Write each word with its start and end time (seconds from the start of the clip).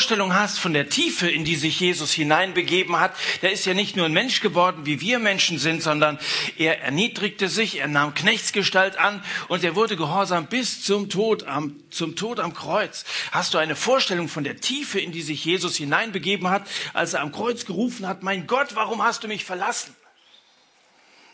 Vorstellung 0.00 0.32
hast 0.32 0.58
von 0.58 0.72
der 0.72 0.88
Tiefe, 0.88 1.28
in 1.28 1.44
die 1.44 1.56
sich 1.56 1.78
Jesus 1.78 2.10
hineinbegeben 2.10 2.98
hat, 2.98 3.14
der 3.42 3.52
ist 3.52 3.66
ja 3.66 3.74
nicht 3.74 3.96
nur 3.96 4.06
ein 4.06 4.14
Mensch 4.14 4.40
geworden, 4.40 4.86
wie 4.86 5.02
wir 5.02 5.18
Menschen 5.18 5.58
sind, 5.58 5.82
sondern 5.82 6.18
er 6.56 6.80
erniedrigte 6.80 7.50
sich, 7.50 7.80
er 7.80 7.86
nahm 7.86 8.14
Knechtsgestalt 8.14 8.96
an 8.96 9.22
und 9.48 9.62
er 9.62 9.76
wurde 9.76 9.96
gehorsam 9.96 10.46
bis 10.46 10.82
zum 10.82 11.10
Tod 11.10 11.42
am, 11.42 11.76
zum 11.90 12.16
Tod 12.16 12.40
am 12.40 12.54
Kreuz. 12.54 13.04
Hast 13.30 13.52
du 13.52 13.58
eine 13.58 13.76
Vorstellung 13.76 14.28
von 14.28 14.42
der 14.42 14.56
Tiefe, 14.56 14.98
in 14.98 15.12
die 15.12 15.20
sich 15.20 15.44
Jesus 15.44 15.76
hineinbegeben 15.76 16.48
hat, 16.48 16.66
als 16.94 17.12
er 17.12 17.20
am 17.20 17.30
Kreuz 17.30 17.66
gerufen 17.66 18.08
hat, 18.08 18.22
mein 18.22 18.46
Gott, 18.46 18.68
warum 18.76 19.02
hast 19.02 19.22
du 19.22 19.28
mich 19.28 19.44
verlassen? 19.44 19.94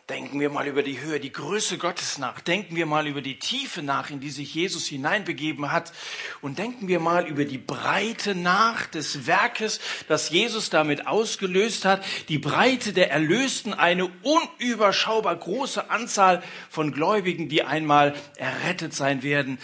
Denken 0.08 0.38
wir 0.38 0.50
mal 0.50 0.68
über 0.68 0.84
die 0.84 1.00
Höhe, 1.00 1.18
die 1.18 1.32
Größe 1.32 1.78
Gottes 1.78 2.18
nach. 2.18 2.38
Denken 2.40 2.76
wir 2.76 2.86
mal 2.86 3.08
über 3.08 3.22
die 3.22 3.40
Tiefe 3.40 3.82
nach, 3.82 4.08
in 4.08 4.20
die 4.20 4.30
sich 4.30 4.54
Jesus 4.54 4.86
hineinbegeben 4.86 5.72
hat. 5.72 5.92
Und 6.40 6.60
denken 6.60 6.86
wir 6.86 7.00
mal 7.00 7.26
über 7.26 7.44
die 7.44 7.58
Breite 7.58 8.36
nach 8.36 8.86
des 8.86 9.26
Werkes, 9.26 9.80
das 10.06 10.30
Jesus 10.30 10.70
damit 10.70 11.08
ausgelöst 11.08 11.84
hat. 11.84 12.04
Die 12.28 12.38
Breite 12.38 12.92
der 12.92 13.10
Erlösten, 13.10 13.74
eine 13.74 14.06
unüberschaubar 14.22 15.34
große 15.34 15.90
Anzahl 15.90 16.40
von 16.70 16.92
Gläubigen, 16.92 17.48
die 17.48 17.64
einmal 17.64 18.14
errettet 18.36 18.94
sein 18.94 19.24
werden. 19.24 19.58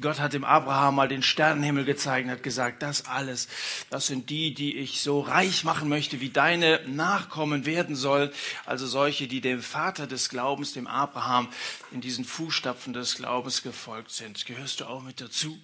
Gott 0.00 0.20
hat 0.20 0.32
dem 0.32 0.44
Abraham 0.44 0.94
mal 0.94 1.08
den 1.08 1.22
Sternenhimmel 1.22 1.84
gezeigt 1.84 2.24
und 2.24 2.32
hat 2.32 2.42
gesagt, 2.42 2.82
das 2.82 3.04
alles, 3.04 3.48
das 3.90 4.06
sind 4.06 4.30
die, 4.30 4.54
die 4.54 4.78
ich 4.78 5.02
so 5.02 5.20
reich 5.20 5.64
machen 5.64 5.90
möchte, 5.90 6.20
wie 6.20 6.30
deine 6.30 6.80
Nachkommen 6.86 7.66
werden 7.66 7.94
sollen. 7.94 8.30
Also 8.64 8.86
solche, 8.86 9.28
die 9.28 9.42
dem 9.42 9.60
Vater 9.60 10.06
des 10.06 10.30
Glaubens, 10.30 10.72
dem 10.72 10.86
Abraham, 10.86 11.48
in 11.90 12.00
diesen 12.00 12.24
Fußstapfen 12.24 12.94
des 12.94 13.16
Glaubens 13.16 13.62
gefolgt 13.62 14.12
sind. 14.12 14.46
Gehörst 14.46 14.80
du 14.80 14.86
auch 14.86 15.02
mit 15.02 15.20
dazu? 15.20 15.58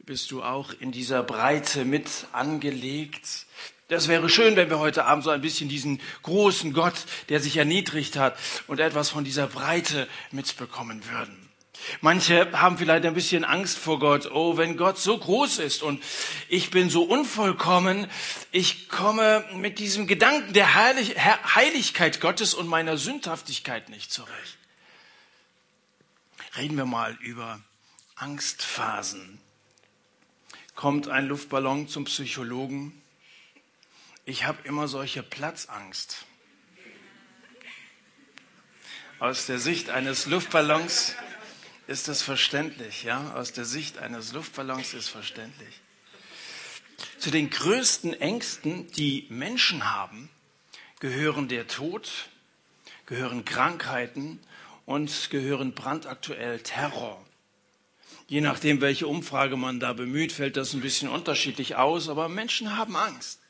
Bist 0.00 0.32
du 0.32 0.42
auch 0.42 0.72
in 0.72 0.90
dieser 0.90 1.22
Breite 1.22 1.84
mit 1.84 2.08
angelegt? 2.32 3.46
Das 3.86 4.08
wäre 4.08 4.28
schön, 4.28 4.56
wenn 4.56 4.68
wir 4.68 4.80
heute 4.80 5.04
Abend 5.04 5.22
so 5.22 5.30
ein 5.30 5.40
bisschen 5.40 5.68
diesen 5.68 6.00
großen 6.24 6.72
Gott, 6.72 7.04
der 7.28 7.38
sich 7.38 7.56
erniedrigt 7.56 8.16
hat, 8.16 8.36
und 8.66 8.80
etwas 8.80 9.10
von 9.10 9.22
dieser 9.22 9.46
Breite 9.46 10.08
mitbekommen 10.32 11.08
würden. 11.08 11.45
Manche 12.00 12.50
haben 12.52 12.78
vielleicht 12.78 13.04
ein 13.04 13.14
bisschen 13.14 13.44
Angst 13.44 13.78
vor 13.78 13.98
Gott. 13.98 14.30
Oh, 14.30 14.56
wenn 14.56 14.76
Gott 14.76 14.98
so 14.98 15.16
groß 15.16 15.58
ist 15.58 15.82
und 15.82 16.02
ich 16.48 16.70
bin 16.70 16.90
so 16.90 17.04
unvollkommen, 17.04 18.10
ich 18.50 18.88
komme 18.88 19.44
mit 19.54 19.78
diesem 19.78 20.06
Gedanken 20.06 20.52
der 20.52 20.74
Heiligkeit 20.74 22.20
Gottes 22.20 22.54
und 22.54 22.66
meiner 22.66 22.96
Sündhaftigkeit 22.96 23.88
nicht 23.88 24.12
zurecht. 24.12 24.58
Reden 26.56 26.76
wir 26.76 26.86
mal 26.86 27.16
über 27.20 27.60
Angstphasen. 28.14 29.40
Kommt 30.74 31.08
ein 31.08 31.26
Luftballon 31.26 31.88
zum 31.88 32.04
Psychologen. 32.04 33.02
Ich 34.24 34.44
habe 34.44 34.58
immer 34.64 34.88
solche 34.88 35.22
Platzangst. 35.22 36.24
Aus 39.18 39.46
der 39.46 39.58
Sicht 39.58 39.88
eines 39.88 40.26
Luftballons 40.26 41.14
ist 41.86 42.08
das 42.08 42.22
verständlich, 42.22 43.04
ja? 43.04 43.34
Aus 43.34 43.52
der 43.52 43.64
Sicht 43.64 43.98
eines 43.98 44.32
Luftballons 44.32 44.94
ist 44.94 45.08
verständlich. 45.08 45.80
Zu 47.18 47.30
den 47.30 47.50
größten 47.50 48.14
Ängsten, 48.14 48.90
die 48.92 49.26
Menschen 49.28 49.92
haben, 49.92 50.28
gehören 51.00 51.48
der 51.48 51.66
Tod, 51.66 52.10
gehören 53.06 53.44
Krankheiten 53.44 54.40
und 54.84 55.30
gehören 55.30 55.74
brandaktuell 55.74 56.60
Terror. 56.60 57.24
Je 58.28 58.40
nachdem, 58.40 58.80
welche 58.80 59.06
Umfrage 59.06 59.56
man 59.56 59.78
da 59.78 59.92
bemüht, 59.92 60.32
fällt 60.32 60.56
das 60.56 60.72
ein 60.72 60.80
bisschen 60.80 61.08
unterschiedlich 61.08 61.76
aus, 61.76 62.08
aber 62.08 62.28
Menschen 62.28 62.76
haben 62.76 62.96
Angst. 62.96 63.40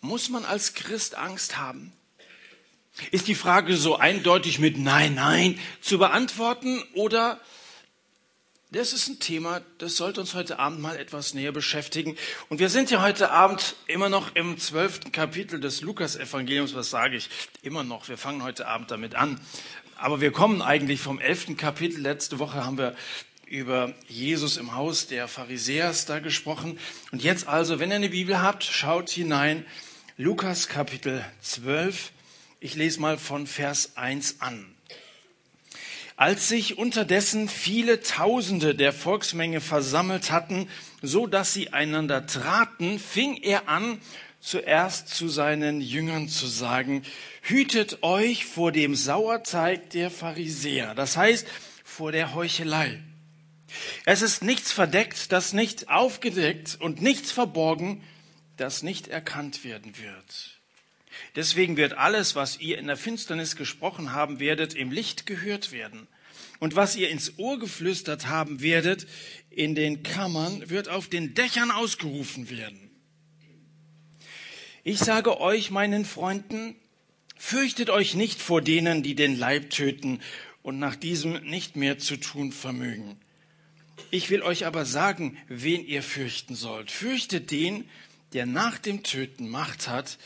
Muss 0.00 0.30
man 0.30 0.44
als 0.44 0.74
Christ 0.74 1.14
Angst 1.16 1.58
haben? 1.58 1.92
Ist 3.10 3.28
die 3.28 3.34
Frage 3.34 3.76
so 3.76 3.96
eindeutig 3.96 4.58
mit 4.58 4.78
Nein, 4.78 5.14
Nein 5.14 5.58
zu 5.80 5.98
beantworten 5.98 6.82
oder 6.94 7.40
das 8.72 8.94
ist 8.94 9.06
ein 9.08 9.18
Thema, 9.18 9.60
das 9.76 9.96
sollte 9.96 10.20
uns 10.20 10.32
heute 10.32 10.58
Abend 10.58 10.80
mal 10.80 10.96
etwas 10.96 11.34
näher 11.34 11.52
beschäftigen. 11.52 12.16
Und 12.48 12.58
wir 12.58 12.70
sind 12.70 12.90
ja 12.90 13.02
heute 13.02 13.30
Abend 13.30 13.76
immer 13.86 14.08
noch 14.08 14.34
im 14.34 14.58
zwölften 14.58 15.12
Kapitel 15.12 15.60
des 15.60 15.82
Lukas-Evangeliums. 15.82 16.74
Was 16.74 16.88
sage 16.88 17.18
ich? 17.18 17.28
Immer 17.60 17.84
noch. 17.84 18.08
Wir 18.08 18.16
fangen 18.16 18.42
heute 18.42 18.66
Abend 18.66 18.90
damit 18.90 19.14
an. 19.14 19.38
Aber 19.98 20.22
wir 20.22 20.32
kommen 20.32 20.62
eigentlich 20.62 21.00
vom 21.00 21.20
elften 21.20 21.58
Kapitel. 21.58 22.00
Letzte 22.00 22.38
Woche 22.38 22.64
haben 22.64 22.78
wir 22.78 22.96
über 23.44 23.92
Jesus 24.08 24.56
im 24.56 24.74
Haus 24.74 25.06
der 25.06 25.28
Pharisäers 25.28 26.06
da 26.06 26.18
gesprochen. 26.20 26.78
Und 27.10 27.22
jetzt 27.22 27.46
also, 27.46 27.78
wenn 27.78 27.90
ihr 27.90 27.96
eine 27.96 28.08
Bibel 28.08 28.40
habt, 28.40 28.64
schaut 28.64 29.10
hinein. 29.10 29.66
Lukas 30.16 30.68
Kapitel 30.68 31.22
12 31.42 32.10
ich 32.62 32.76
lese 32.76 33.00
mal 33.00 33.18
von 33.18 33.48
Vers 33.48 33.96
1 33.96 34.40
an. 34.40 34.72
Als 36.16 36.48
sich 36.48 36.78
unterdessen 36.78 37.48
viele 37.48 38.02
Tausende 38.02 38.76
der 38.76 38.92
Volksmenge 38.92 39.60
versammelt 39.60 40.30
hatten, 40.30 40.68
so 41.02 41.26
dass 41.26 41.52
sie 41.52 41.72
einander 41.72 42.24
traten, 42.26 43.00
fing 43.00 43.36
er 43.36 43.68
an, 43.68 44.00
zuerst 44.38 45.08
zu 45.08 45.28
seinen 45.28 45.80
Jüngern 45.80 46.28
zu 46.28 46.46
sagen, 46.46 47.02
hütet 47.42 48.04
euch 48.04 48.44
vor 48.44 48.70
dem 48.70 48.94
Sauerteig 48.94 49.90
der 49.90 50.10
Pharisäer, 50.10 50.94
das 50.94 51.16
heißt 51.16 51.48
vor 51.82 52.12
der 52.12 52.34
Heuchelei. 52.34 53.02
Es 54.04 54.22
ist 54.22 54.42
nichts 54.42 54.70
verdeckt, 54.70 55.32
das 55.32 55.52
nicht 55.52 55.88
aufgedeckt 55.88 56.76
und 56.80 57.02
nichts 57.02 57.32
verborgen, 57.32 58.04
das 58.56 58.84
nicht 58.84 59.08
erkannt 59.08 59.64
werden 59.64 59.98
wird. 59.98 60.61
Deswegen 61.36 61.76
wird 61.76 61.94
alles, 61.94 62.34
was 62.34 62.60
ihr 62.60 62.78
in 62.78 62.86
der 62.86 62.96
Finsternis 62.96 63.56
gesprochen 63.56 64.12
haben 64.12 64.40
werdet, 64.40 64.74
im 64.74 64.90
Licht 64.90 65.26
gehört 65.26 65.72
werden. 65.72 66.08
Und 66.60 66.76
was 66.76 66.96
ihr 66.96 67.10
ins 67.10 67.38
Ohr 67.38 67.58
geflüstert 67.58 68.28
haben 68.28 68.60
werdet, 68.60 69.06
in 69.50 69.74
den 69.74 70.02
Kammern, 70.02 70.70
wird 70.70 70.88
auf 70.88 71.08
den 71.08 71.34
Dächern 71.34 71.70
ausgerufen 71.70 72.50
werden. 72.50 72.90
Ich 74.84 74.98
sage 74.98 75.40
euch, 75.40 75.70
meinen 75.70 76.04
Freunden, 76.04 76.76
fürchtet 77.36 77.90
euch 77.90 78.14
nicht 78.14 78.40
vor 78.40 78.62
denen, 78.62 79.02
die 79.02 79.14
den 79.14 79.36
Leib 79.36 79.70
töten 79.70 80.20
und 80.62 80.78
nach 80.78 80.96
diesem 80.96 81.34
nicht 81.44 81.76
mehr 81.76 81.98
zu 81.98 82.16
tun 82.16 82.52
vermögen. 82.52 83.16
Ich 84.10 84.30
will 84.30 84.42
euch 84.42 84.66
aber 84.66 84.84
sagen, 84.84 85.36
wen 85.48 85.86
ihr 85.86 86.02
fürchten 86.02 86.54
sollt. 86.54 86.90
Fürchtet 86.90 87.50
den, 87.50 87.88
der 88.32 88.46
nach 88.46 88.78
dem 88.78 89.02
Töten 89.02 89.48
Macht 89.48 89.88
hat, 89.88 90.18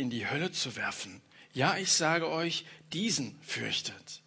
in 0.00 0.10
die 0.10 0.28
Hölle 0.28 0.50
zu 0.50 0.74
werfen. 0.76 1.20
Ja, 1.52 1.76
ich 1.76 1.92
sage 1.92 2.28
euch, 2.28 2.64
diesen 2.92 3.38
fürchtet. 3.42 4.22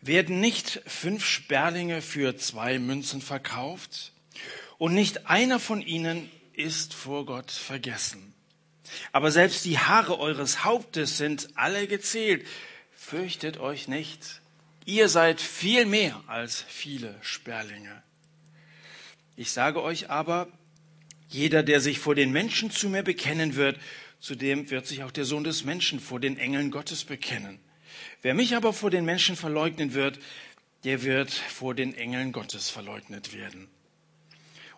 Werden 0.00 0.40
nicht 0.40 0.82
fünf 0.86 1.24
Sperlinge 1.24 2.02
für 2.02 2.36
zwei 2.36 2.78
Münzen 2.78 3.22
verkauft? 3.22 4.12
Und 4.78 4.94
nicht 4.94 5.26
einer 5.26 5.58
von 5.58 5.80
ihnen 5.80 6.30
ist 6.52 6.92
vor 6.92 7.24
Gott 7.24 7.50
vergessen. 7.50 8.34
Aber 9.12 9.30
selbst 9.30 9.64
die 9.64 9.78
Haare 9.78 10.18
eures 10.18 10.64
Hauptes 10.64 11.16
sind 11.16 11.48
alle 11.54 11.86
gezählt. 11.86 12.46
Fürchtet 12.94 13.58
euch 13.58 13.88
nicht. 13.88 14.42
Ihr 14.84 15.08
seid 15.08 15.40
viel 15.40 15.86
mehr 15.86 16.22
als 16.26 16.64
viele 16.68 17.16
Sperlinge. 17.20 18.02
Ich 19.36 19.50
sage 19.50 19.82
euch 19.82 20.10
aber, 20.10 20.48
jeder, 21.28 21.62
der 21.62 21.80
sich 21.80 21.98
vor 21.98 22.14
den 22.14 22.30
Menschen 22.30 22.70
zu 22.70 22.88
mir 22.88 23.02
bekennen 23.02 23.56
wird, 23.56 23.78
Zudem 24.20 24.70
wird 24.70 24.86
sich 24.86 25.02
auch 25.02 25.10
der 25.10 25.24
Sohn 25.24 25.44
des 25.44 25.64
Menschen 25.64 26.00
vor 26.00 26.20
den 26.20 26.38
Engeln 26.38 26.70
Gottes 26.70 27.04
bekennen. 27.04 27.58
Wer 28.22 28.34
mich 28.34 28.56
aber 28.56 28.72
vor 28.72 28.90
den 28.90 29.04
Menschen 29.04 29.36
verleugnen 29.36 29.94
wird, 29.94 30.18
der 30.84 31.02
wird 31.02 31.30
vor 31.30 31.74
den 31.74 31.94
Engeln 31.94 32.32
Gottes 32.32 32.70
verleugnet 32.70 33.34
werden. 33.34 33.68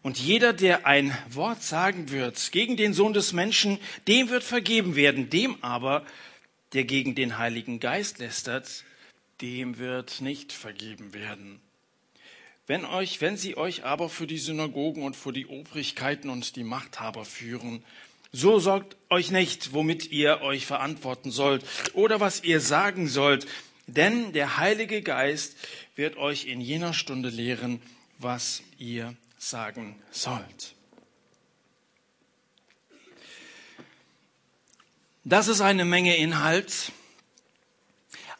Und 0.03 0.19
jeder, 0.19 0.53
der 0.53 0.87
ein 0.87 1.16
Wort 1.28 1.62
sagen 1.62 2.10
wird 2.10 2.53
gegen 2.53 2.77
den 2.77 2.95
Sohn 2.95 3.12
des 3.12 3.33
Menschen, 3.33 3.78
dem 4.07 4.30
wird 4.30 4.45
vergeben 4.45 4.97
werden. 4.97 5.28
Dem 5.28 5.62
aber, 5.62 6.04
der 6.72 6.84
gegen 6.84 7.15
den 7.15 7.39
Heiligen 7.39 7.80
Geist 7.80 8.18
lästert, 8.18 8.84
dem 9.41 9.78
wird 9.78 10.21
nicht 10.21 10.53
vergeben 10.53 11.15
werden. 11.15 11.60
Wenn 12.66 12.84
euch, 12.84 13.21
wenn 13.21 13.36
sie 13.36 13.57
euch 13.57 13.84
aber 13.84 14.09
für 14.09 14.27
die 14.27 14.39
Synagogen 14.39 15.03
und 15.03 15.16
für 15.16 15.33
die 15.33 15.47
Obrigkeiten 15.47 16.28
und 16.28 16.54
die 16.57 16.65
Machthaber 16.65 17.24
führen 17.24 17.83
so 18.33 18.59
sorgt 18.59 18.97
euch 19.10 19.30
nicht, 19.30 19.72
womit 19.72 20.10
ihr 20.10 20.42
euch 20.42 20.66
verantworten 20.66 21.30
sollt 21.30 21.65
oder 21.95 22.21
was 22.21 22.45
ihr 22.45 22.60
sagen 22.60 23.09
sollt, 23.09 23.47
denn 23.86 24.33
der 24.33 24.59
Heilige 24.59 25.03
Geist 25.03 25.57
wird 25.97 26.16
euch 26.16 26.47
in 26.47 26.60
jener 26.60 26.92
Stunde 26.92 27.30
lehren, 27.30 27.80
was 28.19 28.63
ihr 28.78 29.15
sagen 29.39 29.97
sollt. 30.10 30.75
Das 35.24 35.48
ist 35.48 35.60
eine 35.60 35.84
Menge 35.84 36.16
Inhalt. 36.16 36.92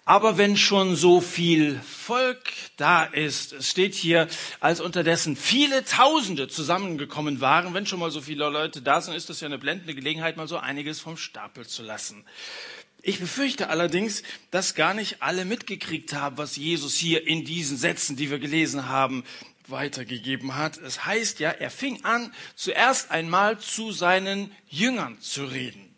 Aber 0.09 0.39
wenn 0.39 0.57
schon 0.57 0.97
so 0.97 1.21
viel 1.21 1.79
Volk 1.81 2.51
da 2.79 3.05
ist, 3.05 3.53
es 3.53 3.69
steht 3.69 3.95
hier, 3.95 4.27
als 4.59 4.81
unterdessen 4.81 5.37
viele 5.37 5.85
Tausende 5.85 6.49
zusammengekommen 6.49 7.43
waren, 7.43 7.75
wenn 7.75 7.85
schon 7.85 7.99
mal 7.99 8.11
so 8.11 8.23
viele 8.23 8.49
Leute 8.49 8.81
da 8.81 9.03
sind, 9.03 9.13
ist 9.13 9.29
das 9.29 9.41
ja 9.41 9.47
eine 9.49 9.59
blendende 9.59 9.95
Gelegenheit, 9.95 10.39
mal 10.39 10.49
so 10.49 10.57
einiges 10.57 10.99
vom 10.99 11.19
Stapel 11.19 11.67
zu 11.67 11.83
lassen. 11.83 12.25
Ich 13.03 13.19
befürchte 13.19 13.69
allerdings, 13.69 14.23
dass 14.51 14.75
gar 14.75 14.95
nicht 14.95 15.21
alle 15.21 15.45
mitgekriegt 15.45 16.15
haben, 16.15 16.39
was 16.39 16.57
Jesus 16.57 16.97
hier 16.97 17.27
in 17.27 17.45
diesen 17.45 17.77
Sätzen, 17.77 18.17
die 18.17 18.31
wir 18.31 18.39
gelesen 18.39 18.89
haben, 18.89 19.25
weitergegeben 19.67 20.57
hat. 20.57 20.79
Es 20.79 21.05
heißt 21.05 21.39
ja, 21.39 21.51
er 21.51 21.71
fing 21.71 22.03
an, 22.07 22.33
zuerst 22.57 23.11
einmal 23.11 23.59
zu 23.59 23.93
seinen 23.93 24.53
Jüngern 24.71 25.21
zu 25.21 25.45
reden. 25.45 25.95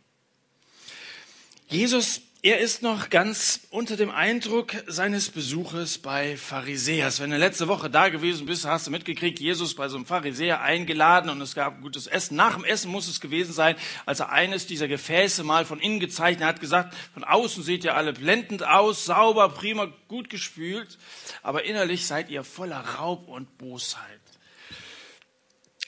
Jesus 1.68 2.22
er 2.42 2.58
ist 2.58 2.82
noch 2.82 3.10
ganz 3.10 3.60
unter 3.70 3.98
dem 3.98 4.10
Eindruck 4.10 4.72
seines 4.86 5.28
Besuches 5.28 5.98
bei 5.98 6.38
Pharisäers. 6.38 7.20
Wenn 7.20 7.30
du 7.30 7.36
letzte 7.36 7.68
Woche 7.68 7.90
da 7.90 8.08
gewesen 8.08 8.46
bist, 8.46 8.64
hast 8.64 8.86
du 8.86 8.90
mitgekriegt, 8.90 9.40
Jesus 9.40 9.74
bei 9.74 9.88
so 9.88 9.96
einem 9.96 10.06
Pharisäer 10.06 10.62
eingeladen 10.62 11.28
und 11.28 11.42
es 11.42 11.54
gab 11.54 11.82
gutes 11.82 12.06
Essen. 12.06 12.36
Nach 12.36 12.54
dem 12.54 12.64
Essen 12.64 12.90
muss 12.90 13.08
es 13.08 13.20
gewesen 13.20 13.52
sein, 13.52 13.76
als 14.06 14.20
er 14.20 14.30
eines 14.30 14.66
dieser 14.66 14.88
Gefäße 14.88 15.44
mal 15.44 15.66
von 15.66 15.80
innen 15.80 16.00
gezeichnet 16.00 16.48
hat, 16.48 16.60
gesagt, 16.60 16.94
von 17.12 17.24
außen 17.24 17.62
seht 17.62 17.84
ihr 17.84 17.94
alle 17.94 18.14
blendend 18.14 18.66
aus, 18.66 19.04
sauber, 19.04 19.50
prima, 19.50 19.92
gut 20.08 20.30
gespült, 20.30 20.96
aber 21.42 21.64
innerlich 21.64 22.06
seid 22.06 22.30
ihr 22.30 22.42
voller 22.42 22.80
Raub 22.80 23.28
und 23.28 23.58
Bosheit. 23.58 24.19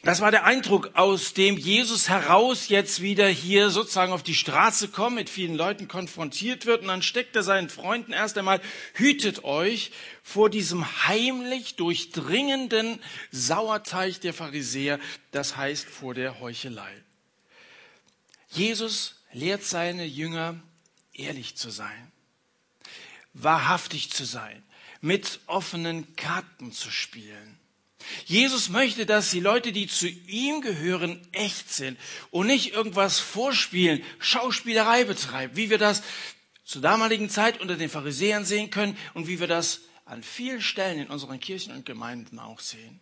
Das 0.04 0.20
war 0.20 0.32
der 0.32 0.44
Eindruck, 0.44 0.90
aus 0.94 1.32
dem 1.32 1.56
Jesus 1.56 2.08
heraus 2.08 2.69
jetzt 2.69 3.02
wieder 3.02 3.28
hier 3.28 3.70
sozusagen 3.70 4.12
auf 4.12 4.25
die 4.25 4.34
Straße 4.34 4.88
kommt, 4.88 5.14
mit 5.14 5.31
vielen 5.31 5.54
Leuten 5.54 5.87
konfrontiert 5.87 6.66
wird 6.66 6.82
und 6.82 6.88
dann 6.88 7.02
steckt 7.02 7.37
er 7.37 7.44
seinen 7.44 7.69
Freunden 7.69 8.12
erst 8.12 8.37
einmal, 8.37 8.60
hütet 8.94 9.44
euch 9.44 9.93
vor 10.25 10.50
diesem 10.50 11.06
heimlich 11.06 11.76
durchdringenden 11.76 13.00
Sauerteig 13.31 14.20
der 14.22 14.34
Pharisäer, 14.34 14.99
das 15.31 15.56
heißt 15.56 15.88
vor 15.88 16.14
der 16.14 16.40
Heuchelei. 16.40 16.93
Jesus 18.48 19.22
lehrt 19.32 19.62
seine 19.62 20.05
Jünger, 20.05 20.60
ehrlich 21.12 21.56
zu 21.56 21.70
sein, 21.70 22.10
wahrhaftig 23.34 24.10
zu 24.10 24.25
sein, 24.25 24.64
mit 25.00 25.38
offenen 25.46 26.16
Karten 26.16 26.72
zu 26.72 26.90
spielen 26.90 27.61
Jesus 28.25 28.69
möchte, 28.69 29.06
dass 29.06 29.31
die 29.31 29.40
Leute, 29.40 29.72
die 29.72 29.87
zu 29.87 30.08
ihm 30.08 30.60
gehören, 30.60 31.20
echt 31.32 31.72
sind 31.72 31.99
und 32.31 32.46
nicht 32.46 32.72
irgendwas 32.72 33.19
vorspielen, 33.19 34.02
Schauspielerei 34.19 35.04
betreiben, 35.04 35.56
wie 35.56 35.70
wir 35.70 35.78
das 35.78 36.02
zur 36.64 36.82
damaligen 36.82 37.28
Zeit 37.28 37.60
unter 37.60 37.76
den 37.76 37.88
Pharisäern 37.88 38.44
sehen 38.44 38.70
können 38.70 38.96
und 39.14 39.26
wie 39.28 39.40
wir 39.40 39.46
das 39.46 39.81
an 40.04 40.22
vielen 40.22 40.62
Stellen 40.62 41.00
in 41.00 41.08
unseren 41.08 41.40
Kirchen 41.40 41.75
und 41.75 41.87
Gemeinden 41.87 42.38
auch 42.38 42.60
sehen. 42.60 43.00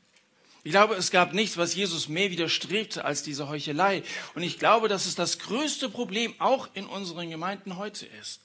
Ich 0.62 0.73
glaube, 0.73 0.94
es 0.94 1.11
gab 1.11 1.32
nichts, 1.32 1.56
was 1.56 1.75
Jesus 1.75 2.08
mehr 2.08 2.31
widerstrebte 2.31 3.05
als 3.05 3.23
diese 3.23 3.49
Heuchelei. 3.49 4.03
Und 4.35 4.43
ich 4.43 4.58
glaube, 4.58 4.88
dass 4.88 5.06
es 5.06 5.14
das 5.14 5.38
größte 5.38 5.88
Problem 5.88 6.35
auch 6.38 6.69
in 6.75 6.87
unseren 6.87 7.31
Gemeinden 7.31 7.79
heute 7.79 8.06
ist. 8.20 8.41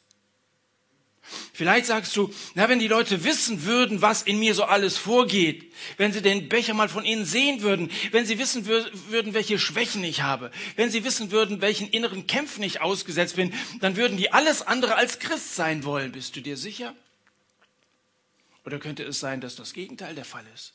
Vielleicht 1.54 1.88
sagst 1.88 2.16
du, 2.16 2.34
na, 2.54 2.70
wenn 2.70 2.80
die 2.80 2.88
Leute 2.88 3.24
wissen 3.24 3.66
würden, 3.66 4.02
was 4.02 4.22
in 4.22 4.40
mir 4.40 4.54
so 4.54 4.64
alles 4.64 4.98
vorgeht, 4.98 5.72
wenn 5.98 6.14
sie 6.14 6.22
den 6.22 6.50
Becher 6.50 6.74
mal 6.74 6.90
von 6.90 7.04
innen 7.04 7.26
sehen 7.26 7.62
würden, 7.62 7.90
wenn 8.12 8.26
sie 8.26 8.38
wissen 8.38 8.66
würden, 8.66 9.34
welche 9.34 9.58
Schwächen 9.58 10.04
ich 10.04 10.22
habe, 10.22 10.52
wenn 10.76 10.92
sie 10.92 11.04
wissen 11.04 11.32
würden, 11.32 11.62
welchen 11.62 11.90
inneren 11.90 12.28
Kämpfen 12.28 12.64
ich 12.64 12.82
ausgesetzt 12.82 13.36
bin, 13.38 13.54
dann 13.82 13.96
würden 13.96 14.18
die 14.18 14.32
alles 14.32 14.62
andere 14.62 14.96
als 14.96 15.20
Christ 15.20 15.56
sein 15.56 15.84
wollen. 15.84 16.12
Bist 16.12 16.36
du 16.36 16.42
dir 16.42 16.58
sicher? 16.58 16.94
Oder 18.66 18.80
könnte 18.80 19.04
es 19.04 19.20
sein, 19.20 19.42
dass 19.42 19.56
das 19.56 19.74
Gegenteil 19.74 20.16
der 20.16 20.26
Fall 20.26 20.46
ist? 20.54 20.74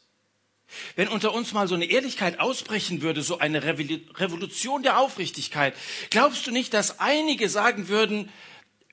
Wenn 0.94 1.08
unter 1.08 1.32
uns 1.32 1.52
mal 1.52 1.66
so 1.66 1.74
eine 1.74 1.86
Ehrlichkeit 1.86 2.38
ausbrechen 2.38 3.02
würde, 3.02 3.22
so 3.22 3.38
eine 3.38 3.64
Revolution 3.64 4.82
der 4.82 4.98
Aufrichtigkeit, 4.98 5.74
glaubst 6.10 6.46
du 6.46 6.52
nicht, 6.52 6.72
dass 6.74 7.00
einige 7.00 7.48
sagen 7.48 7.88
würden, 7.88 8.30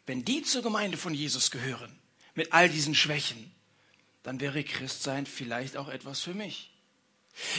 wenn 0.07 0.25
die 0.25 0.41
zur 0.41 0.63
Gemeinde 0.63 0.97
von 0.97 1.13
Jesus 1.13 1.51
gehören, 1.51 1.95
mit 2.33 2.53
all 2.53 2.69
diesen 2.69 2.95
Schwächen, 2.95 3.51
dann 4.23 4.39
wäre 4.39 4.63
Christsein 4.63 5.25
vielleicht 5.25 5.77
auch 5.77 5.89
etwas 5.89 6.21
für 6.21 6.33
mich. 6.33 6.71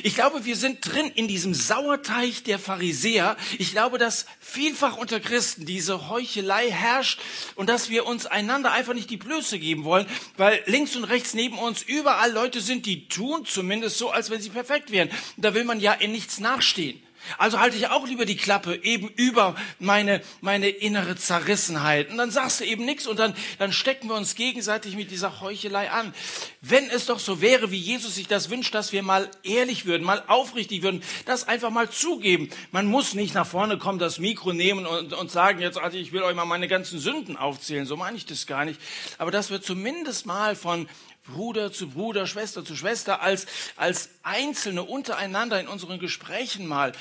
Ich 0.02 0.14
glaube, 0.14 0.44
wir 0.44 0.56
sind 0.56 0.80
drin 0.84 1.06
in 1.14 1.28
diesem 1.28 1.54
Sauerteig 1.54 2.42
der 2.44 2.58
Pharisäer. 2.58 3.36
Ich 3.58 3.70
glaube, 3.70 3.98
dass 3.98 4.26
vielfach 4.40 4.96
unter 4.96 5.20
Christen 5.20 5.66
diese 5.66 6.08
Heuchelei 6.08 6.68
herrscht 6.70 7.20
und 7.54 7.68
dass 7.68 7.88
wir 7.88 8.04
uns 8.04 8.26
einander 8.26 8.72
einfach 8.72 8.94
nicht 8.94 9.08
die 9.08 9.16
Blöße 9.16 9.58
geben 9.60 9.84
wollen, 9.84 10.06
weil 10.36 10.60
links 10.66 10.96
und 10.96 11.04
rechts 11.04 11.34
neben 11.34 11.58
uns 11.58 11.82
überall 11.82 12.32
Leute 12.32 12.60
sind, 12.60 12.86
die 12.86 13.06
tun 13.06 13.44
zumindest 13.46 13.98
so, 13.98 14.10
als 14.10 14.30
wenn 14.30 14.40
sie 14.40 14.50
perfekt 14.50 14.90
wären. 14.90 15.10
da 15.36 15.54
will 15.54 15.64
man 15.64 15.78
ja 15.78 15.92
in 15.92 16.10
nichts 16.10 16.40
nachstehen. 16.40 17.00
Also 17.36 17.60
halte 17.60 17.76
ich 17.76 17.88
auch 17.88 18.06
lieber 18.06 18.24
die 18.24 18.36
Klappe 18.36 18.76
eben 18.82 19.08
über 19.08 19.54
meine, 19.78 20.22
meine 20.40 20.68
innere 20.68 21.16
Zerrissenheit. 21.16 22.10
Und 22.10 22.16
dann 22.16 22.30
sagst 22.30 22.60
du 22.60 22.64
eben 22.64 22.84
nichts 22.84 23.06
und 23.06 23.18
dann, 23.18 23.34
dann 23.58 23.72
stecken 23.72 24.08
wir 24.08 24.14
uns 24.14 24.34
gegenseitig 24.34 24.96
mit 24.96 25.10
dieser 25.10 25.40
Heuchelei 25.40 25.90
an. 25.90 26.14
Wenn 26.60 26.88
es 26.90 27.06
doch 27.06 27.18
so 27.18 27.40
wäre, 27.40 27.70
wie 27.70 27.78
Jesus 27.78 28.14
sich 28.14 28.28
das 28.28 28.50
wünscht, 28.50 28.74
dass 28.74 28.92
wir 28.92 29.02
mal 29.02 29.30
ehrlich 29.42 29.84
würden, 29.84 30.04
mal 30.04 30.22
aufrichtig 30.26 30.82
würden, 30.82 31.02
das 31.26 31.46
einfach 31.46 31.70
mal 31.70 31.90
zugeben. 31.90 32.48
Man 32.70 32.86
muss 32.86 33.14
nicht 33.14 33.34
nach 33.34 33.46
vorne 33.46 33.78
kommen, 33.78 33.98
das 33.98 34.18
Mikro 34.18 34.52
nehmen 34.52 34.86
und, 34.86 35.12
und 35.12 35.30
sagen, 35.30 35.60
jetzt, 35.60 35.78
also 35.78 35.98
ich 35.98 36.12
will 36.12 36.22
euch 36.22 36.34
mal 36.34 36.44
meine 36.44 36.68
ganzen 36.68 36.98
Sünden 36.98 37.36
aufzählen. 37.36 37.86
So 37.86 37.96
meine 37.96 38.16
ich 38.16 38.26
das 38.26 38.46
gar 38.46 38.64
nicht. 38.64 38.80
Aber 39.18 39.30
dass 39.30 39.50
wir 39.50 39.60
zumindest 39.60 40.26
mal 40.26 40.56
von 40.56 40.88
Bruder 41.28 41.72
zu 41.72 41.90
Bruder, 41.90 42.26
Schwester 42.26 42.64
zu 42.64 42.74
Schwester, 42.74 43.20
als, 43.20 43.46
als 43.76 44.10
Einzelne 44.22 44.82
untereinander 44.82 45.60
in 45.60 45.68
unseren 45.68 45.98
Gesprächen 45.98 46.66
mal 46.66 46.92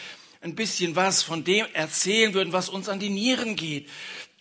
ein 0.42 0.56
bisschen 0.56 0.96
was 0.96 1.24
von 1.24 1.44
dem 1.44 1.66
erzählen 1.74 2.34
würden, 2.34 2.54
was 2.54 2.70
uns 2.70 2.90
an 2.90 3.00
die 3.00 3.10
Nieren 3.10 3.56
geht 3.56 3.90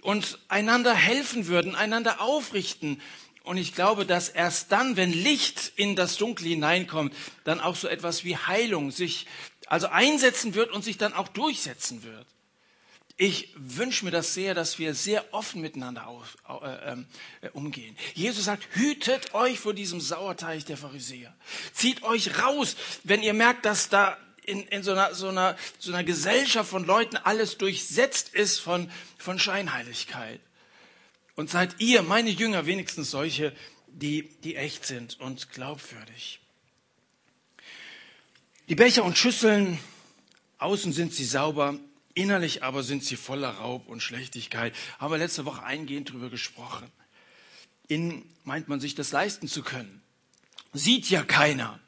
und 0.02 0.38
einander 0.48 0.94
helfen 0.94 1.46
würden, 1.46 1.74
einander 1.74 2.20
aufrichten. 2.20 3.00
Und 3.42 3.56
ich 3.56 3.74
glaube, 3.74 4.06
dass 4.06 4.28
erst 4.28 4.72
dann, 4.72 4.96
wenn 4.96 5.12
Licht 5.12 5.72
in 5.76 5.96
das 5.96 6.16
Dunkle 6.16 6.48
hineinkommt, 6.48 7.14
dann 7.44 7.60
auch 7.60 7.76
so 7.76 7.88
etwas 7.88 8.24
wie 8.24 8.36
Heilung 8.36 8.90
sich 8.90 9.26
also 9.66 9.88
einsetzen 9.88 10.54
wird 10.54 10.70
und 10.70 10.84
sich 10.84 10.98
dann 10.98 11.12
auch 11.12 11.28
durchsetzen 11.28 12.02
wird. 12.02 12.26
Ich 13.18 13.48
wünsche 13.56 14.04
mir 14.04 14.10
das 14.10 14.34
sehr, 14.34 14.54
dass 14.54 14.78
wir 14.78 14.94
sehr 14.94 15.32
offen 15.32 15.62
miteinander 15.62 16.06
auf, 16.06 16.36
äh, 16.48 16.92
ähm, 16.92 17.06
äh, 17.40 17.48
umgehen. 17.48 17.96
Jesus 18.14 18.44
sagt, 18.44 18.68
hütet 18.72 19.32
euch 19.32 19.58
vor 19.58 19.72
diesem 19.72 20.00
Sauerteig 20.00 20.66
der 20.66 20.76
Pharisäer. 20.76 21.34
Zieht 21.72 22.02
euch 22.02 22.38
raus, 22.42 22.76
wenn 23.04 23.22
ihr 23.22 23.32
merkt, 23.32 23.64
dass 23.64 23.88
da 23.88 24.18
in, 24.46 24.62
in 24.68 24.82
so, 24.82 24.92
einer, 24.92 25.14
so, 25.14 25.28
einer, 25.28 25.56
so 25.78 25.92
einer 25.92 26.04
Gesellschaft 26.04 26.70
von 26.70 26.84
Leuten 26.84 27.16
alles 27.16 27.58
durchsetzt 27.58 28.34
ist 28.34 28.58
von, 28.58 28.90
von 29.18 29.38
Scheinheiligkeit. 29.38 30.40
Und 31.34 31.50
seid 31.50 31.76
ihr, 31.78 32.02
meine 32.02 32.30
Jünger, 32.30 32.64
wenigstens 32.66 33.10
solche, 33.10 33.54
die, 33.88 34.30
die 34.42 34.56
echt 34.56 34.86
sind 34.86 35.20
und 35.20 35.50
glaubwürdig. 35.52 36.40
Die 38.68 38.74
Becher 38.74 39.04
und 39.04 39.18
Schüsseln, 39.18 39.78
außen 40.58 40.92
sind 40.92 41.12
sie 41.14 41.24
sauber, 41.24 41.78
Innerlich 42.16 42.62
aber 42.62 42.82
sind 42.82 43.04
sie 43.04 43.14
voller 43.14 43.50
Raub 43.50 43.88
und 43.88 44.02
Schlechtigkeit. 44.02 44.74
Haben 44.98 45.12
wir 45.12 45.18
letzte 45.18 45.44
Woche 45.44 45.62
eingehend 45.62 46.08
darüber 46.08 46.30
gesprochen. 46.30 46.90
Innen 47.88 48.24
meint 48.42 48.68
man 48.68 48.80
sich 48.80 48.94
das 48.94 49.12
leisten 49.12 49.48
zu 49.48 49.62
können. 49.62 50.00
Sieht 50.72 51.10
ja 51.10 51.22
keiner. 51.22 51.78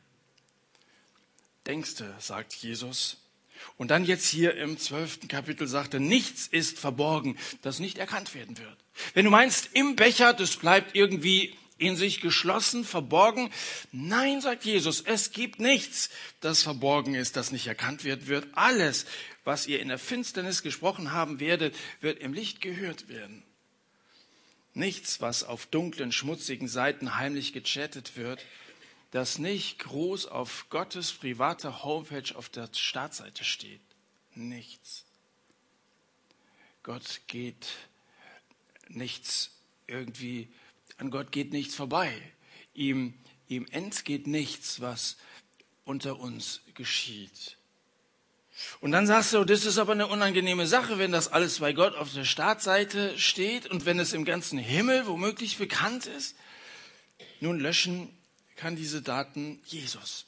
Denkste, 1.69 2.15
sagt 2.19 2.55
Jesus. 2.55 3.19
Und 3.77 3.91
dann 3.91 4.05
jetzt 4.05 4.27
hier 4.27 4.55
im 4.57 4.79
zwölften 4.79 5.29
Kapitel 5.29 5.67
sagt 5.67 5.95
er, 5.95 6.01
nichts 6.01 6.47
ist 6.47 6.79
verborgen, 6.79 7.37
das 7.63 7.79
nicht 7.79 7.99
erkannt 7.99 8.35
werden 8.35 8.57
wird. 8.57 8.77
Wenn 9.15 9.25
du 9.25 9.31
meinst, 9.31 9.71
im 9.75 9.95
Becher, 9.95 10.33
das 10.33 10.57
bleibt 10.57 10.97
irgendwie 10.97 11.55
in 11.77 11.97
sich 11.97 12.21
geschlossen, 12.21 12.85
verborgen. 12.85 13.51
Nein, 13.93 14.41
sagt 14.41 14.65
Jesus, 14.65 15.03
es 15.03 15.31
gibt 15.31 15.61
nichts, 15.61 16.11
das 16.41 16.63
verborgen 16.63 17.15
ist, 17.15 17.37
das 17.37 17.53
nicht 17.53 17.67
erkannt 17.67 18.03
wird, 18.03 18.27
wird. 18.27 18.47
Alles, 18.53 19.07
was 19.45 19.67
ihr 19.67 19.81
in 19.81 19.89
der 19.89 19.99
Finsternis 19.99 20.63
gesprochen 20.63 21.13
haben 21.13 21.39
werdet, 21.39 21.77
wird 22.01 22.19
im 22.19 22.33
Licht 22.33 22.61
gehört 22.61 23.09
werden. 23.09 23.45
Nichts, 24.75 25.21
was 25.21 25.45
auf 25.45 25.67
dunklen, 25.67 26.13
schmutzigen 26.13 26.69
Seiten 26.69 27.17
heimlich 27.17 27.53
gechattet 27.53 28.17
wird, 28.17 28.45
das 29.11 29.39
nicht 29.39 29.79
groß 29.81 30.27
auf 30.27 30.67
Gottes 30.71 31.13
privater 31.13 31.83
Homepage 31.83 32.37
auf 32.37 32.49
der 32.49 32.69
Startseite 32.73 33.45
steht. 33.45 33.81
Nichts. 34.35 35.05
Gott 36.83 37.21
geht 37.27 37.67
nichts 38.89 39.51
irgendwie 39.87 40.49
an 40.99 41.11
Gott 41.11 41.31
geht 41.31 41.53
nichts 41.53 41.75
vorbei. 41.75 42.13
Ihm, 42.75 43.15
ihm 43.49 43.67
entgeht 43.71 44.27
nichts, 44.27 44.81
was 44.81 45.17
unter 45.85 46.19
uns 46.19 46.61
geschieht. 46.75 47.57
Und 48.81 48.91
dann 48.91 49.07
sagst 49.07 49.33
du, 49.33 49.45
das 49.45 49.65
ist 49.65 49.79
aber 49.79 49.93
eine 49.93 50.09
unangenehme 50.09 50.67
Sache, 50.67 50.99
wenn 50.99 51.13
das 51.13 51.29
alles 51.29 51.61
bei 51.61 51.73
Gott 51.73 51.95
auf 51.95 52.13
der 52.13 52.25
Startseite 52.25 53.17
steht 53.17 53.67
und 53.69 53.87
wenn 53.87 54.01
es 54.01 54.13
im 54.13 54.25
ganzen 54.25 54.59
Himmel 54.59 55.07
womöglich 55.07 55.59
bekannt 55.59 56.07
ist. 56.07 56.37
Nun 57.41 57.61
löschen 57.61 58.11
kann 58.59 58.77
diese 58.77 59.01
Daten 59.01 59.61
Jesus. 59.65 60.27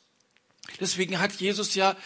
Deswegen 0.81 1.19
hat 1.19 1.33
Jesus 1.35 1.75
ja 1.75 1.97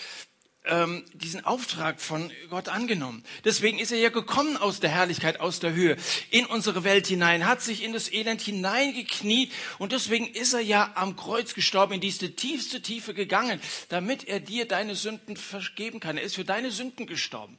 ähm, 0.64 1.04
diesen 1.12 1.45
Auftrag 1.45 2.00
von 2.00 2.33
Gott 2.49 2.69
angenommen. 2.69 3.23
Deswegen 3.45 3.78
ist 3.78 3.93
er 3.93 3.99
ja 3.99 4.09
gekommen 4.09 4.57
aus 4.57 4.81
der 4.81 4.90
Herrlichkeit, 4.90 5.40
aus 5.40 5.61
der 5.61 5.75
Höhe, 5.75 5.97
in 6.31 6.47
unsere 6.47 6.85
Welt 6.85 7.07
hinein, 7.07 7.47
hat 7.47 7.61
sich 7.61 7.83
in 7.83 7.93
das 7.93 8.11
Elend 8.11 8.40
hineingekniet 8.40 9.52
und 9.78 9.93
deswegen 9.93 10.26
ist 10.26 10.54
er 10.54 10.61
ja 10.61 10.93
am 10.95 11.16
Kreuz 11.16 11.54
gestorben, 11.54 11.95
in 11.95 12.00
diese 12.00 12.35
tiefste 12.35 12.81
Tiefe 12.81 13.12
gegangen, 13.12 13.61
damit 13.90 14.25
er 14.25 14.40
dir 14.40 14.66
deine 14.66 14.95
Sünden 14.95 15.37
vergeben 15.37 16.00
kann. 16.00 16.16
Er 16.16 16.25
ist 16.25 16.37
für 16.37 16.45
deine 16.45 16.71
Sünden 16.71 17.07
gestorben. 17.07 17.59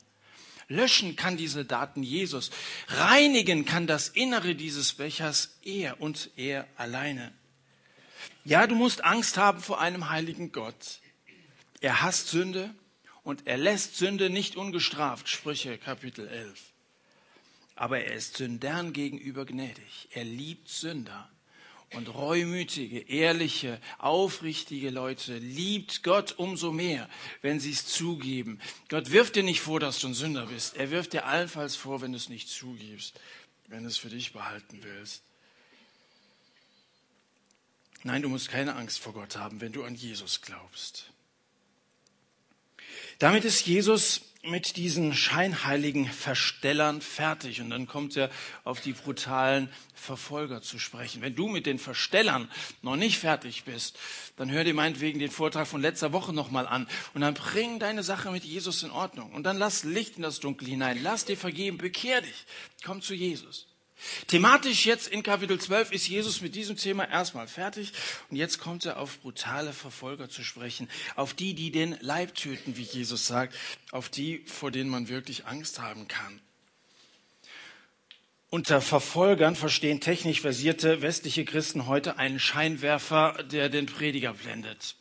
Löschen 0.68 1.16
kann 1.16 1.38
diese 1.38 1.64
Daten 1.64 2.02
Jesus. 2.02 2.50
Reinigen 2.88 3.66
kann 3.66 3.86
das 3.86 4.10
Innere 4.10 4.56
dieses 4.56 4.94
Bechers 4.94 5.60
er 5.64 6.02
und 6.02 6.32
er 6.38 6.68
alleine. 6.76 7.32
Ja, 8.46 8.68
du 8.68 8.76
musst 8.76 9.04
Angst 9.04 9.38
haben 9.38 9.60
vor 9.60 9.82
einem 9.82 10.10
heiligen 10.10 10.52
Gott. 10.52 11.02
Er 11.82 12.02
hasst 12.02 12.30
Sünde, 12.30 12.74
und 13.26 13.48
er 13.48 13.58
lässt 13.58 13.98
Sünde 13.98 14.30
nicht 14.30 14.56
ungestraft. 14.56 15.28
Sprüche 15.28 15.80
Kapitel 15.80 16.28
11. 16.28 16.62
Aber 17.76 18.00
er 18.00 18.14
ist 18.14 18.38
Sündern 18.38 18.94
gegenüber 18.94 19.46
gnädig. 19.46 20.08
Er 20.12 20.24
liebt 20.24 20.70
Sünder. 20.70 21.28
Und 21.94 22.14
reumütige, 22.14 23.00
ehrliche, 23.00 23.82
aufrichtige 23.98 24.92
Leute 24.92 25.38
liebt 25.38 26.04
Gott 26.04 26.34
umso 26.38 26.72
mehr, 26.72 27.10
wenn 27.42 27.60
sie 27.60 27.72
es 27.72 27.88
zugeben. 27.88 28.60
Gott 28.90 29.12
wirft 29.12 29.36
dir 29.36 29.44
nicht 29.44 29.62
vor, 29.62 29.80
dass 29.80 30.00
du 30.00 30.08
ein 30.08 30.14
Sünder 30.14 30.46
bist. 30.46 30.78
Er 30.78 30.92
wirft 30.92 31.14
dir 31.14 31.26
allenfalls 31.26 31.76
vor, 31.76 32.02
wenn 32.02 32.12
du 32.12 32.18
es 32.18 32.30
nicht 32.30 32.48
zugibst, 32.48 33.20
wenn 33.68 33.84
du 33.84 33.90
es 33.90 33.98
für 33.98 34.10
dich 34.10 34.34
behalten 34.34 34.80
willst. 34.82 35.24
Nein, 38.06 38.22
du 38.22 38.30
musst 38.30 38.50
keine 38.50 38.76
Angst 38.76 39.00
vor 39.00 39.14
Gott 39.14 39.36
haben, 39.36 39.62
wenn 39.62 39.72
du 39.72 39.84
an 39.84 39.96
Jesus 39.96 40.42
glaubst. 40.42 41.10
Damit 43.18 43.46
ist 43.46 43.66
Jesus 43.66 44.22
mit 44.44 44.78
diesen 44.78 45.16
scheinheiligen 45.16 46.06
Verstellern 46.06 47.02
fertig. 47.02 47.62
Und 47.62 47.72
dann 47.72 47.88
kommt 47.88 48.16
er 48.16 48.30
auf 48.64 48.80
die 48.80 48.94
brutalen 48.94 49.70
Verfolger 49.96 50.62
zu 50.62 50.78
sprechen. 50.78 51.24
Wenn 51.24 51.34
du 51.34 51.48
mit 51.48 51.66
den 51.66 51.80
Verstellern 51.80 52.48
noch 52.84 52.96
nicht 52.96 53.18
fertig 53.18 53.64
bist, 53.64 53.98
dann 54.38 54.52
hör 54.52 54.64
dir 54.64 54.76
meinetwegen 54.76 55.18
den 55.18 55.32
Vortrag 55.32 55.66
von 55.66 55.82
letzter 55.82 56.14
Woche 56.14 56.32
nochmal 56.32 56.68
an. 56.68 56.88
Und 57.16 57.22
dann 57.22 57.34
bring 57.34 57.80
deine 57.80 58.04
Sache 58.04 58.30
mit 58.30 58.44
Jesus 58.44 58.84
in 58.84 58.92
Ordnung. 58.92 59.34
Und 59.34 59.46
dann 59.46 59.58
lass 59.58 59.84
Licht 59.84 60.18
in 60.18 60.22
das 60.22 60.40
Dunkel 60.40 60.68
hinein. 60.68 61.02
Lass 61.02 61.26
dir 61.26 61.38
vergeben. 61.38 61.80
Bekehr 61.80 62.22
dich. 62.22 62.46
Komm 62.84 63.02
zu 63.02 63.16
Jesus. 63.16 63.66
Thematisch 64.28 64.86
jetzt 64.86 65.08
in 65.08 65.24
Kapitel 65.24 65.60
12 65.60 65.92
ist 65.92 66.08
Jesus 66.08 66.42
mit 66.42 66.56
diesem 66.56 66.76
Thema 66.76 67.10
erstmal 67.10 67.48
fertig 67.48 67.94
und 68.30 68.36
jetzt 68.36 68.60
kommt 68.60 68.86
er 68.86 69.00
auf 69.00 69.20
brutale 69.22 69.72
Verfolger 69.74 70.30
zu 70.30 70.44
sprechen, 70.44 70.90
auf 71.16 71.34
die, 71.34 71.54
die 71.54 71.72
den 71.72 71.98
Leib 72.02 72.36
töten, 72.36 72.76
wie 72.78 72.84
Jesus 72.84 73.26
sagt, 73.26 73.56
auf 73.92 74.10
die, 74.10 74.44
vor 74.46 74.72
denen 74.72 74.90
man 74.90 75.08
wirklich 75.08 75.46
Angst 75.46 75.80
haben 75.80 76.08
kann. 76.08 76.42
Unter 78.50 78.80
Verfolgern 78.80 79.56
verstehen 79.56 80.02
technisch 80.02 80.42
versierte 80.42 81.02
westliche 81.02 81.46
Christen 81.46 81.88
heute 81.88 82.18
einen 82.18 82.40
Scheinwerfer, 82.40 83.44
der 83.52 83.70
den 83.70 83.86
Prediger 83.86 84.34
blendet. 84.34 84.96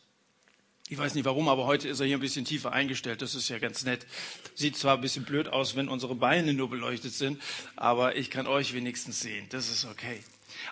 Ich 0.87 0.99
weiß 0.99 1.15
nicht 1.15 1.25
warum, 1.25 1.49
aber 1.49 1.65
heute 1.65 1.87
ist 1.87 1.99
er 1.99 2.05
hier 2.05 2.15
ein 2.15 2.21
bisschen 2.21 2.45
tiefer 2.45 2.71
eingestellt. 2.71 3.23
Das 3.23 3.33
ist 3.33 3.49
ja 3.49 3.57
ganz 3.57 3.85
nett. 3.85 4.05
Sieht 4.53 4.77
zwar 4.77 4.95
ein 4.95 5.01
bisschen 5.01 5.25
blöd 5.25 5.47
aus, 5.47 5.75
wenn 5.75 5.89
unsere 5.89 6.13
Beine 6.13 6.53
nur 6.53 6.69
beleuchtet 6.69 7.11
sind, 7.11 7.41
aber 7.75 8.15
ich 8.15 8.29
kann 8.29 8.45
euch 8.45 8.73
wenigstens 8.75 9.19
sehen. 9.19 9.47
Das 9.49 9.71
ist 9.71 9.85
okay. 9.85 10.23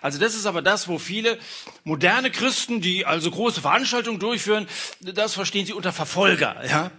Also 0.02 0.20
das 0.20 0.36
ist 0.36 0.46
aber 0.46 0.62
das, 0.62 0.86
wo 0.86 0.98
viele 0.98 1.38
moderne 1.82 2.30
Christen, 2.30 2.80
die 2.80 3.06
also 3.06 3.28
große 3.28 3.60
Veranstaltungen 3.60 4.20
durchführen, 4.20 4.68
das 5.00 5.34
verstehen 5.34 5.66
sie 5.66 5.72
unter 5.72 5.92
Verfolger. 5.92 6.64
Ja? 6.64 6.92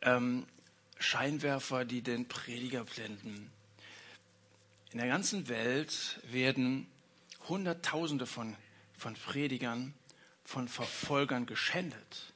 Ähm, 0.00 0.46
Scheinwerfer, 0.98 1.84
die 1.84 2.00
den 2.00 2.26
Prediger 2.26 2.84
blenden. 2.84 3.50
In 4.92 4.98
der 4.98 5.08
ganzen 5.08 5.48
Welt 5.48 6.20
werden 6.30 6.86
Hunderttausende 7.48 8.26
von, 8.26 8.56
von 8.96 9.12
Predigern 9.12 9.92
von 10.44 10.68
Verfolgern 10.68 11.46
geschändet. 11.46 12.34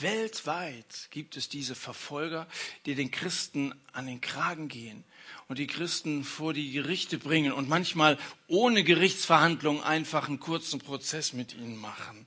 Weltweit 0.00 1.08
gibt 1.10 1.36
es 1.36 1.48
diese 1.48 1.74
Verfolger, 1.74 2.46
die 2.86 2.94
den 2.94 3.10
Christen 3.10 3.74
an 3.92 4.06
den 4.06 4.20
Kragen 4.20 4.68
gehen 4.68 5.04
und 5.48 5.58
die 5.58 5.66
Christen 5.66 6.22
vor 6.22 6.52
die 6.54 6.70
Gerichte 6.70 7.18
bringen 7.18 7.52
und 7.52 7.68
manchmal 7.68 8.16
ohne 8.46 8.84
Gerichtsverhandlung 8.84 9.82
einfach 9.82 10.28
einen 10.28 10.38
kurzen 10.38 10.78
Prozess 10.78 11.32
mit 11.32 11.54
ihnen 11.54 11.76
machen. 11.76 12.26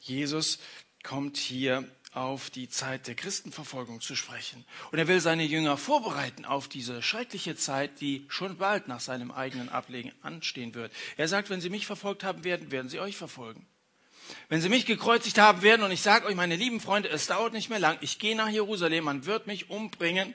Jesus 0.00 0.58
kommt 1.02 1.36
hier 1.36 1.86
auf 2.14 2.48
die 2.48 2.68
Zeit 2.68 3.08
der 3.08 3.16
Christenverfolgung 3.16 4.00
zu 4.00 4.14
sprechen. 4.14 4.64
Und 4.92 4.98
er 4.98 5.08
will 5.08 5.20
seine 5.20 5.44
Jünger 5.44 5.76
vorbereiten 5.76 6.44
auf 6.44 6.68
diese 6.68 7.02
schreckliche 7.02 7.56
Zeit, 7.56 8.00
die 8.00 8.24
schon 8.28 8.56
bald 8.56 8.86
nach 8.88 9.00
seinem 9.00 9.30
eigenen 9.32 9.68
Ablegen 9.68 10.12
anstehen 10.22 10.74
wird. 10.74 10.92
Er 11.16 11.28
sagt, 11.28 11.50
wenn 11.50 11.60
sie 11.60 11.70
mich 11.70 11.86
verfolgt 11.86 12.22
haben 12.22 12.44
werden, 12.44 12.70
werden 12.70 12.88
sie 12.88 13.00
euch 13.00 13.16
verfolgen. 13.16 13.66
Wenn 14.48 14.60
sie 14.60 14.68
mich 14.68 14.86
gekreuzigt 14.86 15.38
haben 15.38 15.62
werden 15.62 15.82
und 15.82 15.90
ich 15.90 16.02
sage 16.02 16.26
euch, 16.26 16.34
meine 16.34 16.56
lieben 16.56 16.80
Freunde, 16.80 17.08
es 17.08 17.26
dauert 17.26 17.52
nicht 17.52 17.70
mehr 17.70 17.78
lang, 17.78 17.98
ich 18.00 18.18
gehe 18.18 18.36
nach 18.36 18.48
Jerusalem, 18.48 19.04
man 19.04 19.26
wird 19.26 19.46
mich 19.46 19.70
umbringen 19.70 20.34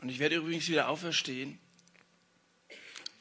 und 0.00 0.08
ich 0.08 0.18
werde 0.18 0.36
übrigens 0.36 0.68
wieder 0.68 0.88
auferstehen. 0.88 1.58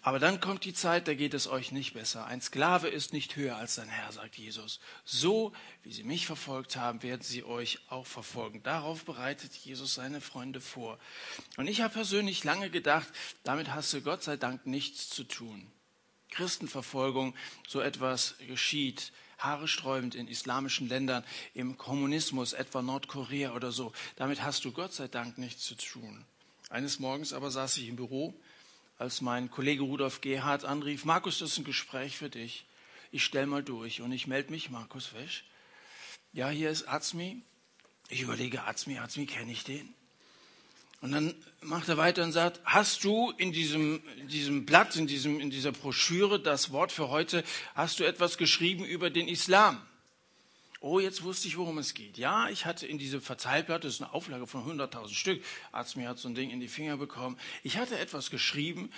Aber 0.04 0.18
dann 0.18 0.40
kommt 0.40 0.66
die 0.66 0.74
Zeit, 0.74 1.08
da 1.08 1.14
geht 1.14 1.36
es 1.36 1.48
euch 1.48 1.72
nicht 1.72 1.94
besser. 1.94 2.26
Ein 2.26 2.42
Sklave 2.42 2.88
ist 2.88 3.14
nicht 3.14 3.36
höher 3.36 3.56
als 3.58 3.76
sein 3.76 3.88
Herr, 3.88 4.12
sagt 4.12 4.36
Jesus. 4.36 4.80
So 5.06 5.54
wie 5.84 5.94
sie 5.94 6.04
mich 6.04 6.26
verfolgt 6.26 6.76
haben, 6.76 7.04
werden 7.04 7.22
sie 7.22 7.44
euch 7.44 7.80
auch 7.88 8.08
verfolgen. 8.08 8.64
Darauf 8.64 9.06
bereitet 9.06 9.54
Jesus 9.54 9.94
seine 9.94 10.20
Freunde 10.20 10.60
vor. 10.60 10.98
Und 11.56 11.68
ich 11.68 11.82
habe 11.82 11.94
persönlich 11.94 12.44
lange 12.44 12.72
gedacht, 12.72 13.08
damit 13.44 13.70
hast 13.76 13.94
du 13.94 14.02
Gott 14.02 14.24
sei 14.24 14.38
Dank 14.38 14.66
nichts 14.66 15.08
zu 15.10 15.24
tun. 15.24 15.72
Christenverfolgung, 16.32 17.36
so 17.68 17.80
etwas 17.80 18.36
geschieht 18.48 19.12
haaresträubend 19.44 20.16
in 20.16 20.28
islamischen 20.28 20.88
Ländern, 20.88 21.24
im 21.54 21.78
Kommunismus, 21.78 22.54
etwa 22.54 22.82
Nordkorea 22.82 23.54
oder 23.54 23.72
so. 23.72 23.92
Damit 24.16 24.44
hast 24.44 24.66
du 24.66 24.72
Gott 24.72 24.94
sei 24.94 25.08
Dank 25.08 25.38
nichts 25.38 25.64
zu 25.64 25.76
tun. 25.76 26.26
Eines 26.70 27.00
Morgens 27.00 27.34
aber 27.34 27.52
saß 27.52 27.78
ich 27.78 27.88
im 27.90 27.96
Büro, 27.96 28.34
als 28.98 29.22
mein 29.22 29.50
Kollege 29.50 29.84
Rudolf 29.84 30.22
Gerhard 30.22 30.64
anrief, 30.64 31.06
Markus, 31.06 31.40
das 31.40 31.52
ist 31.52 31.58
ein 31.58 31.64
Gespräch 31.64 32.18
für 32.18 32.30
dich. 32.30 32.66
Ich 33.12 33.24
stell 33.24 33.46
mal 33.46 33.64
durch 33.64 34.02
und 34.02 34.12
ich 34.12 34.28
melde 34.28 34.52
mich, 34.52 34.70
Markus 34.70 35.14
Wesch. 35.14 35.44
Ja, 36.34 36.50
hier 36.50 36.70
ist 36.70 36.88
Azmi. 36.88 37.42
Ich 38.08 38.22
überlege, 38.22 38.64
Azmi, 38.64 39.00
Azmi, 39.00 39.26
kenne 39.26 39.52
ich 39.52 39.64
den? 39.64 39.94
Und 41.02 41.12
dann 41.12 41.34
macht 41.62 41.90
er 41.90 41.98
weiter 41.98 42.24
und 42.24 42.32
sagt, 42.32 42.62
hast 42.64 43.04
du 43.04 43.32
in 43.32 43.52
diesem, 43.52 44.04
in 44.18 44.28
diesem 44.28 44.66
Blatt, 44.66 44.96
in, 44.96 45.08
diesem, 45.08 45.40
in 45.40 45.50
dieser 45.50 45.72
Broschüre, 45.72 46.40
das 46.40 46.72
Wort 46.72 46.92
für 46.92 47.10
heute, 47.10 47.44
hast 47.74 48.00
du 48.00 48.04
etwas 48.04 48.38
geschrieben 48.38 48.86
über 48.86 49.10
den 49.10 49.28
Islam? 49.28 49.82
Oh, 50.80 51.00
jetzt 51.00 51.24
wusste 51.24 51.48
ich, 51.48 51.58
worum 51.58 51.80
es 51.80 51.94
geht. 51.94 52.18
Ja, 52.18 52.50
ich 52.50 52.66
hatte 52.66 52.88
in 52.88 52.98
diesem 52.98 53.22
Verteilblatt, 53.22 53.84
das 53.84 53.96
ist 53.96 54.02
eine 54.02 54.14
Auflage 54.14 54.48
von 54.48 54.64
100.000 54.64 55.14
Stück, 55.14 55.44
Arzt 55.72 55.96
mir 55.96 56.10
hat 56.10 56.18
so 56.18 56.28
ein 56.28 56.36
Ding 56.36 56.50
in 56.50 56.60
die 56.60 56.68
Finger 56.68 56.98
bekommen. 56.98 57.38
Ich 57.64 57.78
hatte 57.78 57.98
etwas 57.98 58.30
geschrieben 58.30 58.92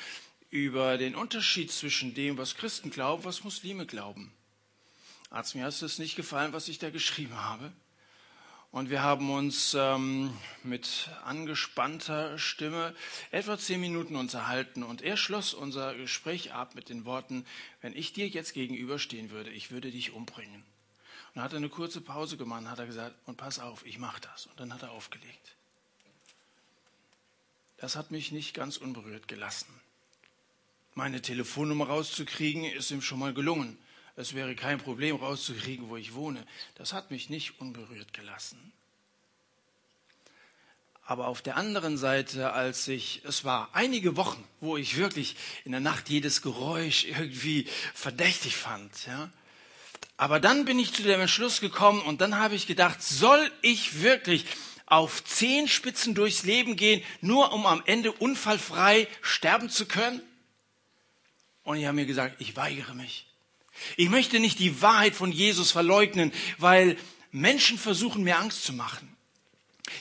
über 0.49 0.97
den 0.97 1.15
Unterschied 1.15 1.71
zwischen 1.71 2.13
dem, 2.13 2.37
was 2.37 2.55
Christen 2.55 2.89
glauben, 2.89 3.23
was 3.25 3.43
Muslime 3.43 3.85
glauben. 3.85 4.31
Arzt, 5.29 5.55
mir 5.55 5.65
hat 5.65 5.81
es 5.81 5.99
nicht 5.99 6.15
gefallen, 6.15 6.53
was 6.53 6.67
ich 6.67 6.79
da 6.79 6.89
geschrieben 6.89 7.35
habe. 7.35 7.73
Und 8.73 8.89
wir 8.89 9.03
haben 9.03 9.29
uns 9.29 9.75
ähm, 9.75 10.35
mit 10.63 11.11
angespannter 11.25 12.39
Stimme 12.39 12.95
etwa 13.29 13.55
zehn 13.55 13.79
Minuten 13.79 14.15
unterhalten. 14.15 14.81
Und 14.81 15.03
er 15.03 15.15
schloss 15.15 15.53
unser 15.53 15.93
Gespräch 15.93 16.53
ab 16.53 16.73
mit 16.73 16.89
den 16.89 17.05
Worten, 17.05 17.45
wenn 17.81 17.95
ich 17.95 18.13
dir 18.13 18.27
jetzt 18.27 18.55
gegenüberstehen 18.55 19.29
würde, 19.29 19.51
ich 19.51 19.69
würde 19.69 19.91
dich 19.91 20.13
umbringen. 20.13 20.55
Und 20.55 21.35
dann 21.35 21.43
hat 21.43 21.53
er 21.53 21.57
eine 21.57 21.69
kurze 21.69 22.01
Pause 22.01 22.35
gemacht, 22.35 22.65
hat 22.65 22.79
er 22.79 22.87
gesagt, 22.87 23.15
und 23.27 23.37
pass 23.37 23.59
auf, 23.59 23.85
ich 23.85 23.99
mache 23.99 24.21
das. 24.21 24.47
Und 24.47 24.59
dann 24.59 24.73
hat 24.73 24.81
er 24.81 24.89
aufgelegt. 24.89 25.55
Das 27.77 27.95
hat 27.95 28.09
mich 28.09 28.31
nicht 28.31 28.55
ganz 28.55 28.77
unberührt 28.77 29.27
gelassen. 29.27 29.71
Meine 30.95 31.21
Telefonnummer 31.21 31.89
rauszukriegen, 31.89 32.65
ist 32.65 32.89
ihm 32.89 33.03
schon 33.03 33.19
mal 33.19 33.35
gelungen 33.35 33.77
es 34.15 34.33
wäre 34.33 34.55
kein 34.55 34.79
Problem 34.79 35.15
rauszukriegen, 35.15 35.89
wo 35.89 35.97
ich 35.97 36.13
wohne. 36.13 36.45
Das 36.75 36.93
hat 36.93 37.11
mich 37.11 37.29
nicht 37.29 37.59
unberührt 37.59 38.13
gelassen. 38.13 38.71
Aber 41.05 41.27
auf 41.27 41.41
der 41.41 41.57
anderen 41.57 41.97
Seite, 41.97 42.53
als 42.53 42.87
ich, 42.87 43.21
es 43.25 43.43
war 43.43 43.69
einige 43.73 44.15
Wochen, 44.15 44.43
wo 44.61 44.77
ich 44.77 44.97
wirklich 44.97 45.35
in 45.65 45.71
der 45.71 45.81
Nacht 45.81 46.09
jedes 46.09 46.41
Geräusch 46.41 47.05
irgendwie 47.05 47.67
verdächtig 47.93 48.55
fand, 48.55 49.05
ja. 49.07 49.29
Aber 50.15 50.39
dann 50.39 50.63
bin 50.63 50.79
ich 50.79 50.93
zu 50.93 51.03
dem 51.03 51.19
Entschluss 51.19 51.59
gekommen 51.59 52.01
und 52.01 52.21
dann 52.21 52.37
habe 52.37 52.55
ich 52.55 52.67
gedacht, 52.67 53.01
soll 53.01 53.51
ich 53.61 54.01
wirklich 54.01 54.45
auf 54.85 55.23
Zehenspitzen 55.23 56.13
durchs 56.13 56.43
Leben 56.43 56.75
gehen, 56.75 57.03
nur 57.19 57.51
um 57.51 57.65
am 57.65 57.81
Ende 57.85 58.11
unfallfrei 58.11 59.07
sterben 59.21 59.69
zu 59.69 59.87
können? 59.87 60.21
Und 61.63 61.77
ich 61.77 61.85
habe 61.85 61.95
mir 61.95 62.05
gesagt, 62.05 62.39
ich 62.39 62.55
weigere 62.55 62.93
mich. 62.93 63.25
Ich 63.97 64.09
möchte 64.09 64.39
nicht 64.39 64.59
die 64.59 64.81
Wahrheit 64.81 65.15
von 65.15 65.31
Jesus 65.31 65.71
verleugnen, 65.71 66.31
weil 66.57 66.97
Menschen 67.31 67.77
versuchen, 67.77 68.23
mir 68.23 68.37
Angst 68.37 68.63
zu 68.63 68.73
machen. 68.73 69.15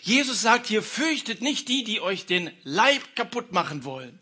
Jesus 0.03 0.43
sagt 0.43 0.67
hier, 0.67 0.83
fürchtet 0.83 1.43
nicht 1.43 1.69
die, 1.69 1.85
die 1.85 2.01
euch 2.01 2.27
den 2.27 2.51
Leib 2.63 3.17
kaputt 3.17 3.53
machen 3.53 3.85
wollen. 3.85 4.19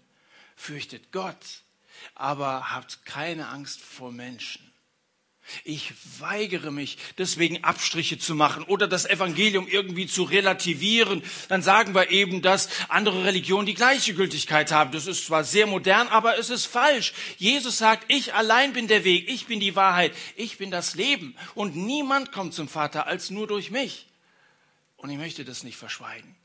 Fürchtet 0.56 1.12
Gott, 1.12 1.62
aber 2.14 2.70
habt 2.72 3.04
keine 3.04 3.48
Angst 3.48 3.80
vor 3.80 4.12
Menschen. 4.12 4.69
Ich 5.64 5.92
weigere 6.18 6.70
mich, 6.70 6.98
deswegen 7.18 7.64
Abstriche 7.64 8.18
zu 8.18 8.34
machen 8.34 8.62
oder 8.64 8.88
das 8.88 9.06
Evangelium 9.06 9.66
irgendwie 9.68 10.06
zu 10.06 10.22
relativieren. 10.22 11.22
Dann 11.48 11.62
sagen 11.62 11.94
wir 11.94 12.10
eben, 12.10 12.42
dass 12.42 12.68
andere 12.88 13.24
Religionen 13.24 13.66
die 13.66 13.74
gleiche 13.74 14.14
Gültigkeit 14.14 14.72
haben. 14.72 14.92
Das 14.92 15.06
ist 15.06 15.26
zwar 15.26 15.44
sehr 15.44 15.66
modern, 15.66 16.08
aber 16.08 16.38
es 16.38 16.50
ist 16.50 16.66
falsch. 16.66 17.12
Jesus 17.38 17.78
sagt, 17.78 18.04
ich 18.08 18.34
allein 18.34 18.72
bin 18.72 18.88
der 18.88 19.04
Weg, 19.04 19.28
ich 19.28 19.46
bin 19.46 19.60
die 19.60 19.76
Wahrheit, 19.76 20.14
ich 20.36 20.58
bin 20.58 20.70
das 20.70 20.94
Leben. 20.94 21.36
Und 21.54 21.76
niemand 21.76 22.32
kommt 22.32 22.54
zum 22.54 22.68
Vater 22.68 23.06
als 23.06 23.30
nur 23.30 23.46
durch 23.46 23.70
mich. 23.70 24.06
Und 24.96 25.10
ich 25.10 25.18
möchte 25.18 25.44
das 25.44 25.64
nicht 25.64 25.76
verschweigen 25.76 26.39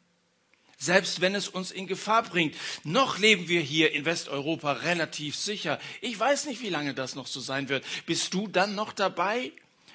selbst 0.86 1.22
wenn 1.22 1.36
es 1.36 1.48
uns 1.48 1.72
in 1.72 1.88
Gefahr 1.88 2.24
bringt. 2.24 2.56
Noch 2.84 3.18
leben 3.18 3.48
wir 3.48 3.62
hier 3.62 3.92
in 3.92 4.06
Westeuropa 4.06 4.72
relativ 4.74 5.36
sicher. 5.36 5.80
Ich 6.01 6.18
weiß 6.20 6.46
nicht, 6.46 6.62
wie 6.62 6.70
lange 6.70 6.94
das 6.94 7.15
noch 7.15 7.27
so 7.27 7.39
sein 7.39 7.68
wird. 7.70 7.84
Bist 8.06 8.34
du 8.34 8.48
dann 8.48 8.75
noch 8.75 8.94
dabei, 8.94 9.51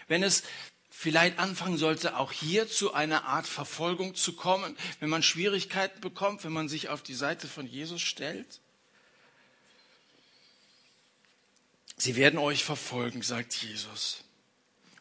wenn 0.08 0.22
es 0.22 0.42
vielleicht 0.90 1.38
anfangen 1.38 1.78
sollte, 1.78 2.16
auch 2.16 2.32
hier 2.32 2.68
zu 2.68 2.92
einer 2.92 3.24
Art 3.24 3.46
Verfolgung 3.46 4.14
zu 4.14 4.34
kommen, 4.34 4.76
wenn 4.98 5.08
man 5.08 5.22
Schwierigkeiten 5.22 6.00
bekommt, 6.00 6.44
wenn 6.44 6.52
man 6.52 6.68
sich 6.68 6.88
auf 6.88 7.02
die 7.02 7.14
Seite 7.14 7.48
von 7.48 7.66
Jesus 7.66 8.02
stellt? 8.02 8.60
Sie 11.96 12.16
werden 12.16 12.38
euch 12.38 12.64
verfolgen, 12.64 13.22
sagt 13.22 13.54
Jesus. 13.54 14.24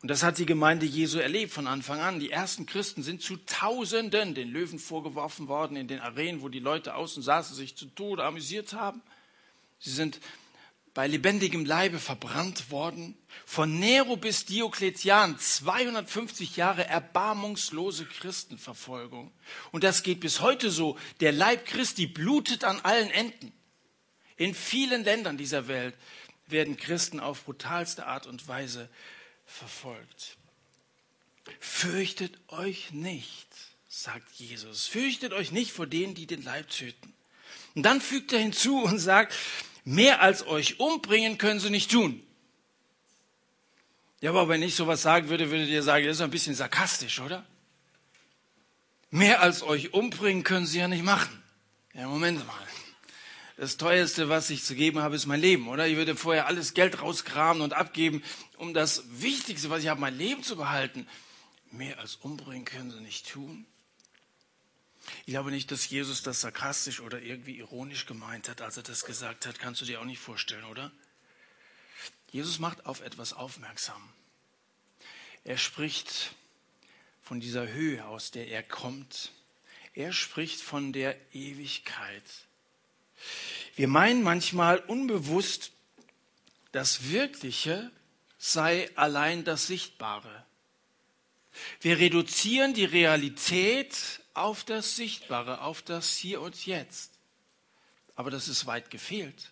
Und 0.02 0.10
das 0.10 0.24
hat 0.24 0.38
die 0.38 0.46
Gemeinde 0.46 0.86
Jesu 0.86 1.20
erlebt 1.20 1.52
von 1.52 1.68
Anfang 1.68 2.00
an. 2.00 2.20
Die 2.20 2.32
ersten 2.32 2.66
Christen 2.66 3.04
sind 3.04 3.22
zu 3.22 3.36
Tausenden 3.36 4.34
den 4.34 4.50
Löwen 4.50 4.80
vorgeworfen 4.80 5.50
worden 5.50 5.76
in 5.76 5.90
den 5.90 6.00
Arenen, 6.00 6.42
wo 6.42 6.48
die 6.48 6.60
Leute 6.60 6.96
außen 6.96 7.22
saßen, 7.22 7.56
sich 7.56 7.76
zu 7.76 7.86
Tode 7.88 8.24
amüsiert 8.24 8.72
haben. 8.74 9.02
Sie 9.78 9.92
sind 9.92 10.22
bei 10.94 11.06
lebendigem 11.06 11.66
Leibe 11.66 12.00
verbrannt 12.00 12.72
worden. 12.72 13.18
Von 13.46 13.78
Nero 13.80 14.16
bis 14.16 14.46
Diokletian 14.46 15.38
250 15.38 16.56
Jahre 16.56 16.86
erbarmungslose 16.86 18.06
Christenverfolgung. 18.06 19.32
Und 19.72 19.84
das 19.84 20.04
geht 20.04 20.22
bis 20.22 20.40
heute 20.40 20.72
so. 20.72 20.98
Der 21.20 21.34
Leib 21.34 21.66
Christi 21.66 22.08
blutet 22.08 22.64
an 22.64 22.80
allen 22.82 23.12
Enden. 23.12 23.52
In 24.38 24.56
vielen 24.56 25.04
Ländern 25.04 25.38
dieser 25.38 25.68
Welt 25.68 25.96
werden 26.48 26.78
Christen 26.78 27.20
auf 27.20 27.44
brutalste 27.44 28.08
Art 28.08 28.28
und 28.28 28.48
Weise 28.48 28.90
verfolgt. 29.50 30.38
Fürchtet 31.60 32.38
euch 32.48 32.92
nicht, 32.92 33.48
sagt 33.88 34.32
Jesus. 34.36 34.88
Fürchtet 34.88 35.34
euch 35.34 35.52
nicht 35.52 35.72
vor 35.72 35.88
denen, 35.88 36.14
die 36.14 36.28
den 36.28 36.44
Leib 36.44 36.70
töten. 36.70 37.14
Und 37.76 37.84
dann 37.84 38.02
fügt 38.02 38.32
er 38.32 38.40
hinzu 38.40 38.84
und 38.84 39.00
sagt, 39.00 39.34
mehr 39.84 40.22
als 40.22 40.46
euch 40.46 40.80
umbringen 40.80 41.38
können 41.38 41.60
sie 41.60 41.70
nicht 41.70 41.92
tun. 41.92 42.24
Ja, 44.22 44.32
aber 44.32 44.50
wenn 44.50 44.62
ich 44.62 44.76
sowas 44.76 45.02
sagen 45.02 45.30
würde, 45.30 45.50
würdet 45.50 45.70
ihr 45.70 45.82
sagen, 45.82 46.06
das 46.06 46.18
ist 46.18 46.22
ein 46.22 46.32
bisschen 46.32 46.56
sarkastisch, 46.56 47.20
oder? 47.20 47.46
Mehr 49.12 49.42
als 49.42 49.64
euch 49.64 49.94
umbringen 49.94 50.44
können 50.44 50.68
sie 50.68 50.80
ja 50.80 50.88
nicht 50.88 51.04
machen. 51.04 51.42
Ja, 51.94 52.08
Moment 52.08 52.46
mal 52.46 52.69
das 53.60 53.76
teuerste, 53.76 54.30
was 54.30 54.50
ich 54.50 54.64
zu 54.64 54.74
geben 54.74 55.00
habe, 55.00 55.18
ist 55.18 55.26
mein 55.26 55.42
Leben, 55.42 55.68
oder? 55.68 55.86
Ich 55.86 55.98
würde 55.98 56.16
vorher 56.16 56.48
alles 56.48 56.74
Geld 56.74 57.02
rauskramen 57.02 57.62
und 57.62 57.74
abgeben, 57.74 58.24
um 58.56 58.74
das 58.74 59.04
Wichtigste, 59.22 59.70
was 59.70 59.84
ich 59.84 59.90
habe, 59.90 60.00
mein 60.00 60.18
Leben 60.18 60.44
zu 60.44 60.56
behalten. 60.56 61.06
Mehr 61.70 62.00
als 62.00 62.16
umbringen 62.16 62.64
können 62.64 62.90
sie 62.90 63.02
nicht 63.02 63.30
tun. 63.30 63.66
Ich 65.26 65.34
glaube 65.34 65.52
nicht, 65.52 65.72
dass 65.72 65.90
Jesus 65.90 66.24
das 66.24 66.40
sarkastisch 66.40 67.02
oder 67.02 67.22
irgendwie 67.22 67.58
ironisch 67.58 68.06
gemeint 68.06 68.48
hat, 68.48 68.62
als 68.62 68.78
er 68.78 68.84
das 68.84 69.04
gesagt 69.04 69.46
hat. 69.46 69.60
Kannst 69.60 69.82
du 69.82 69.86
dir 69.86 70.00
auch 70.00 70.06
nicht 70.06 70.22
vorstellen, 70.22 70.64
oder? 70.64 70.90
Jesus 72.32 72.60
macht 72.60 72.86
auf 72.86 73.02
etwas 73.02 73.34
aufmerksam. 73.34 74.02
Er 75.44 75.58
spricht 75.58 76.34
von 77.22 77.42
dieser 77.42 77.68
Höhe, 77.68 78.06
aus 78.06 78.32
der 78.32 78.48
er 78.48 78.64
kommt. 78.64 79.34
Er 79.94 80.14
spricht 80.14 80.62
von 80.62 80.94
der 80.94 81.18
Ewigkeit. 81.34 82.24
Wir 83.76 83.88
meinen 83.88 84.24
manchmal 84.24 84.80
unbewusst, 84.80 85.72
das 86.72 87.10
Wirkliche 87.10 87.92
sei 88.38 88.90
allein 88.96 89.44
das 89.44 89.68
Sichtbare. 89.68 90.46
Wir 91.82 91.98
reduzieren 91.98 92.74
die 92.74 92.86
Realität 92.86 93.96
auf 94.34 94.64
das 94.64 94.96
Sichtbare, 94.96 95.62
auf 95.62 95.82
das 95.82 96.16
Hier 96.16 96.42
und 96.42 96.66
Jetzt. 96.66 97.12
Aber 98.16 98.32
das 98.32 98.48
ist 98.48 98.66
weit 98.66 98.92
gefehlt. 98.92 99.52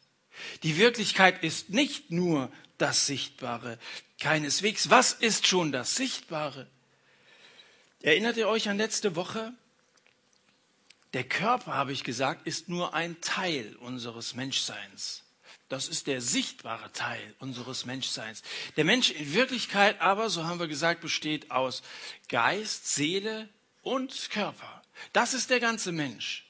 Die 0.64 0.78
Wirklichkeit 0.78 1.44
ist 1.44 1.70
nicht 1.70 2.12
nur 2.12 2.52
das 2.78 3.08
Sichtbare, 3.08 3.80
keineswegs. 4.20 4.90
Was 4.90 5.14
ist 5.14 5.48
schon 5.48 5.72
das 5.72 5.96
Sichtbare? 5.96 6.68
Erinnert 8.02 8.38
ihr 8.38 8.48
euch 8.48 8.70
an 8.70 8.78
letzte 8.78 9.16
Woche? 9.16 9.54
Der 11.14 11.24
Körper, 11.24 11.74
habe 11.74 11.94
ich 11.94 12.04
gesagt, 12.04 12.46
ist 12.46 12.70
nur 12.70 12.94
ein 12.94 13.20
Teil 13.22 13.76
unseres 13.80 14.36
Menschseins. 14.36 15.24
Das 15.70 15.88
ist 15.88 16.08
der 16.08 16.22
sichtbare 16.22 16.92
Teil 16.94 17.36
unseres 17.40 17.86
Menschseins. 17.86 18.42
Der 18.78 18.86
Mensch 18.86 19.12
in 19.12 19.34
Wirklichkeit 19.34 20.00
aber, 20.00 20.30
so 20.30 20.46
haben 20.46 20.60
wir 20.60 20.68
gesagt, 20.68 21.02
besteht 21.02 21.52
aus 21.52 21.82
Geist, 22.30 22.94
Seele 22.94 23.50
und 23.82 24.30
Körper. 24.32 24.82
Das 25.14 25.34
ist 25.34 25.50
der 25.50 25.60
ganze 25.60 25.92
Mensch. 25.92 26.46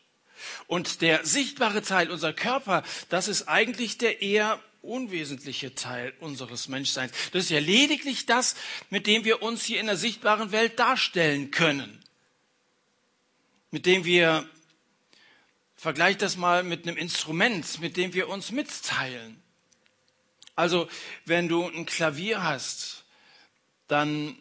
Und 0.67 1.01
der 1.01 1.25
sichtbare 1.25 1.81
Teil, 1.81 2.11
unser 2.11 2.31
Körper, 2.31 2.83
das 3.09 3.27
ist 3.27 3.47
eigentlich 3.47 3.97
der 3.97 4.21
eher 4.21 4.59
unwesentliche 4.83 5.73
Teil 5.73 6.13
unseres 6.19 6.67
Menschseins. 6.67 7.11
Das 7.31 7.45
ist 7.45 7.49
ja 7.49 7.59
lediglich 7.59 8.27
das, 8.27 8.55
mit 8.91 9.07
dem 9.07 9.25
wir 9.25 9.41
uns 9.41 9.65
hier 9.65 9.79
in 9.79 9.87
der 9.87 9.97
sichtbaren 9.97 10.51
Welt 10.51 10.77
darstellen 10.77 11.49
können 11.49 12.03
mit 13.77 13.85
dem 13.85 14.05
wir, 14.05 14.49
vergleich 15.75 16.17
das 16.17 16.35
mal 16.35 16.63
mit 16.63 16.87
einem 16.87 16.97
Instrument, 16.97 17.79
mit 17.79 17.95
dem 17.95 18.11
wir 18.15 18.27
uns 18.27 18.49
mitteilen. 18.51 19.39
Also, 20.55 20.89
wenn 21.25 21.47
du 21.47 21.67
ein 21.67 21.85
Klavier 21.85 22.41
hast, 22.41 23.03
dann 23.87 24.35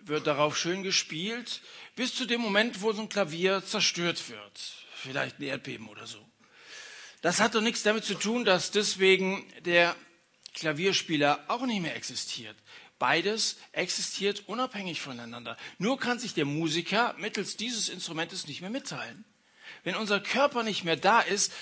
wird 0.00 0.26
darauf 0.26 0.58
schön 0.58 0.82
gespielt, 0.82 1.62
bis 1.94 2.16
zu 2.16 2.26
dem 2.26 2.40
Moment, 2.40 2.82
wo 2.82 2.92
so 2.92 3.02
ein 3.02 3.08
Klavier 3.08 3.64
zerstört 3.64 4.28
wird. 4.28 4.74
Vielleicht 4.96 5.38
ein 5.38 5.44
Erdbeben 5.44 5.86
oder 5.88 6.08
so. 6.08 6.18
Das 7.22 7.38
hat 7.38 7.54
doch 7.54 7.60
nichts 7.60 7.84
damit 7.84 8.04
zu 8.04 8.14
tun, 8.16 8.44
dass 8.44 8.72
deswegen 8.72 9.46
der 9.60 9.94
Klavierspieler 10.52 11.44
auch 11.46 11.64
nicht 11.64 11.80
mehr 11.80 11.94
existiert. 11.94 12.56
Beides 12.98 13.56
existiert 13.72 14.44
unabhängig 14.46 15.00
voneinander. 15.00 15.56
Nur 15.78 15.98
kann 15.98 16.18
sich 16.18 16.34
der 16.34 16.44
Musiker 16.44 17.14
mittels 17.18 17.56
dieses 17.56 17.88
Instrumentes 17.88 18.46
nicht 18.46 18.60
mehr 18.60 18.70
mitteilen. 18.70 19.24
Wenn 19.82 19.96
unser 19.96 20.20
Körper 20.20 20.62
nicht 20.62 20.84
mehr 20.84 20.96
da 20.96 21.20
ist, 21.20 21.52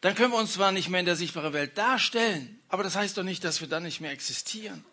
dann 0.00 0.14
können 0.14 0.32
wir 0.32 0.38
uns 0.38 0.52
zwar 0.52 0.72
nicht 0.72 0.88
mehr 0.88 1.00
in 1.00 1.06
der 1.06 1.16
sichtbaren 1.16 1.52
Welt 1.52 1.76
darstellen, 1.76 2.60
aber 2.68 2.84
das 2.84 2.94
heißt 2.94 3.18
doch 3.18 3.24
nicht, 3.24 3.42
dass 3.42 3.60
wir 3.60 3.68
dann 3.68 3.82
nicht 3.82 4.00
mehr 4.00 4.12
existieren. 4.12 4.84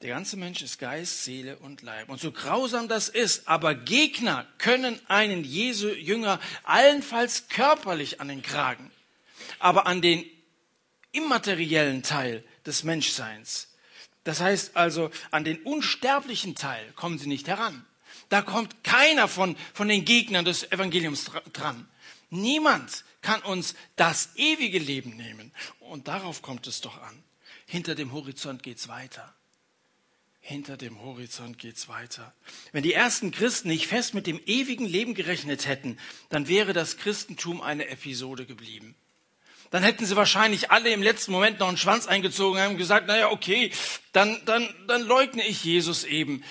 Der 0.00 0.08
ganze 0.08 0.38
Mensch 0.38 0.62
ist 0.62 0.78
Geist, 0.78 1.24
Seele 1.24 1.58
und 1.58 1.82
Leib. 1.82 2.08
Und 2.08 2.18
so 2.18 2.32
grausam 2.32 2.88
das 2.88 3.10
ist, 3.10 3.46
aber 3.46 3.74
Gegner 3.74 4.46
können 4.56 4.98
einen 5.08 5.44
Jesu 5.44 5.88
Jünger 5.88 6.40
allenfalls 6.62 7.48
körperlich 7.48 8.18
an 8.18 8.28
den 8.28 8.40
Kragen, 8.40 8.90
aber 9.58 9.86
an 9.86 10.00
den 10.00 10.24
immateriellen 11.12 12.02
Teil 12.02 12.42
des 12.64 12.82
Menschseins 12.82 13.69
das 14.24 14.40
heißt 14.40 14.76
also, 14.76 15.10
an 15.30 15.44
den 15.44 15.62
unsterblichen 15.62 16.54
Teil 16.54 16.92
kommen 16.92 17.18
sie 17.18 17.28
nicht 17.28 17.48
heran. 17.48 17.86
Da 18.28 18.42
kommt 18.42 18.84
keiner 18.84 19.28
von, 19.28 19.56
von 19.72 19.88
den 19.88 20.04
Gegnern 20.04 20.44
des 20.44 20.70
Evangeliums 20.70 21.30
dran. 21.52 21.88
Niemand 22.28 23.04
kann 23.22 23.42
uns 23.42 23.74
das 23.96 24.30
ewige 24.36 24.78
Leben 24.78 25.16
nehmen. 25.16 25.52
Und 25.80 26.08
darauf 26.08 26.42
kommt 26.42 26.66
es 26.66 26.80
doch 26.80 27.00
an. 27.02 27.22
Hinter 27.66 27.94
dem 27.94 28.12
Horizont 28.12 28.62
geht's 28.62 28.88
weiter. 28.88 29.34
Hinter 30.40 30.76
dem 30.76 31.00
Horizont 31.02 31.58
geht's 31.58 31.88
weiter. 31.88 32.32
Wenn 32.72 32.82
die 32.82 32.94
ersten 32.94 33.30
Christen 33.30 33.68
nicht 33.68 33.86
fest 33.86 34.14
mit 34.14 34.26
dem 34.26 34.40
ewigen 34.46 34.86
Leben 34.86 35.14
gerechnet 35.14 35.66
hätten, 35.66 35.98
dann 36.28 36.48
wäre 36.48 36.72
das 36.72 36.96
Christentum 36.96 37.60
eine 37.60 37.88
Episode 37.88 38.46
geblieben 38.46 38.94
dann 39.70 39.82
hätten 39.82 40.04
sie 40.04 40.16
wahrscheinlich 40.16 40.70
alle 40.70 40.90
im 40.90 41.02
letzten 41.02 41.32
Moment 41.32 41.60
noch 41.60 41.68
einen 41.68 41.76
Schwanz 41.76 42.06
eingezogen 42.06 42.58
und 42.58 42.64
haben 42.64 42.76
gesagt, 42.76 43.06
naja, 43.06 43.30
okay, 43.30 43.70
dann, 44.12 44.40
dann, 44.44 44.68
dann 44.88 45.02
leugne 45.02 45.46
ich 45.46 45.64
Jesus 45.64 46.04
eben. 46.04 46.42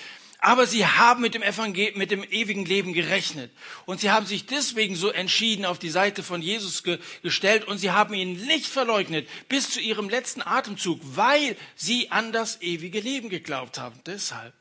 Aber 0.42 0.66
sie 0.66 0.86
haben 0.86 1.20
mit 1.20 1.34
dem 1.34 1.42
Evangel 1.42 1.92
mit 1.96 2.10
dem 2.10 2.24
ewigen 2.24 2.64
Leben 2.64 2.94
gerechnet. 2.94 3.52
Und 3.84 4.00
sie 4.00 4.10
haben 4.10 4.24
sich 4.24 4.46
deswegen 4.46 4.96
so 4.96 5.10
entschieden 5.10 5.66
auf 5.66 5.78
die 5.78 5.90
Seite 5.90 6.22
von 6.22 6.40
Jesus 6.40 6.82
ge 6.82 6.98
gestellt 7.22 7.64
und 7.64 7.76
sie 7.76 7.90
haben 7.90 8.14
ihn 8.14 8.32
nicht 8.46 8.66
verleugnet 8.66 9.28
bis 9.50 9.68
zu 9.68 9.80
ihrem 9.80 10.08
letzten 10.08 10.40
Atemzug, 10.40 10.98
weil 11.02 11.56
sie 11.76 12.10
an 12.10 12.32
das 12.32 12.62
ewige 12.62 13.00
Leben 13.00 13.28
geglaubt 13.28 13.78
haben. 13.78 14.00
Deshalb. 14.06 14.54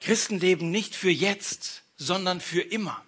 Christen 0.00 0.38
leben 0.38 0.70
nicht 0.70 0.94
für 0.94 1.10
jetzt, 1.10 1.84
sondern 1.96 2.42
für 2.42 2.60
immer. 2.60 3.02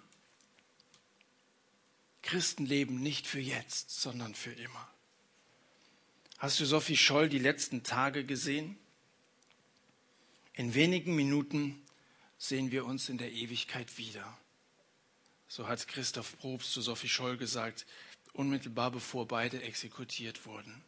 Christen 2.25 2.65
leben 2.65 2.99
nicht 3.01 3.27
für 3.27 3.39
jetzt, 3.39 4.01
sondern 4.01 4.33
für 4.33 4.51
immer. 4.51 4.89
Hast 6.39 6.59
du 6.59 6.65
Sophie 6.65 6.97
Scholl 6.97 7.29
die 7.29 7.39
letzten 7.39 7.83
Tage 7.83 8.25
gesehen? 8.25 8.77
In 10.53 10.73
wenigen 10.73 11.15
Minuten 11.15 11.81
sehen 12.39 12.71
wir 12.71 12.85
uns 12.85 13.09
in 13.09 13.19
der 13.19 13.31
Ewigkeit 13.31 13.99
wieder. 13.99 14.37
So 15.47 15.67
hat 15.67 15.87
Christoph 15.87 16.37
Probst 16.39 16.73
zu 16.73 16.81
Sophie 16.81 17.09
Scholl 17.09 17.37
gesagt, 17.37 17.85
unmittelbar 18.33 18.89
bevor 18.89 19.27
beide 19.27 19.61
exekutiert 19.61 20.47
wurden. 20.47 20.83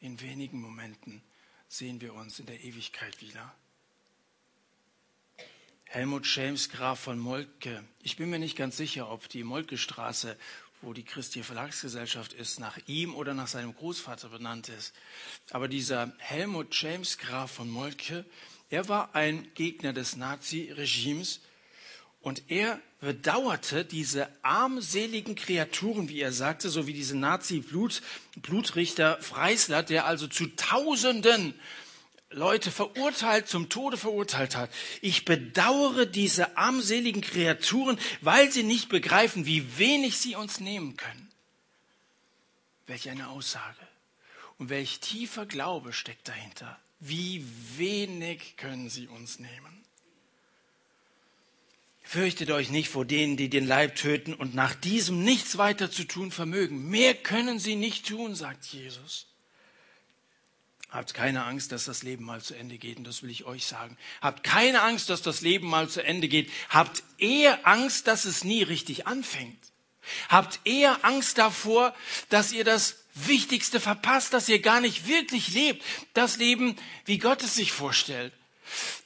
In 0.00 0.20
wenigen 0.20 0.60
Momenten 0.60 1.22
sehen 1.68 2.02
wir 2.02 2.12
uns 2.12 2.38
in 2.38 2.46
der 2.46 2.62
Ewigkeit 2.62 3.22
wieder. 3.22 3.54
Helmut 5.88 6.26
Schelms, 6.26 6.68
Graf 6.68 7.00
von 7.00 7.18
Moltke. 7.18 7.82
Ich 8.02 8.16
bin 8.16 8.28
mir 8.28 8.40
nicht 8.40 8.56
ganz 8.56 8.76
sicher, 8.76 9.08
ob 9.10 9.28
die 9.28 9.44
Moltke-Straße, 9.44 10.36
wo 10.82 10.92
die 10.92 11.04
Christi 11.04 11.42
Verlagsgesellschaft 11.42 12.32
ist, 12.32 12.60
nach 12.60 12.78
ihm 12.86 13.12
oder 13.14 13.34
nach 13.34 13.48
seinem 13.48 13.74
Großvater 13.74 14.28
benannt 14.28 14.68
ist. 14.68 14.94
Aber 15.50 15.66
dieser 15.68 16.12
Helmut 16.18 16.74
James 16.74 17.18
Graf 17.18 17.50
von 17.50 17.68
Moltke, 17.68 18.24
er 18.70 18.88
war 18.88 19.14
ein 19.14 19.48
Gegner 19.54 19.92
des 19.92 20.16
Nazi-Regimes 20.16 21.40
und 22.20 22.42
er 22.48 22.80
bedauerte 23.00 23.84
diese 23.84 24.28
armseligen 24.42 25.36
Kreaturen, 25.36 26.08
wie 26.08 26.20
er 26.20 26.32
sagte, 26.32 26.70
so 26.70 26.88
wie 26.88 26.92
diese 26.92 27.16
Nazi-Blutrichter 27.16 29.22
Freisler, 29.22 29.84
der 29.84 30.06
also 30.06 30.26
zu 30.26 30.46
Tausenden 30.56 31.54
Leute 32.30 32.70
verurteilt, 32.70 33.48
zum 33.48 33.68
Tode 33.68 33.96
verurteilt 33.96 34.56
hat. 34.56 34.70
Ich 35.00 35.24
bedauere 35.24 36.06
diese 36.06 36.56
armseligen 36.56 37.22
Kreaturen, 37.22 37.98
weil 38.20 38.50
sie 38.50 38.64
nicht 38.64 38.88
begreifen, 38.88 39.46
wie 39.46 39.78
wenig 39.78 40.18
sie 40.18 40.34
uns 40.34 40.60
nehmen 40.60 40.96
können. 40.96 41.30
Welch 42.86 43.08
eine 43.10 43.28
Aussage. 43.28 43.80
Und 44.58 44.70
welch 44.70 45.00
tiefer 45.00 45.46
Glaube 45.46 45.92
steckt 45.92 46.28
dahinter. 46.28 46.78
Wie 46.98 47.44
wenig 47.76 48.56
können 48.56 48.88
sie 48.88 49.06
uns 49.06 49.38
nehmen. 49.38 49.84
Fürchtet 52.02 52.50
euch 52.50 52.70
nicht 52.70 52.88
vor 52.88 53.04
denen, 53.04 53.36
die 53.36 53.50
den 53.50 53.66
Leib 53.66 53.96
töten 53.96 54.32
und 54.32 54.54
nach 54.54 54.74
diesem 54.74 55.24
nichts 55.24 55.58
weiter 55.58 55.90
zu 55.90 56.04
tun 56.04 56.30
vermögen. 56.30 56.88
Mehr 56.88 57.14
können 57.14 57.58
sie 57.58 57.74
nicht 57.74 58.06
tun, 58.06 58.34
sagt 58.34 58.64
Jesus. 58.66 59.26
Habt 60.96 61.12
keine 61.12 61.44
Angst, 61.44 61.72
dass 61.72 61.84
das 61.84 62.02
Leben 62.02 62.24
mal 62.24 62.40
zu 62.40 62.54
Ende 62.54 62.78
geht. 62.78 62.96
Und 62.96 63.04
das 63.04 63.22
will 63.22 63.28
ich 63.28 63.44
euch 63.44 63.66
sagen. 63.66 63.98
Habt 64.22 64.42
keine 64.42 64.80
Angst, 64.80 65.10
dass 65.10 65.20
das 65.20 65.42
Leben 65.42 65.68
mal 65.68 65.90
zu 65.90 66.02
Ende 66.02 66.26
geht. 66.26 66.50
Habt 66.70 67.02
eher 67.18 67.66
Angst, 67.66 68.06
dass 68.06 68.24
es 68.24 68.44
nie 68.44 68.62
richtig 68.62 69.06
anfängt. 69.06 69.58
Habt 70.30 70.60
eher 70.64 71.04
Angst 71.04 71.36
davor, 71.36 71.94
dass 72.30 72.50
ihr 72.50 72.64
das 72.64 73.04
Wichtigste 73.12 73.78
verpasst, 73.78 74.32
dass 74.32 74.48
ihr 74.48 74.62
gar 74.62 74.80
nicht 74.80 75.06
wirklich 75.06 75.48
lebt. 75.48 75.84
Das 76.14 76.38
Leben, 76.38 76.76
wie 77.04 77.18
Gott 77.18 77.42
es 77.42 77.54
sich 77.54 77.72
vorstellt. 77.72 78.32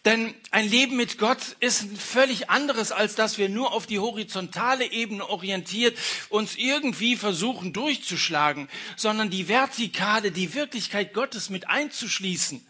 Denn 0.04 0.34
ein 0.50 0.68
Leben 0.68 0.96
mit 0.96 1.18
Gott 1.18 1.56
ist 1.60 1.84
völlig 1.98 2.50
anderes, 2.50 2.92
als 2.92 3.14
dass 3.14 3.38
wir 3.38 3.48
nur 3.48 3.72
auf 3.72 3.86
die 3.86 3.98
horizontale 3.98 4.90
Ebene 4.90 5.28
orientiert 5.28 5.98
uns 6.28 6.56
irgendwie 6.56 7.16
versuchen 7.16 7.72
durchzuschlagen, 7.72 8.68
sondern 8.96 9.30
die 9.30 9.48
vertikale, 9.48 10.32
die 10.32 10.54
Wirklichkeit 10.54 11.12
Gottes 11.12 11.50
mit 11.50 11.68
einzuschließen. 11.68 12.66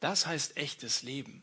Das 0.00 0.26
heißt 0.26 0.56
echtes 0.56 1.02
Leben. 1.02 1.42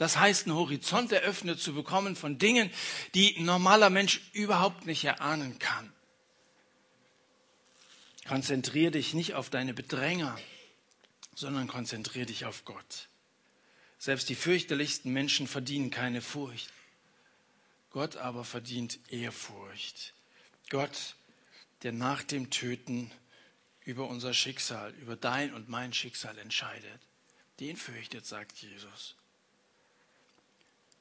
Das 0.00 0.16
heißt, 0.16 0.46
einen 0.46 0.56
Horizont 0.56 1.12
eröffnet 1.12 1.60
zu 1.60 1.74
bekommen 1.74 2.16
von 2.16 2.38
Dingen, 2.38 2.70
die 3.14 3.36
ein 3.36 3.44
normaler 3.44 3.90
Mensch 3.90 4.22
überhaupt 4.32 4.86
nicht 4.86 5.04
erahnen 5.04 5.58
kann. 5.58 5.92
Konzentriere 8.26 8.92
dich 8.92 9.12
nicht 9.12 9.34
auf 9.34 9.50
deine 9.50 9.74
Bedränger, 9.74 10.38
sondern 11.34 11.68
konzentriere 11.68 12.24
dich 12.24 12.46
auf 12.46 12.64
Gott. 12.64 13.09
Selbst 14.00 14.30
die 14.30 14.34
fürchterlichsten 14.34 15.12
Menschen 15.12 15.46
verdienen 15.46 15.90
keine 15.90 16.22
Furcht. 16.22 16.72
Gott 17.90 18.16
aber 18.16 18.44
verdient 18.44 18.98
Ehrfurcht. 19.10 20.14
Gott, 20.70 21.16
der 21.82 21.92
nach 21.92 22.22
dem 22.22 22.48
Töten 22.48 23.10
über 23.84 24.08
unser 24.08 24.32
Schicksal, 24.32 24.94
über 25.02 25.16
dein 25.16 25.52
und 25.52 25.68
mein 25.68 25.92
Schicksal 25.92 26.38
entscheidet, 26.38 26.98
den 27.60 27.76
fürchtet, 27.76 28.24
sagt 28.24 28.56
Jesus. 28.56 29.16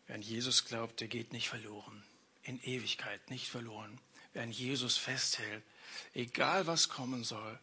Wer 0.08 0.16
an 0.16 0.22
Jesus 0.22 0.66
glaubt, 0.66 1.00
der 1.00 1.08
geht 1.08 1.32
nicht 1.32 1.48
verloren, 1.48 2.04
in 2.44 2.62
Ewigkeit 2.64 3.30
nicht 3.30 3.48
verloren. 3.48 3.98
Wer 4.34 4.44
an 4.44 4.52
Jesus 4.52 4.98
festhält, 4.98 5.64
egal 6.14 6.68
was 6.68 6.90
kommen 6.90 7.24
soll, 7.24 7.60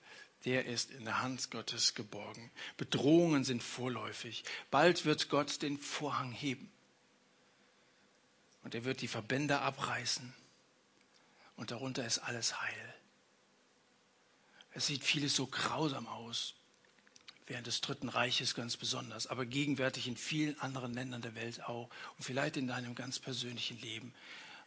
der 0.47 0.65
ist 0.65 0.93
in 0.93 1.05
der 1.05 1.23
Hand 1.23 1.51
Gottes 1.51 1.95
geborgen. 1.95 2.53
Bedrohungen 2.77 3.43
sind 3.43 3.65
vorläufig. 3.65 4.45
Bald 4.71 5.05
wird 5.05 5.29
Gott 5.29 5.61
den 5.61 5.77
Vorhang 5.77 6.31
heben. 6.31 6.71
Und 8.63 8.75
er 8.77 8.85
wird 8.85 9.01
die 9.01 9.09
Verbände 9.09 9.59
abreißen. 9.59 10.33
Und 11.57 11.73
darunter 11.73 12.07
ist 12.07 12.21
alles 12.21 12.61
heil. 12.61 12.95
Es 14.71 14.87
sieht 14.87 15.03
vieles 15.03 15.35
so 15.35 15.49
grausam 15.49 16.07
aus. 16.07 16.55
Während 17.49 17.67
des 17.67 17.81
Dritten 17.81 18.09
Reiches 18.09 18.55
ganz 18.55 18.77
besonders, 18.77 19.29
aber 19.29 19.47
gegenwärtig 19.47 20.09
in 20.09 20.17
vielen 20.17 20.59
anderen 20.61 20.95
Ländern 20.95 21.23
der 21.23 21.35
Welt 21.37 21.63
auch 21.65 21.89
und 22.19 22.25
vielleicht 22.25 22.57
in 22.57 22.67
deinem 22.67 22.95
ganz 22.95 23.19
persönlichen 23.19 23.81
Leben. 23.81 24.13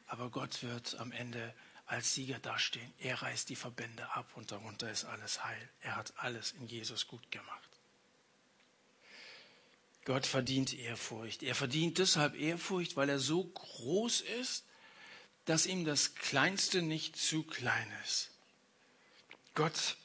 Aber 0.07 0.29
Gott 0.29 0.63
wird 0.63 0.95
am 0.95 1.11
Ende 1.11 1.53
als 1.89 2.13
Sieger 2.13 2.39
dastehen. 2.39 2.93
Er 2.99 3.21
reißt 3.21 3.49
die 3.49 3.55
Verbände 3.55 4.07
ab 4.13 4.29
und 4.35 4.51
darunter 4.51 4.89
ist 4.91 5.05
alles 5.05 5.43
heil. 5.43 5.69
Er 5.81 5.95
hat 5.95 6.13
alles 6.17 6.51
in 6.51 6.67
Jesus 6.67 7.07
gut 7.07 7.31
gemacht. 7.31 7.69
Gott 10.05 10.25
verdient 10.25 10.73
Ehrfurcht. 10.73 11.43
Er 11.43 11.55
verdient 11.55 11.97
deshalb 11.97 12.35
Ehrfurcht, 12.35 12.95
weil 12.95 13.09
er 13.09 13.19
so 13.19 13.43
groß 13.43 14.21
ist, 14.21 14.65
dass 15.45 15.65
ihm 15.65 15.83
das 15.83 16.13
Kleinste 16.13 16.83
nicht 16.83 17.17
zu 17.17 17.43
klein 17.43 17.91
ist. 18.03 18.29
Gott, 19.55 19.97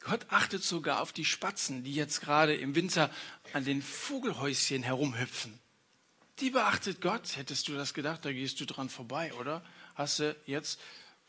Gott 0.00 0.26
achtet 0.28 0.62
sogar 0.62 1.00
auf 1.00 1.12
die 1.12 1.24
Spatzen, 1.24 1.84
die 1.84 1.94
jetzt 1.94 2.20
gerade 2.20 2.54
im 2.54 2.74
Winter 2.74 3.10
an 3.54 3.64
den 3.64 3.80
Vogelhäuschen 3.82 4.82
herumhüpfen. 4.82 5.58
Die 6.40 6.50
beachtet 6.50 7.00
Gott. 7.00 7.36
Hättest 7.36 7.68
du 7.68 7.74
das 7.74 7.94
gedacht, 7.94 8.24
da 8.24 8.32
gehst 8.32 8.60
du 8.60 8.66
dran 8.66 8.90
vorbei, 8.90 9.32
oder? 9.34 9.64
Hast 9.94 10.18
du 10.18 10.36
jetzt 10.46 10.78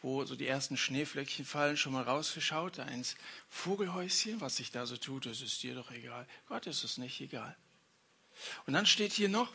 wo 0.01 0.23
so 0.25 0.36
die 0.36 0.47
ersten 0.47 0.77
Schneeflöckchen 0.77 1.45
fallen, 1.45 1.77
schon 1.77 1.93
mal 1.93 2.03
rausgeschaut, 2.03 2.77
ins 2.77 3.15
Vogelhäuschen, 3.49 4.41
was 4.41 4.58
sich 4.58 4.71
da 4.71 4.86
so 4.86 4.97
tut, 4.97 5.25
das 5.25 5.41
ist 5.41 5.62
dir 5.63 5.75
doch 5.75 5.91
egal. 5.91 6.27
Gott 6.47 6.67
ist 6.67 6.84
es 6.84 6.97
nicht 6.97 7.21
egal. 7.21 7.55
Und 8.65 8.73
dann 8.73 8.86
steht 8.86 9.13
hier 9.13 9.29
noch, 9.29 9.53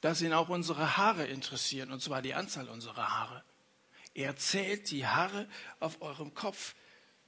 dass 0.00 0.22
ihn 0.22 0.32
auch 0.32 0.48
unsere 0.48 0.96
Haare 0.96 1.26
interessieren, 1.26 1.90
und 1.90 2.02
zwar 2.02 2.22
die 2.22 2.34
Anzahl 2.34 2.68
unserer 2.68 3.10
Haare. 3.10 3.44
Er 4.14 4.36
zählt 4.36 4.90
die 4.90 5.06
Haare 5.06 5.48
auf 5.78 6.00
eurem 6.00 6.34
Kopf. 6.34 6.74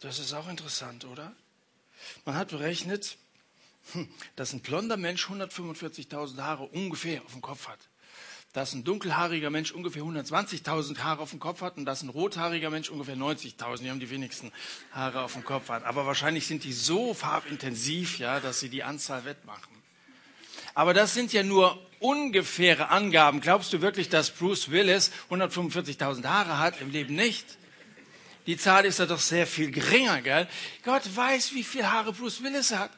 Das 0.00 0.18
ist 0.18 0.32
auch 0.32 0.48
interessant, 0.48 1.04
oder? 1.04 1.34
Man 2.24 2.36
hat 2.36 2.48
berechnet, 2.48 3.18
hm, 3.92 4.08
dass 4.36 4.52
ein 4.52 4.60
blonder 4.60 4.96
Mensch 4.96 5.28
145.000 5.28 6.40
Haare 6.40 6.64
ungefähr 6.64 7.24
auf 7.24 7.32
dem 7.32 7.42
Kopf 7.42 7.68
hat 7.68 7.87
dass 8.58 8.72
ein 8.72 8.82
dunkelhaariger 8.82 9.50
Mensch 9.50 9.70
ungefähr 9.70 10.02
120.000 10.02 10.98
Haare 10.98 11.22
auf 11.22 11.30
dem 11.30 11.38
Kopf 11.38 11.60
hat 11.60 11.76
und 11.76 11.84
dass 11.84 12.02
ein 12.02 12.08
rothaariger 12.08 12.70
Mensch 12.70 12.90
ungefähr 12.90 13.16
90.000. 13.16 13.82
Die 13.82 13.88
haben 13.88 14.00
die 14.00 14.10
wenigsten 14.10 14.50
Haare 14.90 15.22
auf 15.22 15.34
dem 15.34 15.44
Kopf 15.44 15.68
hat. 15.68 15.84
Aber 15.84 16.06
wahrscheinlich 16.06 16.48
sind 16.48 16.64
die 16.64 16.72
so 16.72 17.14
farbintensiv, 17.14 18.18
ja, 18.18 18.40
dass 18.40 18.58
sie 18.58 18.68
die 18.68 18.82
Anzahl 18.82 19.24
wettmachen. 19.24 19.76
Aber 20.74 20.92
das 20.92 21.14
sind 21.14 21.32
ja 21.32 21.44
nur 21.44 21.80
ungefähre 22.00 22.88
Angaben. 22.88 23.40
Glaubst 23.40 23.72
du 23.72 23.80
wirklich, 23.80 24.08
dass 24.08 24.30
Bruce 24.30 24.72
Willis 24.72 25.12
145.000 25.30 26.24
Haare 26.26 26.58
hat? 26.58 26.80
Im 26.80 26.90
Leben 26.90 27.14
nicht. 27.14 27.46
Die 28.48 28.56
Zahl 28.56 28.84
ist 28.86 28.98
ja 28.98 29.06
doch 29.06 29.20
sehr 29.20 29.46
viel 29.46 29.70
geringer, 29.70 30.20
gell? 30.20 30.48
Gott 30.82 31.02
weiß, 31.14 31.54
wie 31.54 31.62
viel 31.62 31.86
Haare 31.86 32.12
Bruce 32.12 32.42
Willis 32.42 32.72
hat. 32.72 32.90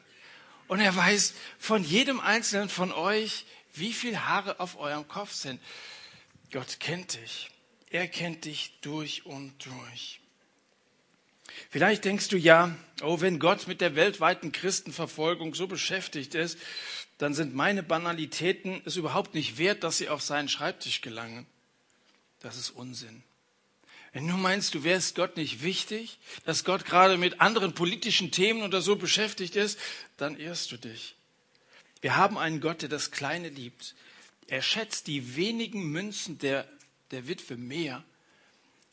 Und 0.67 0.79
er 0.79 0.95
weiß 0.95 1.35
von 1.59 1.83
jedem 1.83 2.19
einzelnen 2.19 2.67
von 2.67 2.91
euch, 2.91 3.45
wie 3.73 3.93
viele 3.93 4.27
Haare 4.27 4.59
auf 4.59 4.77
eurem 4.77 5.07
Kopf 5.07 5.33
sind. 5.33 5.61
Gott 6.51 6.79
kennt 6.79 7.15
dich. 7.15 7.49
Er 7.89 8.07
kennt 8.07 8.45
dich 8.45 8.79
durch 8.81 9.25
und 9.25 9.53
durch. 9.65 10.19
Vielleicht 11.69 12.05
denkst 12.05 12.29
du 12.29 12.37
ja, 12.37 12.75
oh, 13.01 13.21
wenn 13.21 13.39
Gott 13.39 13.67
mit 13.67 13.81
der 13.81 13.95
weltweiten 13.95 14.51
Christenverfolgung 14.51 15.53
so 15.55 15.67
beschäftigt 15.67 16.35
ist, 16.35 16.57
dann 17.17 17.33
sind 17.33 17.53
meine 17.53 17.83
Banalitäten 17.83 18.81
es 18.85 18.95
überhaupt 18.95 19.35
nicht 19.35 19.57
wert, 19.57 19.83
dass 19.83 19.97
sie 19.97 20.09
auf 20.09 20.21
seinen 20.21 20.49
Schreibtisch 20.49 21.01
gelangen. 21.01 21.45
Das 22.39 22.57
ist 22.57 22.71
Unsinn. 22.71 23.23
Wenn 24.13 24.27
du 24.27 24.35
meinst, 24.35 24.73
du 24.73 24.83
wärst 24.83 25.15
Gott 25.15 25.37
nicht 25.37 25.61
wichtig, 25.61 26.17
dass 26.45 26.65
Gott 26.65 26.83
gerade 26.83 27.17
mit 27.17 27.39
anderen 27.39 27.73
politischen 27.73 28.31
Themen 28.31 28.63
oder 28.63 28.81
so 28.81 28.95
beschäftigt 28.95 29.55
ist, 29.55 29.79
dann 30.17 30.37
irrst 30.37 30.71
du 30.71 30.77
dich. 30.77 31.15
Wir 32.01 32.17
haben 32.17 32.37
einen 32.37 32.61
Gott, 32.61 32.81
der 32.81 32.89
das 32.89 33.11
Kleine 33.11 33.49
liebt. 33.49 33.95
Er 34.47 34.61
schätzt 34.61 35.07
die 35.07 35.35
wenigen 35.35 35.91
Münzen 35.91 36.39
der, 36.39 36.67
der 37.11 37.27
Witwe 37.27 37.57
mehr 37.57 38.03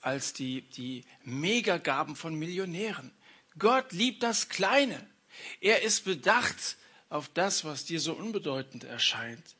als 0.00 0.32
die, 0.32 0.62
die 0.62 1.04
Megagaben 1.24 2.16
von 2.16 2.34
Millionären. 2.34 3.10
Gott 3.58 3.92
liebt 3.92 4.22
das 4.22 4.48
Kleine. 4.48 5.04
Er 5.60 5.82
ist 5.82 6.04
bedacht 6.04 6.76
auf 7.08 7.28
das, 7.32 7.64
was 7.64 7.84
dir 7.84 8.00
so 8.00 8.12
unbedeutend 8.12 8.84
erscheint. 8.84 9.56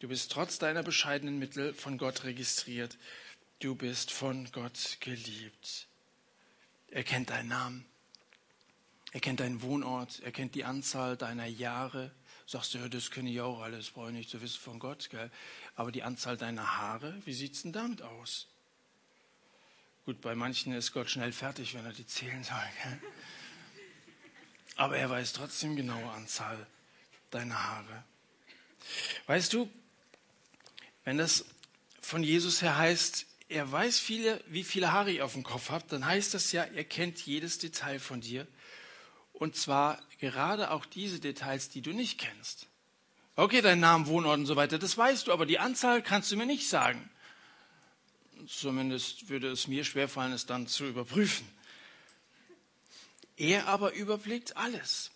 Du 0.00 0.08
bist 0.08 0.30
trotz 0.30 0.58
deiner 0.58 0.82
bescheidenen 0.82 1.38
Mittel 1.38 1.72
von 1.72 1.96
Gott 1.96 2.24
registriert. 2.24 2.98
Du 3.60 3.74
bist 3.74 4.12
von 4.12 4.50
Gott 4.52 4.98
geliebt. 5.00 5.86
Er 6.88 7.02
kennt 7.02 7.30
deinen 7.30 7.48
Namen. 7.48 7.86
Er 9.12 9.20
kennt 9.20 9.40
deinen 9.40 9.62
Wohnort. 9.62 10.20
Er 10.20 10.32
kennt 10.32 10.54
die 10.54 10.64
Anzahl 10.64 11.16
deiner 11.16 11.46
Jahre. 11.46 12.10
Sagst 12.46 12.74
du, 12.74 12.78
ja, 12.78 12.88
das 12.88 13.10
kenne 13.10 13.30
ich 13.30 13.40
auch 13.40 13.60
alles, 13.60 13.90
brauche 13.90 14.08
ich 14.08 14.14
nicht 14.14 14.30
zu 14.30 14.40
wissen 14.40 14.60
von 14.60 14.78
Gott. 14.78 15.10
Gell? 15.10 15.30
Aber 15.74 15.90
die 15.90 16.04
Anzahl 16.04 16.36
deiner 16.36 16.78
Haare, 16.78 17.20
wie 17.24 17.34
sieht 17.34 17.54
es 17.54 17.62
denn 17.62 17.72
damit 17.72 18.02
aus? 18.02 18.46
Gut, 20.04 20.20
bei 20.20 20.36
manchen 20.36 20.72
ist 20.72 20.92
Gott 20.92 21.10
schnell 21.10 21.32
fertig, 21.32 21.74
wenn 21.74 21.84
er 21.84 21.92
die 21.92 22.06
zählen 22.06 22.44
soll. 22.44 22.56
Gell? 22.82 23.00
Aber 24.76 24.96
er 24.96 25.10
weiß 25.10 25.32
trotzdem 25.32 25.74
genaue 25.74 26.08
Anzahl 26.12 26.66
deiner 27.30 27.60
Haare. 27.60 28.04
Weißt 29.26 29.52
du, 29.52 29.68
wenn 31.04 31.18
das 31.18 31.44
von 32.00 32.22
Jesus 32.22 32.62
her 32.62 32.76
heißt, 32.76 33.26
er 33.48 33.70
weiß 33.70 33.98
viele, 33.98 34.42
wie 34.46 34.64
viele 34.64 34.92
Haare 34.92 35.10
ihr 35.10 35.24
auf 35.24 35.32
dem 35.32 35.42
Kopf 35.42 35.70
habt, 35.70 35.90
dann 35.92 36.04
heißt 36.04 36.34
das 36.34 36.52
ja, 36.52 36.62
er 36.62 36.84
kennt 36.84 37.24
jedes 37.26 37.58
Detail 37.58 37.98
von 37.98 38.20
dir. 38.20 38.46
Und 39.38 39.54
zwar 39.54 39.98
gerade 40.18 40.70
auch 40.70 40.86
diese 40.86 41.20
Details, 41.20 41.68
die 41.68 41.82
du 41.82 41.92
nicht 41.92 42.18
kennst. 42.18 42.66
Okay, 43.36 43.60
dein 43.60 43.80
Name, 43.80 44.06
Wohnort 44.06 44.38
und 44.38 44.46
so 44.46 44.56
weiter, 44.56 44.78
das 44.78 44.96
weißt 44.96 45.26
du, 45.26 45.32
aber 45.32 45.44
die 45.44 45.58
Anzahl 45.58 46.02
kannst 46.02 46.32
du 46.32 46.36
mir 46.36 46.46
nicht 46.46 46.68
sagen. 46.68 47.10
Zumindest 48.48 49.28
würde 49.28 49.50
es 49.50 49.68
mir 49.68 49.84
schwerfallen, 49.84 50.32
es 50.32 50.46
dann 50.46 50.66
zu 50.66 50.86
überprüfen. 50.86 51.46
Er 53.36 53.66
aber 53.68 53.92
überblickt 53.92 54.56
alles. 54.56 55.10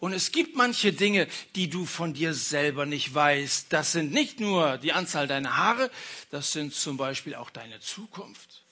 Und 0.00 0.12
es 0.12 0.32
gibt 0.32 0.56
manche 0.56 0.92
Dinge, 0.92 1.28
die 1.54 1.70
du 1.70 1.86
von 1.86 2.14
dir 2.14 2.34
selber 2.34 2.84
nicht 2.84 3.14
weißt. 3.14 3.72
Das 3.72 3.92
sind 3.92 4.10
nicht 4.10 4.40
nur 4.40 4.78
die 4.78 4.92
Anzahl 4.92 5.28
deiner 5.28 5.56
Haare, 5.56 5.88
das 6.32 6.50
sind 6.50 6.74
zum 6.74 6.96
Beispiel 6.96 7.36
auch 7.36 7.50
deine 7.50 7.78
Zukunft, 7.78 8.64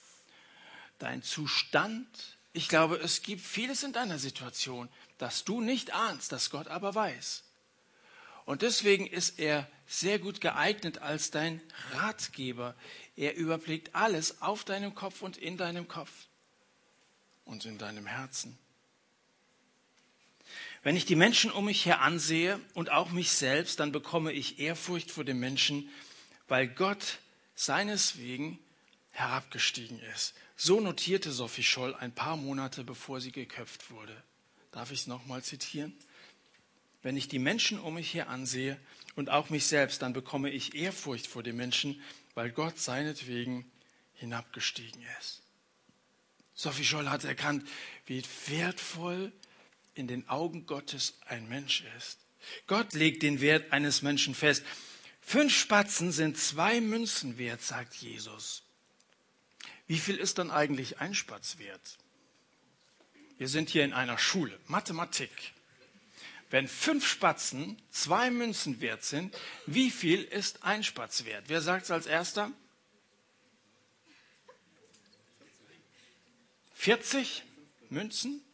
dein 0.98 1.22
Zustand. 1.22 2.08
Ich 2.52 2.68
glaube, 2.68 2.96
es 2.96 3.22
gibt 3.22 3.42
vieles 3.42 3.82
in 3.82 3.92
deiner 3.92 4.18
Situation, 4.18 4.88
das 5.18 5.44
du 5.44 5.60
nicht 5.60 5.92
ahnst, 5.92 6.32
das 6.32 6.50
Gott 6.50 6.68
aber 6.68 6.94
weiß. 6.94 7.44
Und 8.44 8.62
deswegen 8.62 9.06
ist 9.06 9.38
er 9.38 9.70
sehr 9.86 10.18
gut 10.18 10.40
geeignet 10.40 10.98
als 10.98 11.30
dein 11.30 11.60
Ratgeber. 11.92 12.74
Er 13.16 13.36
überblickt 13.36 13.94
alles 13.94 14.42
auf 14.42 14.64
deinem 14.64 14.94
Kopf 14.94 15.22
und 15.22 15.36
in 15.36 15.56
deinem 15.56 15.86
Kopf 15.86 16.10
und 17.44 17.64
in 17.64 17.78
deinem 17.78 18.06
Herzen. 18.06 18.58
Wenn 20.82 20.96
ich 20.96 21.04
die 21.04 21.16
Menschen 21.16 21.50
um 21.50 21.66
mich 21.66 21.84
her 21.84 22.00
ansehe 22.00 22.58
und 22.74 22.90
auch 22.90 23.10
mich 23.10 23.30
selbst, 23.30 23.80
dann 23.80 23.92
bekomme 23.92 24.32
ich 24.32 24.58
Ehrfurcht 24.58 25.10
vor 25.10 25.24
den 25.24 25.38
Menschen, 25.38 25.90
weil 26.48 26.66
Gott 26.66 27.18
seineswegen 27.54 28.58
herabgestiegen 29.10 30.00
ist. 30.14 30.34
So 30.62 30.78
notierte 30.78 31.32
Sophie 31.32 31.62
Scholl 31.62 31.94
ein 31.94 32.14
paar 32.14 32.36
Monate 32.36 32.84
bevor 32.84 33.22
sie 33.22 33.32
geköpft 33.32 33.90
wurde. 33.90 34.14
Darf 34.72 34.90
ich 34.90 35.00
es 35.00 35.06
nochmal 35.06 35.42
zitieren? 35.42 35.96
Wenn 37.02 37.16
ich 37.16 37.28
die 37.28 37.38
Menschen 37.38 37.80
um 37.80 37.94
mich 37.94 38.12
her 38.12 38.28
ansehe 38.28 38.78
und 39.16 39.30
auch 39.30 39.48
mich 39.48 39.64
selbst, 39.64 40.02
dann 40.02 40.12
bekomme 40.12 40.50
ich 40.50 40.74
Ehrfurcht 40.74 41.26
vor 41.26 41.42
den 41.42 41.56
Menschen, 41.56 42.02
weil 42.34 42.50
Gott 42.50 42.78
seinetwegen 42.78 43.72
hinabgestiegen 44.12 45.02
ist. 45.18 45.40
Sophie 46.52 46.84
Scholl 46.84 47.08
hat 47.08 47.24
erkannt, 47.24 47.66
wie 48.04 48.22
wertvoll 48.48 49.32
in 49.94 50.08
den 50.08 50.28
Augen 50.28 50.66
Gottes 50.66 51.14
ein 51.24 51.48
Mensch 51.48 51.84
ist. 51.96 52.18
Gott 52.66 52.92
legt 52.92 53.22
den 53.22 53.40
Wert 53.40 53.72
eines 53.72 54.02
Menschen 54.02 54.34
fest. 54.34 54.62
Fünf 55.22 55.56
Spatzen 55.56 56.12
sind 56.12 56.36
zwei 56.36 56.82
Münzen 56.82 57.38
wert, 57.38 57.62
sagt 57.62 57.94
Jesus. 57.94 58.62
Wie 59.90 59.98
viel 59.98 60.18
ist 60.18 60.38
dann 60.38 60.52
eigentlich 60.52 61.00
ein 61.00 61.16
Spatz 61.16 61.58
wert? 61.58 61.98
Wir 63.38 63.48
sind 63.48 63.70
hier 63.70 63.84
in 63.84 63.92
einer 63.92 64.18
Schule, 64.18 64.56
Mathematik. 64.68 65.32
Wenn 66.48 66.68
fünf 66.68 67.04
Spatzen 67.04 67.76
zwei 67.90 68.30
Münzen 68.30 68.80
wert 68.80 69.02
sind, 69.02 69.36
wie 69.66 69.90
viel 69.90 70.22
ist 70.22 70.62
ein 70.62 70.84
Spatz 70.84 71.24
wert? 71.24 71.46
Wer 71.48 71.60
sagt 71.60 71.86
es 71.86 71.90
als 71.90 72.06
erster? 72.06 72.52
40 76.74 77.42
Münzen? 77.88 78.44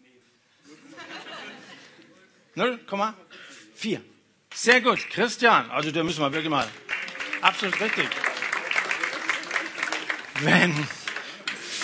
0,4. 2.54 4.00
Sehr 4.54 4.80
gut, 4.80 5.10
Christian. 5.10 5.70
Also 5.70 5.90
da 5.90 6.02
müssen 6.02 6.20
wir 6.20 6.32
wirklich 6.32 6.48
mal. 6.48 6.66
Absolut 7.42 7.78
richtig. 7.78 8.08
Wenn 10.40 10.88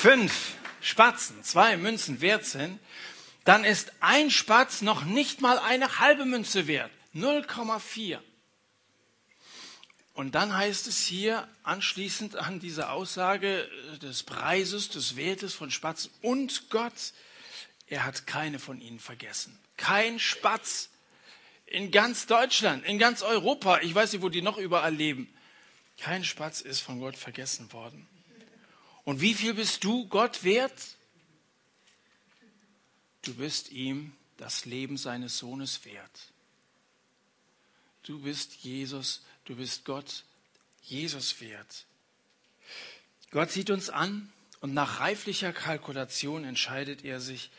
fünf 0.02 0.56
Spatzen 0.80 1.44
zwei 1.44 1.76
Münzen 1.76 2.20
wert 2.20 2.44
sind, 2.44 2.80
dann 3.44 3.64
ist 3.64 3.92
ein 4.00 4.32
Spatz 4.32 4.82
noch 4.82 5.04
nicht 5.04 5.40
mal 5.40 5.60
eine 5.60 6.00
halbe 6.00 6.24
Münze 6.24 6.66
wert. 6.66 6.90
0,4. 7.14 8.18
Und 10.14 10.34
dann 10.34 10.56
heißt 10.56 10.88
es 10.88 11.06
hier 11.06 11.46
anschließend 11.62 12.34
an 12.34 12.58
diese 12.58 12.90
Aussage 12.90 13.70
des 14.02 14.24
Preises, 14.24 14.88
des 14.88 15.14
Wertes 15.14 15.54
von 15.54 15.70
Spatzen 15.70 16.10
und 16.20 16.68
Gott, 16.68 17.12
er 17.86 18.04
hat 18.04 18.26
keine 18.26 18.58
von 18.58 18.80
ihnen 18.80 18.98
vergessen. 18.98 19.56
Kein 19.76 20.18
Spatz 20.18 20.90
in 21.66 21.92
ganz 21.92 22.26
Deutschland, 22.26 22.84
in 22.86 22.98
ganz 22.98 23.22
Europa, 23.22 23.78
ich 23.82 23.94
weiß 23.94 24.14
nicht, 24.14 24.22
wo 24.22 24.30
die 24.30 24.42
noch 24.42 24.58
überall 24.58 24.94
leben. 24.94 25.32
Kein 25.96 26.24
Spatz 26.24 26.60
ist 26.60 26.80
von 26.80 26.98
Gott 26.98 27.16
vergessen 27.16 27.72
worden. 27.72 28.08
Und 29.04 29.20
wie 29.20 29.34
viel 29.34 29.54
bist 29.54 29.84
du 29.84 30.06
Gott 30.08 30.44
wert? 30.44 30.96
Du 33.22 33.34
bist 33.34 33.70
ihm 33.70 34.14
das 34.36 34.64
Leben 34.64 34.96
seines 34.96 35.38
Sohnes 35.38 35.84
wert. 35.84 36.32
Du 38.02 38.20
bist 38.20 38.56
Jesus, 38.56 39.22
du 39.44 39.56
bist 39.56 39.84
Gott, 39.84 40.24
Jesus 40.82 41.40
wert. 41.40 41.86
Gott 43.30 43.50
sieht 43.50 43.70
uns 43.70 43.90
an 43.90 44.32
und 44.60 44.74
nach 44.74 45.00
reiflicher 45.00 45.52
Kalkulation 45.52 46.44
entscheidet 46.44 47.04
er 47.04 47.20
sich, 47.20 47.50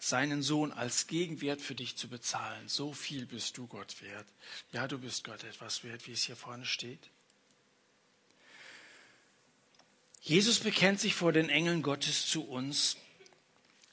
seinen 0.00 0.42
Sohn 0.42 0.70
als 0.70 1.06
Gegenwert 1.06 1.60
für 1.60 1.74
dich 1.74 1.96
zu 1.96 2.08
bezahlen. 2.08 2.68
So 2.68 2.92
viel 2.92 3.24
bist 3.24 3.56
du 3.56 3.66
Gott 3.66 4.02
wert. 4.02 4.26
Ja, 4.72 4.86
du 4.86 4.98
bist 4.98 5.24
Gott 5.24 5.44
etwas 5.44 5.82
wert, 5.82 6.06
wie 6.06 6.12
es 6.12 6.24
hier 6.24 6.36
vorne 6.36 6.66
steht. 6.66 7.10
Jesus 10.26 10.60
bekennt 10.60 11.00
sich 11.00 11.14
vor 11.14 11.32
den 11.32 11.50
Engeln 11.50 11.82
Gottes 11.82 12.26
zu 12.26 12.44
uns, 12.44 12.96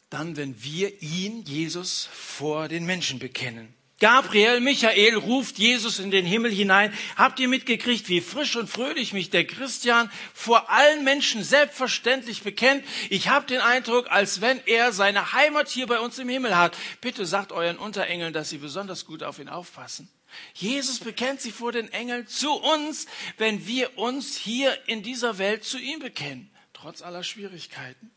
dann, 0.09 0.37
wenn 0.37 0.63
wir 0.63 1.01
ihn, 1.01 1.43
Jesus, 1.43 2.07
vor 2.13 2.69
den 2.69 2.85
Menschen 2.85 3.19
bekennen. 3.19 3.73
Gabriel, 4.01 4.61
Michael 4.61 5.15
ruft 5.15 5.59
Jesus 5.59 5.99
in 5.99 6.09
den 6.09 6.25
Himmel 6.25 6.51
hinein. 6.51 6.91
Habt 7.15 7.39
ihr 7.39 7.47
mitgekriegt, 7.47 8.09
wie 8.09 8.19
frisch 8.19 8.55
und 8.55 8.67
fröhlich 8.67 9.13
mich 9.13 9.29
der 9.29 9.45
Christian 9.45 10.11
vor 10.33 10.71
allen 10.71 11.03
Menschen 11.03 11.43
selbstverständlich 11.43 12.41
bekennt? 12.41 12.83
Ich 13.11 13.29
habe 13.29 13.45
den 13.45 13.61
Eindruck, 13.61 14.11
als 14.11 14.41
wenn 14.41 14.59
er 14.65 14.91
seine 14.91 15.33
Heimat 15.33 15.69
hier 15.69 15.85
bei 15.85 15.99
uns 15.99 16.17
im 16.17 16.29
Himmel 16.29 16.57
hat. 16.57 16.75
Bitte 16.99 17.27
sagt 17.27 17.51
euren 17.51 17.77
Unterengeln, 17.77 18.33
dass 18.33 18.49
sie 18.49 18.57
besonders 18.57 19.05
gut 19.05 19.21
auf 19.21 19.37
ihn 19.37 19.49
aufpassen. 19.49 20.09
Jesus 20.55 20.97
bekennt 20.97 21.39
sich 21.39 21.53
vor 21.53 21.71
den 21.71 21.93
Engeln 21.93 22.25
zu 22.25 22.53
uns, 22.53 23.05
wenn 23.37 23.67
wir 23.67 23.99
uns 23.99 24.35
hier 24.35 24.75
in 24.87 25.03
dieser 25.03 25.37
Welt 25.37 25.63
zu 25.63 25.77
ihm 25.77 25.99
bekennen, 25.99 26.49
trotz 26.73 27.03
aller 27.03 27.23
Schwierigkeiten. 27.23 28.09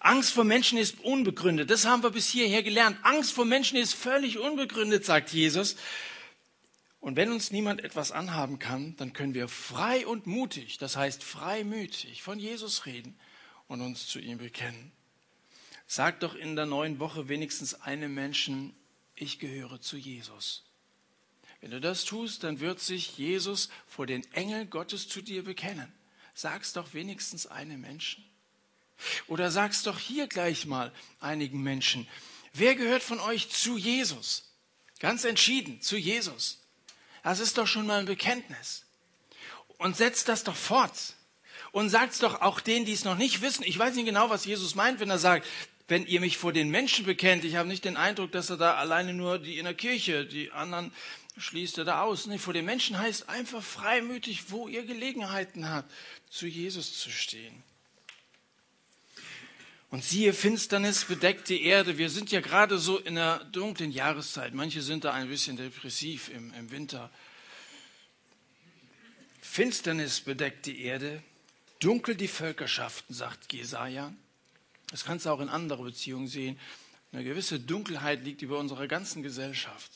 Angst 0.00 0.32
vor 0.32 0.44
Menschen 0.44 0.78
ist 0.78 1.00
unbegründet. 1.00 1.70
Das 1.70 1.84
haben 1.84 2.02
wir 2.02 2.10
bis 2.10 2.28
hierher 2.28 2.62
gelernt. 2.62 2.98
Angst 3.02 3.32
vor 3.32 3.44
Menschen 3.44 3.76
ist 3.78 3.94
völlig 3.94 4.38
unbegründet, 4.38 5.04
sagt 5.04 5.32
Jesus. 5.32 5.76
Und 7.00 7.16
wenn 7.16 7.32
uns 7.32 7.50
niemand 7.50 7.82
etwas 7.82 8.12
anhaben 8.12 8.58
kann, 8.58 8.96
dann 8.96 9.12
können 9.12 9.34
wir 9.34 9.48
frei 9.48 10.06
und 10.06 10.26
mutig, 10.26 10.78
das 10.78 10.96
heißt 10.96 11.24
freimütig, 11.24 12.22
von 12.22 12.38
Jesus 12.38 12.86
reden 12.86 13.18
und 13.66 13.80
uns 13.80 14.06
zu 14.06 14.20
ihm 14.20 14.38
bekennen. 14.38 14.92
Sag 15.88 16.20
doch 16.20 16.34
in 16.34 16.54
der 16.54 16.66
neuen 16.66 17.00
Woche 17.00 17.28
wenigstens 17.28 17.74
einem 17.74 18.14
Menschen, 18.14 18.72
ich 19.16 19.38
gehöre 19.38 19.80
zu 19.80 19.96
Jesus. 19.96 20.64
Wenn 21.60 21.70
du 21.70 21.80
das 21.80 22.04
tust, 22.04 22.44
dann 22.44 22.60
wird 22.60 22.80
sich 22.80 23.18
Jesus 23.18 23.68
vor 23.86 24.06
den 24.06 24.24
Engeln 24.32 24.70
Gottes 24.70 25.08
zu 25.08 25.22
dir 25.22 25.44
bekennen. 25.44 25.92
Sag's 26.34 26.72
doch 26.72 26.94
wenigstens 26.94 27.46
einem 27.46 27.80
Menschen. 27.80 28.24
Oder 29.26 29.50
sag's 29.50 29.82
doch 29.82 29.98
hier 29.98 30.26
gleich 30.26 30.66
mal 30.66 30.92
einigen 31.20 31.62
Menschen. 31.62 32.08
Wer 32.52 32.74
gehört 32.74 33.02
von 33.02 33.20
euch 33.20 33.48
zu 33.48 33.76
Jesus? 33.76 34.44
Ganz 35.00 35.24
entschieden, 35.24 35.80
zu 35.80 35.96
Jesus. 35.96 36.60
Das 37.22 37.40
ist 37.40 37.58
doch 37.58 37.66
schon 37.66 37.86
mal 37.86 38.00
ein 38.00 38.06
Bekenntnis. 38.06 38.84
Und 39.78 39.96
setzt 39.96 40.28
das 40.28 40.44
doch 40.44 40.56
fort. 40.56 41.14
Und 41.72 41.88
sagt's 41.88 42.18
doch 42.18 42.40
auch 42.42 42.60
denen, 42.60 42.84
die 42.84 42.92
es 42.92 43.04
noch 43.04 43.16
nicht 43.16 43.40
wissen. 43.40 43.64
Ich 43.64 43.78
weiß 43.78 43.94
nicht 43.94 44.04
genau, 44.04 44.30
was 44.30 44.44
Jesus 44.44 44.74
meint, 44.74 45.00
wenn 45.00 45.10
er 45.10 45.18
sagt, 45.18 45.46
wenn 45.88 46.06
ihr 46.06 46.20
mich 46.20 46.36
vor 46.36 46.52
den 46.52 46.70
Menschen 46.70 47.04
bekennt. 47.04 47.44
Ich 47.44 47.56
habe 47.56 47.68
nicht 47.68 47.84
den 47.84 47.96
Eindruck, 47.96 48.32
dass 48.32 48.50
er 48.50 48.56
da 48.56 48.74
alleine 48.74 49.14
nur 49.14 49.38
die 49.38 49.58
in 49.58 49.64
der 49.64 49.74
Kirche, 49.74 50.26
die 50.26 50.50
anderen 50.52 50.92
schließt 51.38 51.78
er 51.78 51.84
da 51.84 52.02
aus. 52.02 52.26
Nee, 52.26 52.38
vor 52.38 52.52
den 52.52 52.64
Menschen 52.64 52.98
heißt 52.98 53.28
einfach 53.28 53.62
freimütig, 53.62 54.50
wo 54.50 54.68
ihr 54.68 54.84
Gelegenheiten 54.84 55.68
habt, 55.68 55.90
zu 56.30 56.46
Jesus 56.46 56.98
zu 56.98 57.10
stehen. 57.10 57.62
Und 59.92 60.02
siehe, 60.02 60.32
Finsternis 60.32 61.04
bedeckt 61.04 61.50
die 61.50 61.64
Erde. 61.64 61.98
Wir 61.98 62.08
sind 62.08 62.32
ja 62.32 62.40
gerade 62.40 62.78
so 62.78 62.96
in 62.96 63.16
der 63.16 63.44
dunklen 63.44 63.92
Jahreszeit. 63.92 64.54
Manche 64.54 64.80
sind 64.80 65.04
da 65.04 65.12
ein 65.12 65.28
bisschen 65.28 65.58
depressiv 65.58 66.30
im, 66.30 66.50
im 66.54 66.70
Winter. 66.70 67.10
Finsternis 69.42 70.22
bedeckt 70.22 70.64
die 70.64 70.80
Erde, 70.80 71.22
dunkel 71.78 72.14
die 72.14 72.28
Völkerschaften, 72.28 73.14
sagt 73.14 73.52
Jesaja. 73.52 74.14
Das 74.90 75.04
kannst 75.04 75.26
du 75.26 75.30
auch 75.30 75.40
in 75.40 75.50
anderer 75.50 75.84
Beziehungen 75.84 76.26
sehen. 76.26 76.58
Eine 77.12 77.24
gewisse 77.24 77.60
Dunkelheit 77.60 78.24
liegt 78.24 78.40
über 78.40 78.58
unserer 78.58 78.86
ganzen 78.86 79.22
Gesellschaft. 79.22 79.90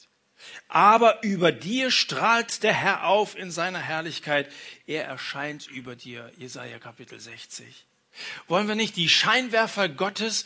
Aber 0.68 1.24
über 1.24 1.52
dir 1.52 1.90
strahlt 1.90 2.62
der 2.62 2.74
Herr 2.74 3.06
auf 3.06 3.34
in 3.34 3.50
seiner 3.50 3.80
Herrlichkeit. 3.80 4.52
Er 4.86 5.04
erscheint 5.06 5.66
über 5.68 5.96
dir. 5.96 6.30
Jesaja 6.36 6.78
Kapitel 6.78 7.18
60. 7.18 7.85
Wollen 8.48 8.68
wir 8.68 8.74
nicht 8.74 8.96
die 8.96 9.08
Scheinwerfer 9.08 9.88
Gottes 9.88 10.44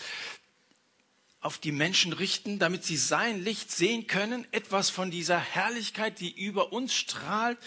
auf 1.41 1.59
die 1.59 1.73
Menschen 1.73 2.13
richten, 2.13 2.59
damit 2.59 2.85
sie 2.85 2.97
sein 2.97 3.43
Licht 3.43 3.71
sehen 3.71 4.07
können, 4.07 4.47
etwas 4.53 4.91
von 4.91 5.11
dieser 5.11 5.39
Herrlichkeit, 5.39 6.21
die 6.21 6.31
über 6.31 6.73
uns 6.73 6.95
strahlt, 6.95 7.59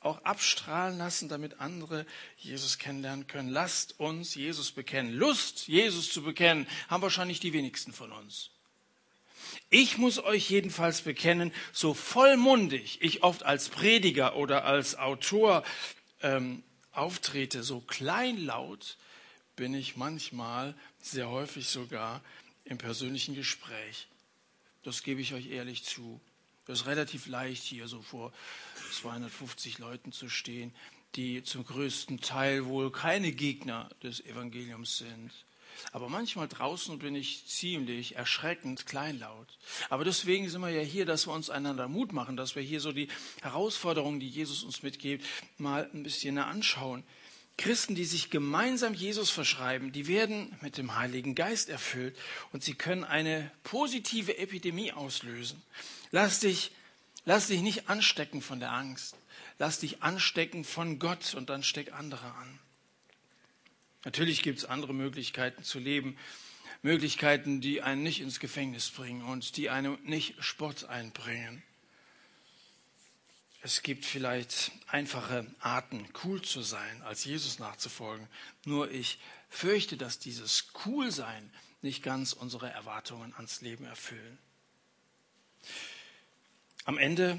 auch 0.00 0.24
abstrahlen 0.24 0.98
lassen, 0.98 1.28
damit 1.28 1.60
andere 1.60 2.06
Jesus 2.38 2.78
kennenlernen 2.78 3.26
können. 3.26 3.50
Lasst 3.50 4.00
uns 4.00 4.34
Jesus 4.34 4.72
bekennen. 4.72 5.12
Lust, 5.12 5.68
Jesus 5.68 6.10
zu 6.10 6.22
bekennen, 6.22 6.66
haben 6.88 7.02
wahrscheinlich 7.02 7.38
die 7.38 7.52
wenigsten 7.52 7.92
von 7.92 8.10
uns. 8.10 8.50
Ich 9.68 9.98
muss 9.98 10.18
euch 10.18 10.50
jedenfalls 10.50 11.02
bekennen, 11.02 11.52
so 11.72 11.94
vollmundig 11.94 12.98
ich 13.02 13.22
oft 13.22 13.44
als 13.44 13.68
Prediger 13.68 14.36
oder 14.36 14.64
als 14.64 14.96
Autor 14.96 15.62
ähm, 16.22 16.62
auftrete, 16.92 17.62
so 17.62 17.80
kleinlaut 17.80 18.96
bin 19.60 19.74
ich 19.74 19.94
manchmal, 19.94 20.74
sehr 21.02 21.28
häufig 21.28 21.68
sogar, 21.68 22.22
im 22.64 22.78
persönlichen 22.78 23.34
Gespräch. 23.34 24.08
Das 24.84 25.02
gebe 25.02 25.20
ich 25.20 25.34
euch 25.34 25.50
ehrlich 25.50 25.84
zu. 25.84 26.18
Das 26.64 26.80
ist 26.80 26.86
relativ 26.86 27.26
leicht, 27.26 27.64
hier 27.64 27.86
so 27.86 28.00
vor 28.00 28.32
250 28.90 29.76
Leuten 29.76 30.12
zu 30.12 30.30
stehen, 30.30 30.74
die 31.14 31.42
zum 31.42 31.66
größten 31.66 32.22
Teil 32.22 32.64
wohl 32.64 32.90
keine 32.90 33.32
Gegner 33.32 33.90
des 34.02 34.24
Evangeliums 34.24 34.96
sind. 34.96 35.30
Aber 35.92 36.08
manchmal 36.08 36.48
draußen 36.48 36.98
bin 36.98 37.14
ich 37.14 37.46
ziemlich 37.46 38.16
erschreckend 38.16 38.86
kleinlaut. 38.86 39.58
Aber 39.90 40.04
deswegen 40.06 40.48
sind 40.48 40.62
wir 40.62 40.70
ja 40.70 40.80
hier, 40.80 41.04
dass 41.04 41.26
wir 41.26 41.34
uns 41.34 41.50
einander 41.50 41.86
Mut 41.86 42.14
machen, 42.14 42.38
dass 42.38 42.56
wir 42.56 42.62
hier 42.62 42.80
so 42.80 42.92
die 42.92 43.08
Herausforderungen, 43.42 44.20
die 44.20 44.28
Jesus 44.28 44.62
uns 44.62 44.82
mitgibt, 44.82 45.26
mal 45.58 45.90
ein 45.92 46.02
bisschen 46.02 46.38
anschauen. 46.38 47.04
Christen, 47.60 47.94
die 47.94 48.06
sich 48.06 48.30
gemeinsam 48.30 48.94
Jesus 48.94 49.28
verschreiben, 49.28 49.92
die 49.92 50.06
werden 50.06 50.56
mit 50.62 50.78
dem 50.78 50.96
Heiligen 50.96 51.34
Geist 51.34 51.68
erfüllt 51.68 52.18
und 52.52 52.64
sie 52.64 52.72
können 52.72 53.04
eine 53.04 53.50
positive 53.64 54.38
Epidemie 54.38 54.92
auslösen. 54.92 55.62
Lass 56.10 56.40
dich, 56.40 56.72
lass 57.26 57.48
dich 57.48 57.60
nicht 57.60 57.90
anstecken 57.90 58.40
von 58.40 58.60
der 58.60 58.72
Angst. 58.72 59.14
Lass 59.58 59.78
dich 59.78 60.02
anstecken 60.02 60.64
von 60.64 60.98
Gott 60.98 61.34
und 61.34 61.50
dann 61.50 61.62
steck 61.62 61.92
andere 61.92 62.32
an. 62.32 62.58
Natürlich 64.06 64.42
gibt 64.42 64.60
es 64.60 64.64
andere 64.64 64.94
Möglichkeiten 64.94 65.62
zu 65.62 65.78
leben, 65.78 66.16
Möglichkeiten, 66.80 67.60
die 67.60 67.82
einen 67.82 68.02
nicht 68.02 68.22
ins 68.22 68.40
Gefängnis 68.40 68.88
bringen 68.88 69.22
und 69.22 69.58
die 69.58 69.68
einem 69.68 69.98
nicht 70.02 70.42
Sport 70.42 70.88
einbringen. 70.88 71.62
Es 73.62 73.82
gibt 73.82 74.06
vielleicht 74.06 74.72
einfache 74.86 75.46
Arten, 75.60 76.08
cool 76.24 76.40
zu 76.40 76.62
sein, 76.62 77.02
als 77.02 77.24
Jesus 77.24 77.58
nachzufolgen. 77.58 78.26
Nur 78.64 78.90
ich 78.90 79.18
fürchte, 79.50 79.98
dass 79.98 80.18
dieses 80.18 80.72
Coolsein 80.72 81.50
nicht 81.82 82.02
ganz 82.02 82.32
unsere 82.32 82.70
Erwartungen 82.70 83.34
ans 83.34 83.60
Leben 83.60 83.84
erfüllen. 83.84 84.38
Am 86.84 86.96
Ende 86.96 87.38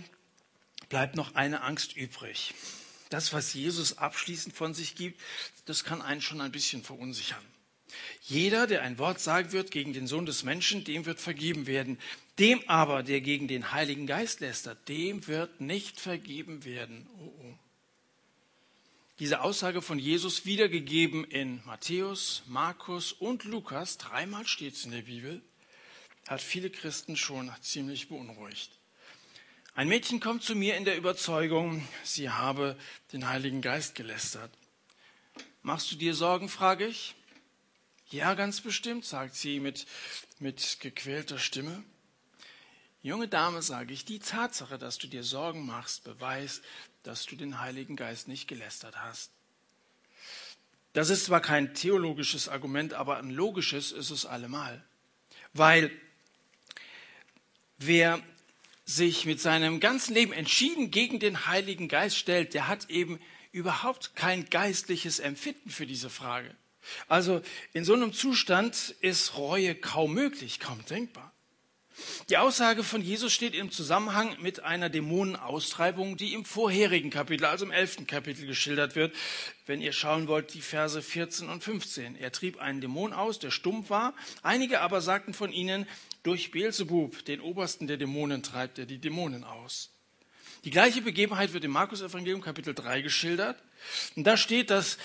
bleibt 0.90 1.16
noch 1.16 1.34
eine 1.34 1.62
Angst 1.62 1.96
übrig. 1.96 2.54
Das, 3.10 3.34
was 3.34 3.54
Jesus 3.54 3.98
abschließend 3.98 4.56
von 4.56 4.74
sich 4.74 4.96
gibt, 4.96 5.20
das 5.66 5.84
kann 5.84 6.02
einen 6.02 6.22
schon 6.22 6.40
ein 6.40 6.52
bisschen 6.52 6.84
verunsichern. 6.84 7.44
Jeder, 8.22 8.68
der 8.68 8.84
ein 8.84 8.98
Wort 9.00 9.20
sagen 9.20 9.52
wird 9.52 9.72
gegen 9.72 9.94
den 9.94 10.08
Sohn 10.08 10.26
des 10.26 10.44
Menschen, 10.44 10.84
dem 10.84 11.06
wird 11.06 11.20
vergeben 11.20 11.66
werden. 11.68 12.00
Dem 12.40 12.68
aber, 12.68 13.04
der 13.04 13.22
gegen 13.22 13.48
den 13.48 13.72
Heiligen 13.72 14.08
Geist 14.08 14.40
lästert, 14.40 14.88
dem 14.88 15.28
wird 15.28 15.62
nicht 15.62 16.00
vergeben 16.00 16.64
werden. 16.64 17.08
Oh, 17.20 17.34
oh. 17.44 17.58
Diese 19.20 19.42
Aussage 19.42 19.84
von 19.84 20.00
Jesus 20.00 20.46
wiedergegeben 20.46 21.24
in 21.26 21.62
Matthäus, 21.66 22.42
Markus 22.48 23.12
und 23.12 23.44
Lukas, 23.44 23.98
dreimal 24.00 24.48
steht 24.48 24.74
es 24.74 24.86
in 24.86 24.92
der 24.92 25.04
Bibel, 25.04 25.42
hat 26.28 26.42
viele 26.42 26.72
Christen 26.72 27.16
schon 27.16 27.52
ziemlich 27.62 28.08
beunruhigt. 28.08 28.72
Ein 29.76 29.90
Mädchen 29.90 30.20
kommt 30.20 30.44
zu 30.44 30.56
mir 30.56 30.76
in 30.76 30.86
der 30.86 30.98
Überzeugung, 30.98 31.88
sie 32.04 32.30
habe 32.30 32.76
den 33.14 33.28
Heiligen 33.30 33.62
Geist 33.62 33.94
gelästert. 33.94 34.52
Machst 35.62 35.92
du 35.92 35.96
dir 35.96 36.16
Sorgen, 36.16 36.50
frage 36.50 36.88
ich. 36.88 37.16
Ja, 38.10 38.34
ganz 38.34 38.62
bestimmt, 38.62 39.06
sagt 39.06 39.36
sie 39.36 39.60
mit, 39.60 39.86
mit 40.40 40.80
gequälter 40.80 41.38
Stimme. 41.38 41.84
Junge 43.04 43.28
Dame, 43.28 43.64
sage 43.64 43.94
ich, 43.94 44.06
die 44.06 44.20
Tatsache, 44.20 44.78
dass 44.78 45.00
du 45.00 45.08
dir 45.08 45.24
Sorgen 45.24 45.66
machst, 45.66 46.04
beweist, 46.04 46.64
dass 47.02 47.26
du 47.26 47.36
den 47.36 47.60
Heiligen 47.60 47.96
Geist 47.96 48.28
nicht 48.28 48.48
gelästert 48.48 48.96
hast. 49.02 49.32
Das 50.94 51.10
ist 51.10 51.26
zwar 51.26 51.42
kein 51.42 51.74
theologisches 51.74 52.48
Argument, 52.48 52.94
aber 52.94 53.18
ein 53.18 53.32
logisches 53.32 53.92
ist 53.92 54.12
es 54.12 54.26
allemal. 54.26 54.84
Weil 55.54 55.90
wer 57.78 58.22
sich 58.86 59.26
mit 59.26 59.42
seinem 59.42 59.80
ganzen 59.80 60.14
Leben 60.14 60.34
entschieden 60.34 60.92
gegen 60.92 61.20
den 61.20 61.48
Heiligen 61.48 61.88
Geist 61.88 62.18
stellt, 62.18 62.54
der 62.54 62.68
hat 62.68 62.90
eben 62.90 63.20
überhaupt 63.52 64.16
kein 64.16 64.50
geistliches 64.50 65.20
Empfinden 65.20 65.72
für 65.72 65.88
diese 65.88 66.10
Frage. 66.10 66.56
Also 67.08 67.42
in 67.74 67.86
so 67.86 67.94
einem 67.94 68.14
Zustand 68.14 68.96
ist 69.02 69.38
Reue 69.38 69.74
kaum 69.76 70.14
möglich, 70.14 70.60
kaum 70.60 70.84
denkbar. 70.86 71.32
Die 72.30 72.38
Aussage 72.38 72.84
von 72.84 73.02
Jesus 73.02 73.34
steht 73.34 73.54
im 73.54 73.72
Zusammenhang 73.72 74.38
mit 74.40 74.64
einer 74.64 74.90
Dämonenaustreibung, 74.90 76.18
die 76.18 76.34
im 76.34 76.46
vorherigen 76.46 77.10
Kapitel, 77.10 77.46
also 77.46 77.66
im 77.66 77.72
elften 77.72 78.08
Kapitel 78.08 78.46
geschildert 78.46 78.96
wird. 78.96 79.14
Wenn 79.66 79.82
ihr 79.82 79.92
schauen 79.92 80.28
wollt, 80.28 80.54
die 80.54 80.62
Verse 80.62 81.02
14 81.02 81.50
und 81.50 81.64
15. 81.64 82.16
Er 82.16 82.32
trieb 82.32 82.60
einen 82.60 82.82
Dämon 82.82 83.14
aus, 83.14 83.40
der 83.40 83.52
stumm 83.52 83.90
war. 83.90 84.14
Einige 84.42 84.82
aber 84.82 85.02
sagten 85.02 85.34
von 85.34 85.52
ihnen, 85.52 85.86
durch 86.24 86.52
Beelzebub, 86.52 87.26
den 87.26 87.42
Obersten 87.42 87.88
der 87.88 87.98
Dämonen, 87.98 88.44
treibt 88.44 88.80
er 88.80 88.86
die 88.86 89.00
Dämonen 89.00 89.44
aus. 89.44 89.90
Die 90.64 90.72
gleiche 90.72 91.02
Begebenheit 91.02 91.54
wird 91.54 91.64
im 91.64 91.72
Markus-Evangelium 91.72 92.42
Kapitel 92.42 92.74
3 92.74 93.02
geschildert. 93.02 93.62
Und 94.16 94.26
da 94.26 94.38
steht, 94.38 94.70
dass 94.70 94.98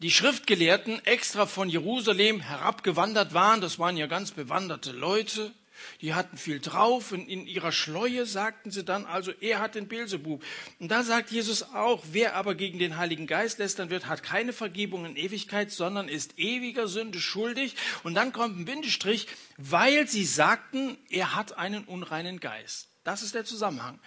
die 0.00 0.10
Schriftgelehrten 0.10 1.04
extra 1.06 1.46
von 1.46 1.70
Jerusalem 1.70 2.40
herabgewandert 2.40 3.32
waren. 3.32 3.62
Das 3.62 3.78
waren 3.78 3.96
ja 3.96 4.06
ganz 4.06 4.32
bewanderte 4.32 4.92
Leute. 4.92 5.52
Die 6.00 6.14
hatten 6.14 6.36
viel 6.36 6.60
drauf 6.60 7.12
und 7.12 7.28
in 7.28 7.46
ihrer 7.46 7.72
Schleue 7.72 8.26
sagten 8.26 8.70
sie 8.70 8.84
dann 8.84 9.06
also, 9.06 9.32
er 9.40 9.60
hat 9.60 9.74
den 9.74 9.88
Beelzebub. 9.88 10.42
Und 10.78 10.90
da 10.90 11.02
sagt 11.02 11.30
Jesus 11.30 11.62
auch, 11.62 12.02
wer 12.12 12.34
aber 12.34 12.54
gegen 12.54 12.78
den 12.78 12.96
Heiligen 12.96 13.26
Geist 13.26 13.58
lästern 13.58 13.90
wird, 13.90 14.06
hat 14.06 14.22
keine 14.22 14.52
Vergebung 14.52 15.04
in 15.04 15.16
Ewigkeit, 15.16 15.70
sondern 15.70 16.08
ist 16.08 16.38
ewiger 16.38 16.88
Sünde 16.88 17.20
schuldig. 17.20 17.76
Und 18.02 18.14
dann 18.14 18.32
kommt 18.32 18.58
ein 18.58 18.64
Bindestrich, 18.64 19.26
weil 19.56 20.08
sie 20.08 20.24
sagten, 20.24 20.96
er 21.08 21.34
hat 21.34 21.56
einen 21.56 21.84
unreinen 21.84 22.40
Geist. 22.40 22.88
Das 23.04 23.22
ist 23.22 23.34
der 23.34 23.44
Zusammenhang. 23.44 23.98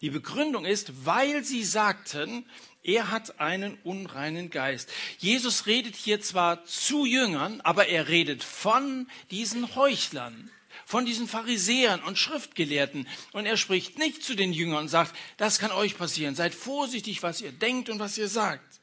Die 0.00 0.10
Begründung 0.10 0.64
ist, 0.64 1.06
weil 1.06 1.44
sie 1.44 1.64
sagten, 1.64 2.44
er 2.82 3.10
hat 3.10 3.40
einen 3.40 3.78
unreinen 3.82 4.50
Geist. 4.50 4.90
Jesus 5.18 5.66
redet 5.66 5.96
hier 5.96 6.20
zwar 6.20 6.64
zu 6.66 7.06
Jüngern, 7.06 7.62
aber 7.62 7.88
er 7.88 8.08
redet 8.08 8.44
von 8.44 9.08
diesen 9.30 9.74
Heuchlern 9.74 10.50
von 10.86 11.06
diesen 11.06 11.28
Pharisäern 11.28 12.02
und 12.02 12.18
Schriftgelehrten. 12.18 13.08
Und 13.32 13.46
er 13.46 13.56
spricht 13.56 13.98
nicht 13.98 14.22
zu 14.22 14.34
den 14.34 14.52
Jüngern 14.52 14.84
und 14.84 14.88
sagt, 14.88 15.14
das 15.36 15.58
kann 15.58 15.72
euch 15.72 15.96
passieren. 15.96 16.34
Seid 16.34 16.54
vorsichtig, 16.54 17.22
was 17.22 17.40
ihr 17.40 17.52
denkt 17.52 17.88
und 17.88 17.98
was 17.98 18.18
ihr 18.18 18.28
sagt. 18.28 18.80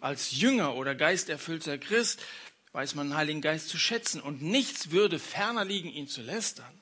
Als 0.00 0.32
Jünger 0.32 0.76
oder 0.76 0.94
geisterfüllter 0.94 1.78
Christ 1.78 2.20
weiß 2.72 2.94
man 2.94 3.08
den 3.08 3.16
Heiligen 3.16 3.40
Geist 3.40 3.68
zu 3.68 3.78
schätzen 3.78 4.20
und 4.20 4.42
nichts 4.42 4.90
würde 4.90 5.18
ferner 5.18 5.64
liegen, 5.64 5.90
ihn 5.90 6.08
zu 6.08 6.22
lästern. 6.22 6.80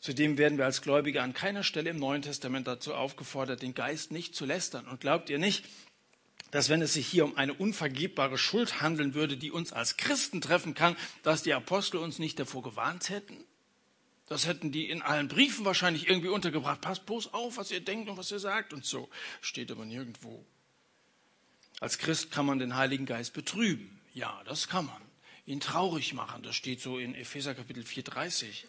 Zudem 0.00 0.36
werden 0.36 0.58
wir 0.58 0.66
als 0.66 0.82
Gläubige 0.82 1.22
an 1.22 1.32
keiner 1.32 1.62
Stelle 1.62 1.88
im 1.88 1.96
Neuen 1.96 2.20
Testament 2.20 2.66
dazu 2.66 2.94
aufgefordert, 2.94 3.62
den 3.62 3.74
Geist 3.74 4.12
nicht 4.12 4.34
zu 4.34 4.44
lästern. 4.44 4.86
Und 4.86 5.00
glaubt 5.00 5.30
ihr 5.30 5.38
nicht, 5.38 5.64
dass 6.50 6.68
wenn 6.68 6.82
es 6.82 6.94
sich 6.94 7.06
hier 7.06 7.24
um 7.24 7.36
eine 7.36 7.54
unvergebbare 7.54 8.38
Schuld 8.38 8.80
handeln 8.80 9.14
würde, 9.14 9.36
die 9.36 9.50
uns 9.50 9.72
als 9.72 9.96
Christen 9.96 10.40
treffen 10.40 10.74
kann, 10.74 10.96
dass 11.22 11.42
die 11.42 11.52
Apostel 11.52 11.98
uns 11.98 12.18
nicht 12.18 12.38
davor 12.38 12.62
gewarnt 12.62 13.08
hätten? 13.10 13.44
Das 14.26 14.46
hätten 14.46 14.72
die 14.72 14.88
in 14.88 15.02
allen 15.02 15.28
Briefen 15.28 15.64
wahrscheinlich 15.64 16.08
irgendwie 16.08 16.28
untergebracht. 16.28 16.80
Passt 16.80 17.06
bloß 17.06 17.34
auf, 17.34 17.56
was 17.56 17.70
ihr 17.70 17.80
denkt 17.80 18.08
und 18.08 18.16
was 18.16 18.30
ihr 18.30 18.38
sagt 18.38 18.72
und 18.72 18.84
so. 18.84 19.10
Steht 19.40 19.70
aber 19.70 19.84
nirgendwo. 19.84 20.44
Als 21.80 21.98
Christ 21.98 22.30
kann 22.30 22.46
man 22.46 22.58
den 22.58 22.76
Heiligen 22.76 23.04
Geist 23.04 23.34
betrüben. 23.34 24.00
Ja, 24.14 24.42
das 24.44 24.68
kann 24.68 24.86
man. 24.86 25.02
Ihn 25.44 25.60
traurig 25.60 26.14
machen. 26.14 26.42
Das 26.42 26.56
steht 26.56 26.80
so 26.80 26.98
in 26.98 27.14
Epheser 27.14 27.54
Kapitel 27.54 27.82
4,30. 27.82 28.64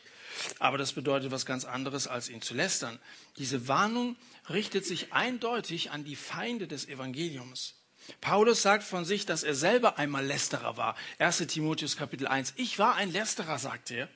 Aber 0.60 0.78
das 0.78 0.94
bedeutet 0.94 1.32
was 1.32 1.46
ganz 1.46 1.66
anderes, 1.66 2.08
als 2.08 2.30
ihn 2.30 2.42
zu 2.42 2.54
lästern. 2.54 3.00
Diese 3.38 3.68
Warnung 3.68 4.16
richtet 4.50 4.86
sich 4.86 5.14
eindeutig 5.14 5.92
an 5.92 6.04
die 6.04 6.16
Feinde 6.16 6.68
des 6.68 6.88
Evangeliums. 6.88 7.76
Paulus 8.22 8.62
sagt 8.62 8.84
von 8.84 9.06
sich, 9.06 9.26
dass 9.26 9.44
er 9.44 9.56
selber 9.56 9.98
einmal 9.98 10.26
Lästerer 10.26 10.78
war. 10.78 10.96
1 11.20 11.38
Timotheus 11.48 11.98
Kapitel 11.98 12.28
1. 12.28 12.54
Ich 12.56 12.78
war 12.78 12.96
ein 12.96 13.12
Lästerer, 13.12 13.58
sagt 13.58 13.92
er. 13.92 14.10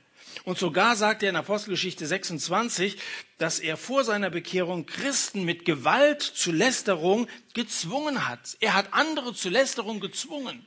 Und 0.44 0.60
sogar 0.60 0.96
sagt 0.96 1.24
er 1.24 1.30
in 1.30 1.36
Apostelgeschichte 1.36 2.06
26, 2.06 2.98
dass 3.38 3.60
er 3.60 3.78
vor 3.78 4.04
seiner 4.04 4.30
Bekehrung 4.30 4.86
Christen 4.86 5.44
mit 5.44 5.66
Gewalt 5.66 6.22
zu 6.22 6.52
Lästerung 6.52 7.28
gezwungen 7.54 8.28
hat. 8.28 8.58
Er 8.60 8.76
hat 8.76 8.94
andere 8.94 9.34
zu 9.34 9.50
Lästerung 9.50 10.00
gezwungen. 10.00 10.66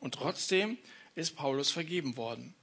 Und 0.00 0.14
trotzdem 0.14 0.76
ist 1.14 1.34
Paulus 1.34 1.70
vergeben 1.70 2.16
worden. 2.16 2.54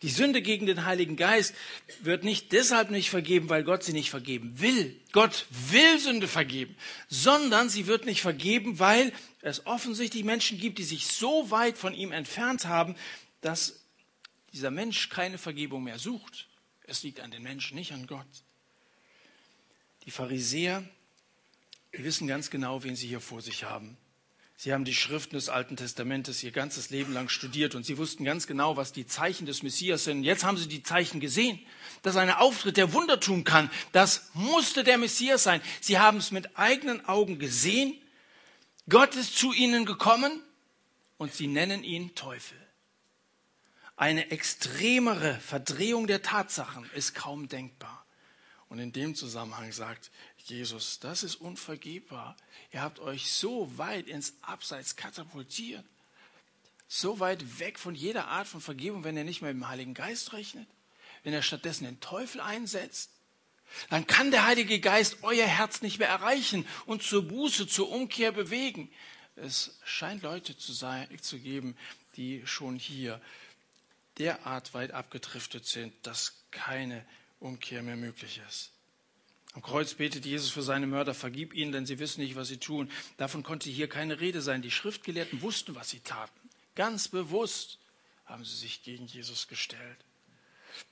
Die 0.00 0.08
Sünde 0.08 0.42
gegen 0.42 0.66
den 0.66 0.84
Heiligen 0.84 1.16
Geist 1.16 1.54
wird 2.00 2.24
nicht 2.24 2.52
deshalb 2.52 2.90
nicht 2.90 3.10
vergeben, 3.10 3.50
weil 3.50 3.62
Gott 3.62 3.84
sie 3.84 3.92
nicht 3.92 4.10
vergeben 4.10 4.60
will. 4.60 4.98
Gott 5.12 5.46
will 5.50 5.98
Sünde 5.98 6.26
vergeben, 6.26 6.76
sondern 7.08 7.68
sie 7.68 7.86
wird 7.86 8.06
nicht 8.06 8.22
vergeben, 8.22 8.78
weil 8.78 9.12
es 9.42 9.66
offensichtlich 9.66 10.24
Menschen 10.24 10.58
gibt, 10.58 10.78
die 10.78 10.84
sich 10.84 11.06
so 11.06 11.50
weit 11.50 11.76
von 11.76 11.94
ihm 11.94 12.12
entfernt 12.12 12.64
haben, 12.64 12.96
dass 13.42 13.84
dieser 14.52 14.70
Mensch 14.70 15.08
keine 15.08 15.38
Vergebung 15.38 15.84
mehr 15.84 15.98
sucht. 15.98 16.48
Es 16.84 17.02
liegt 17.02 17.20
an 17.20 17.30
den 17.30 17.42
Menschen, 17.42 17.76
nicht 17.76 17.92
an 17.92 18.06
Gott. 18.06 18.26
Die 20.04 20.10
Pharisäer, 20.10 20.84
die 21.96 22.04
wissen 22.04 22.26
ganz 22.26 22.50
genau, 22.50 22.82
wen 22.82 22.96
sie 22.96 23.06
hier 23.06 23.20
vor 23.20 23.40
sich 23.40 23.64
haben. 23.64 23.96
Sie 24.62 24.72
haben 24.72 24.84
die 24.84 24.94
Schriften 24.94 25.34
des 25.34 25.48
Alten 25.48 25.76
Testamentes 25.76 26.40
ihr 26.44 26.52
ganzes 26.52 26.90
Leben 26.90 27.12
lang 27.12 27.28
studiert 27.28 27.74
und 27.74 27.84
sie 27.84 27.98
wussten 27.98 28.22
ganz 28.24 28.46
genau, 28.46 28.76
was 28.76 28.92
die 28.92 29.08
Zeichen 29.08 29.44
des 29.44 29.64
Messias 29.64 30.04
sind. 30.04 30.22
Jetzt 30.22 30.44
haben 30.44 30.56
sie 30.56 30.68
die 30.68 30.84
Zeichen 30.84 31.18
gesehen, 31.18 31.58
dass 32.02 32.14
ein 32.14 32.30
Auftritt 32.30 32.76
der 32.76 32.92
Wunder 32.92 33.18
tun 33.18 33.42
kann. 33.42 33.72
Das 33.90 34.30
musste 34.34 34.84
der 34.84 34.98
Messias 34.98 35.42
sein. 35.42 35.60
Sie 35.80 35.98
haben 35.98 36.18
es 36.18 36.30
mit 36.30 36.56
eigenen 36.56 37.04
Augen 37.06 37.40
gesehen. 37.40 38.00
Gott 38.88 39.16
ist 39.16 39.36
zu 39.36 39.52
ihnen 39.52 39.84
gekommen 39.84 40.40
und 41.16 41.34
sie 41.34 41.48
nennen 41.48 41.82
ihn 41.82 42.14
Teufel. 42.14 42.56
Eine 43.96 44.30
extremere 44.30 45.40
Verdrehung 45.40 46.06
der 46.06 46.22
Tatsachen 46.22 46.88
ist 46.94 47.16
kaum 47.16 47.48
denkbar. 47.48 48.06
Und 48.68 48.78
in 48.78 48.92
dem 48.92 49.16
Zusammenhang 49.16 49.72
sagt 49.72 50.12
Jesus, 50.44 50.98
das 50.98 51.22
ist 51.22 51.36
unvergebbar. 51.36 52.36
Ihr 52.72 52.82
habt 52.82 52.98
euch 52.98 53.30
so 53.30 53.78
weit 53.78 54.08
ins 54.08 54.34
Abseits 54.42 54.96
katapultiert, 54.96 55.84
so 56.88 57.20
weit 57.20 57.60
weg 57.60 57.78
von 57.78 57.94
jeder 57.94 58.28
Art 58.28 58.48
von 58.48 58.60
Vergebung, 58.60 59.04
wenn 59.04 59.16
ihr 59.16 59.24
nicht 59.24 59.40
mehr 59.40 59.54
mit 59.54 59.62
dem 59.62 59.68
Heiligen 59.68 59.94
Geist 59.94 60.32
rechnet, 60.32 60.66
wenn 61.22 61.32
er 61.32 61.42
stattdessen 61.42 61.84
den 61.84 62.00
Teufel 62.00 62.40
einsetzt. 62.40 63.10
Dann 63.88 64.06
kann 64.06 64.30
der 64.30 64.44
Heilige 64.44 64.80
Geist 64.80 65.18
euer 65.22 65.46
Herz 65.46 65.80
nicht 65.80 65.98
mehr 65.98 66.08
erreichen 66.08 66.66
und 66.86 67.02
zur 67.02 67.26
Buße, 67.26 67.66
zur 67.66 67.90
Umkehr 67.90 68.32
bewegen. 68.32 68.90
Es 69.36 69.78
scheint 69.84 70.22
Leute 70.22 70.58
zu, 70.58 70.72
sein, 70.72 71.08
zu 71.20 71.38
geben, 71.38 71.76
die 72.16 72.46
schon 72.46 72.76
hier 72.76 73.20
derart 74.18 74.74
weit 74.74 74.90
abgedriftet 74.90 75.66
sind, 75.66 75.94
dass 76.02 76.34
keine 76.50 77.06
Umkehr 77.40 77.82
mehr 77.82 77.96
möglich 77.96 78.40
ist. 78.46 78.71
Am 79.54 79.62
Kreuz 79.62 79.94
betet 79.94 80.24
Jesus 80.24 80.50
für 80.50 80.62
seine 80.62 80.86
Mörder, 80.86 81.12
vergib 81.12 81.52
ihnen, 81.54 81.72
denn 81.72 81.86
sie 81.86 81.98
wissen 81.98 82.22
nicht, 82.22 82.36
was 82.36 82.48
sie 82.48 82.56
tun. 82.56 82.90
Davon 83.18 83.42
konnte 83.42 83.68
hier 83.68 83.88
keine 83.88 84.20
Rede 84.20 84.40
sein. 84.40 84.62
Die 84.62 84.70
Schriftgelehrten 84.70 85.42
wussten, 85.42 85.74
was 85.74 85.90
sie 85.90 86.00
taten. 86.00 86.48
Ganz 86.74 87.08
bewusst 87.08 87.78
haben 88.24 88.44
sie 88.44 88.56
sich 88.56 88.82
gegen 88.82 89.06
Jesus 89.06 89.48
gestellt. 89.48 89.98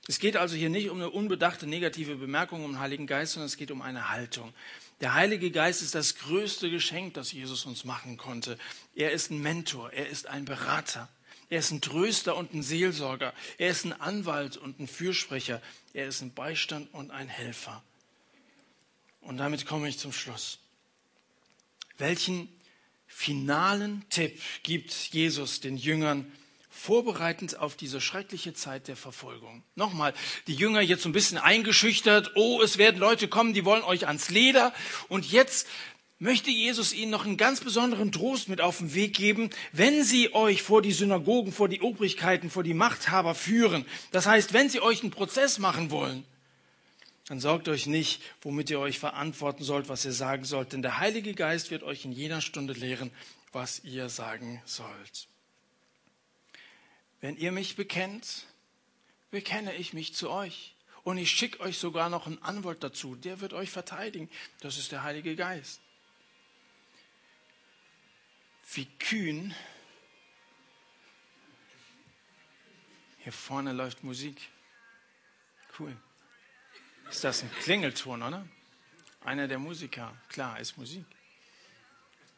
Es 0.07 0.19
geht 0.19 0.37
also 0.37 0.55
hier 0.55 0.69
nicht 0.69 0.89
um 0.89 0.97
eine 0.97 1.09
unbedachte 1.09 1.65
negative 1.65 2.15
Bemerkung 2.15 2.63
um 2.63 2.73
den 2.73 2.79
Heiligen 2.79 3.07
Geist, 3.07 3.33
sondern 3.33 3.47
es 3.47 3.57
geht 3.57 3.71
um 3.71 3.81
eine 3.81 4.09
Haltung. 4.09 4.53
Der 4.99 5.15
Heilige 5.15 5.49
Geist 5.49 5.81
ist 5.81 5.95
das 5.95 6.15
größte 6.15 6.69
Geschenk, 6.69 7.15
das 7.15 7.31
Jesus 7.31 7.65
uns 7.65 7.83
machen 7.83 8.17
konnte. 8.17 8.59
Er 8.93 9.11
ist 9.11 9.31
ein 9.31 9.41
Mentor, 9.41 9.91
er 9.91 10.07
ist 10.07 10.27
ein 10.27 10.45
Berater. 10.45 11.09
Er 11.49 11.59
ist 11.59 11.71
ein 11.71 11.81
Tröster 11.81 12.37
und 12.37 12.53
ein 12.53 12.63
Seelsorger. 12.63 13.33
Er 13.57 13.71
ist 13.71 13.85
ein 13.85 13.99
Anwalt 13.99 14.55
und 14.55 14.79
ein 14.79 14.87
Fürsprecher. 14.87 15.61
Er 15.93 16.07
ist 16.07 16.21
ein 16.21 16.33
Beistand 16.33 16.93
und 16.93 17.11
ein 17.11 17.27
Helfer. 17.27 17.83
Und 19.21 19.37
damit 19.37 19.65
komme 19.65 19.87
ich 19.87 19.97
zum 19.97 20.11
Schluss. 20.11 20.59
Welchen 21.97 22.49
finalen 23.07 24.03
Tipp 24.09 24.41
gibt 24.63 24.91
Jesus 24.91 25.59
den 25.59 25.77
Jüngern 25.77 26.31
vorbereitend 26.69 27.59
auf 27.59 27.75
diese 27.75 28.01
schreckliche 28.01 28.53
Zeit 28.53 28.87
der 28.87 28.95
Verfolgung? 28.95 29.63
Nochmal, 29.75 30.13
die 30.47 30.55
Jünger 30.55 30.81
jetzt 30.81 31.03
so 31.03 31.09
ein 31.09 31.13
bisschen 31.13 31.37
eingeschüchtert. 31.37 32.31
Oh, 32.35 32.61
es 32.61 32.77
werden 32.77 32.99
Leute 32.99 33.27
kommen, 33.27 33.53
die 33.53 33.65
wollen 33.65 33.83
euch 33.83 34.07
ans 34.07 34.29
Leder. 34.29 34.73
Und 35.09 35.31
jetzt 35.31 35.67
möchte 36.17 36.49
Jesus 36.49 36.93
ihnen 36.93 37.11
noch 37.11 37.25
einen 37.25 37.37
ganz 37.37 37.61
besonderen 37.61 38.11
Trost 38.11 38.47
mit 38.47 38.61
auf 38.61 38.77
den 38.77 38.93
Weg 38.93 39.15
geben, 39.15 39.49
wenn 39.71 40.03
sie 40.03 40.33
euch 40.33 40.61
vor 40.61 40.81
die 40.81 40.91
Synagogen, 40.91 41.51
vor 41.51 41.67
die 41.67 41.81
Obrigkeiten, 41.81 42.49
vor 42.49 42.63
die 42.63 42.75
Machthaber 42.75 43.35
führen. 43.35 43.85
Das 44.11 44.27
heißt, 44.27 44.53
wenn 44.53 44.69
sie 44.69 44.81
euch 44.81 45.01
einen 45.01 45.11
Prozess 45.11 45.59
machen 45.59 45.89
wollen, 45.91 46.23
dann 47.31 47.39
sorgt 47.39 47.69
euch 47.69 47.85
nicht, 47.85 48.21
womit 48.41 48.69
ihr 48.69 48.81
euch 48.81 48.99
verantworten 48.99 49.63
sollt, 49.63 49.87
was 49.87 50.03
ihr 50.03 50.11
sagen 50.11 50.43
sollt, 50.43 50.73
denn 50.73 50.81
der 50.81 50.99
Heilige 50.99 51.33
Geist 51.33 51.71
wird 51.71 51.81
euch 51.81 52.03
in 52.03 52.11
jeder 52.11 52.41
Stunde 52.41 52.73
lehren, 52.73 53.09
was 53.53 53.85
ihr 53.85 54.09
sagen 54.09 54.61
sollt. 54.65 55.29
Wenn 57.21 57.37
ihr 57.37 57.53
mich 57.53 57.77
bekennt, 57.77 58.47
bekenne 59.29 59.73
ich 59.75 59.93
mich 59.93 60.13
zu 60.13 60.29
euch. 60.29 60.75
Und 61.05 61.17
ich 61.17 61.31
schicke 61.31 61.61
euch 61.61 61.77
sogar 61.77 62.09
noch 62.09 62.27
einen 62.27 62.43
Anwalt 62.43 62.83
dazu, 62.83 63.15
der 63.15 63.39
wird 63.39 63.53
euch 63.53 63.71
verteidigen. 63.71 64.29
Das 64.59 64.77
ist 64.77 64.91
der 64.91 65.03
Heilige 65.03 65.37
Geist 65.37 65.79
wie 68.73 68.87
kühn. 68.99 69.55
Hier 73.19 73.31
vorne 73.31 73.71
läuft 73.71 74.03
Musik. 74.03 74.49
Cool. 75.79 75.95
Ist 77.11 77.25
das 77.25 77.43
ein 77.43 77.51
Klingelton, 77.59 78.23
oder? 78.23 78.47
Einer 79.25 79.47
der 79.49 79.59
Musiker. 79.59 80.15
Klar, 80.29 80.59
ist 80.61 80.77
Musik. 80.77 81.05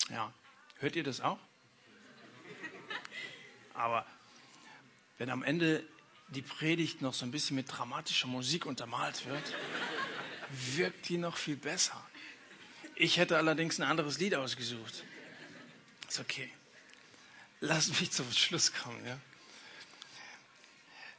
Ja. 0.09 0.33
Hört 0.79 0.95
ihr 0.95 1.03
das 1.03 1.21
auch? 1.21 1.37
Aber 3.75 4.05
wenn 5.19 5.29
am 5.29 5.43
Ende 5.43 5.83
die 6.29 6.41
Predigt 6.41 7.03
noch 7.03 7.13
so 7.13 7.23
ein 7.23 7.31
bisschen 7.31 7.55
mit 7.55 7.71
dramatischer 7.71 8.27
Musik 8.27 8.65
untermalt 8.65 9.25
wird, 9.27 9.53
wirkt 10.75 11.07
die 11.07 11.17
noch 11.19 11.37
viel 11.37 11.55
besser. 11.55 12.03
Ich 12.95 13.17
hätte 13.17 13.37
allerdings 13.37 13.79
ein 13.79 13.83
anderes 13.87 14.17
Lied 14.17 14.33
ausgesucht. 14.33 15.03
Ist 16.09 16.19
okay. 16.19 16.51
Lass 17.59 17.99
mich 17.99 18.11
zum 18.11 18.29
Schluss 18.31 18.73
kommen. 18.73 19.05
Ja? 19.05 19.19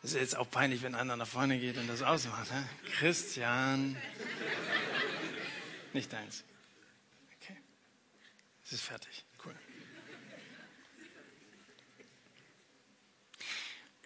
Es 0.05 0.13
ist 0.13 0.21
jetzt 0.21 0.37
auch 0.37 0.51
peinlich, 0.51 0.83
wenn 0.83 0.95
einer 0.95 1.17
nach 1.17 1.27
vorne 1.27 1.59
geht 1.59 1.79
und 1.79 1.89
das 1.89 2.03
ausmacht. 2.03 2.53
Ne? 2.53 2.69
Christian. 2.99 3.97
Nicht 5.95 6.13
deins. 6.13 6.45
Okay. 7.41 7.57
Es 8.67 8.75
ist 8.75 8.83
fertig. 8.83 9.25
Cool. 9.43 9.55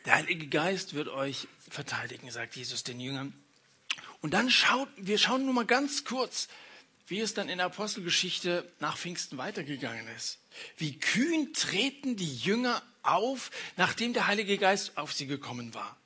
Der 0.05 0.15
Heilige 0.15 0.47
Geist 0.47 0.95
wird 0.95 1.09
euch 1.09 1.49
verteidigen, 1.69 2.31
sagt 2.31 2.55
Jesus 2.55 2.85
den 2.85 3.01
Jüngern. 3.01 3.35
Und 4.21 4.35
dann 4.35 4.51
schaut, 4.51 4.89
wir 4.99 5.19
schauen 5.19 5.47
nur 5.47 5.55
mal 5.55 5.67
ganz 5.67 6.05
kurz, 6.05 6.47
wie 7.09 7.19
es 7.19 7.35
dann 7.35 7.49
in 7.49 7.59
der 7.59 7.67
Apostelgeschichte 7.67 8.73
nach 8.79 8.97
Pfingsten 8.97 9.37
weitergegangen 9.37 10.07
ist. 10.17 10.39
Wie 10.77 10.97
kühn 10.97 11.53
treten 11.55 12.15
die 12.15 12.37
Jünger 12.37 12.85
auf, 13.03 13.51
nachdem 13.77 14.13
der 14.13 14.27
Heilige 14.27 14.59
Geist 14.59 14.97
auf 14.97 15.13
sie 15.13 15.27
gekommen 15.27 15.75
war. 15.75 15.97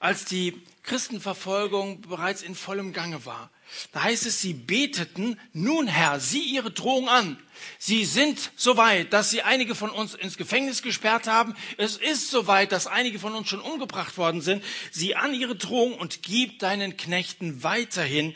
als 0.00 0.24
die 0.24 0.60
Christenverfolgung 0.82 2.00
bereits 2.00 2.42
in 2.42 2.54
vollem 2.54 2.92
Gange 2.92 3.26
war. 3.26 3.50
Da 3.92 4.02
heißt 4.02 4.26
es, 4.26 4.40
sie 4.40 4.54
beteten, 4.54 5.38
nun 5.52 5.86
Herr, 5.86 6.18
sieh 6.18 6.42
ihre 6.42 6.72
Drohung 6.72 7.08
an. 7.08 7.38
Sie 7.78 8.04
sind 8.06 8.50
so 8.56 8.78
weit, 8.78 9.12
dass 9.12 9.30
sie 9.30 9.42
einige 9.42 9.74
von 9.74 9.90
uns 9.90 10.14
ins 10.14 10.38
Gefängnis 10.38 10.82
gesperrt 10.82 11.28
haben. 11.28 11.54
Es 11.76 11.98
ist 11.98 12.30
so 12.30 12.46
weit, 12.46 12.72
dass 12.72 12.86
einige 12.86 13.18
von 13.18 13.34
uns 13.34 13.48
schon 13.48 13.60
umgebracht 13.60 14.16
worden 14.16 14.40
sind. 14.40 14.64
Sieh 14.90 15.14
an 15.14 15.34
ihre 15.34 15.54
Drohung 15.54 15.94
und 15.94 16.22
gib 16.22 16.58
deinen 16.58 16.96
Knechten 16.96 17.62
weiterhin 17.62 18.34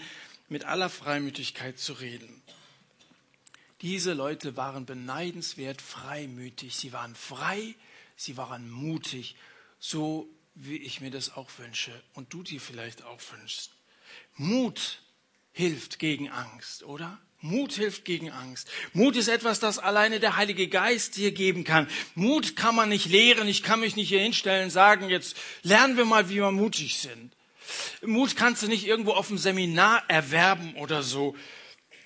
mit 0.51 0.67
aller 0.67 0.91
Freimütigkeit 0.91 1.79
zu 1.79 1.95
reden. 1.95 2.34
Diese 3.85 4.15
Leute 4.15 4.57
waren 4.57 4.87
beneidenswert 4.87 5.83
freimütig. 5.83 6.75
Sie 6.75 6.95
waren 6.95 7.15
frei, 7.15 7.75
sie 8.17 8.39
waren 8.39 8.71
mutig, 8.71 9.37
so 9.79 10.27
wie 10.55 10.79
ich 10.79 11.03
mir 11.03 11.11
das 11.11 11.37
auch 11.37 11.51
wünsche 11.59 11.93
und 12.15 12.33
du 12.33 12.43
dir 12.43 12.63
vielleicht 12.63 13.05
auch 13.05 13.21
wünschst. 13.39 13.73
Mut 14.37 15.03
hilft 15.53 15.99
gegen 15.99 16.31
Angst, 16.31 16.85
oder? 16.85 17.21
Mut 17.43 17.75
hilft 17.75 18.07
gegen 18.07 18.31
Angst. 18.31 18.71
Mut 18.95 19.17
ist 19.17 19.29
etwas, 19.29 19.61
das 19.61 19.79
alleine 19.79 20.19
der 20.19 20.37
Heilige 20.37 20.67
Geist 20.69 21.17
dir 21.17 21.33
geben 21.33 21.65
kann. 21.65 21.87
Mut 22.15 22.57
kann 22.57 22.75
man 22.75 22.89
nicht 22.89 23.11
lehren. 23.11 23.49
Ich 23.49 23.63
kann 23.63 23.81
mich 23.81 23.97
nicht 23.97 24.09
hier 24.09 24.23
hinstellen 24.23 24.65
und 24.65 24.71
sagen, 24.71 25.11
jetzt 25.11 25.37
lernen 25.63 25.99
wir 25.99 26.07
mal, 26.07 26.31
wie 26.31 26.37
wir 26.37 26.53
mutig 26.53 27.01
sind. 27.01 27.35
Mut 28.01 28.35
kannst 28.35 28.63
du 28.63 28.67
nicht 28.67 28.87
irgendwo 28.87 29.13
auf 29.13 29.29
dem 29.29 29.37
Seminar 29.37 30.09
erwerben 30.09 30.75
oder 30.77 31.03
so. 31.03 31.37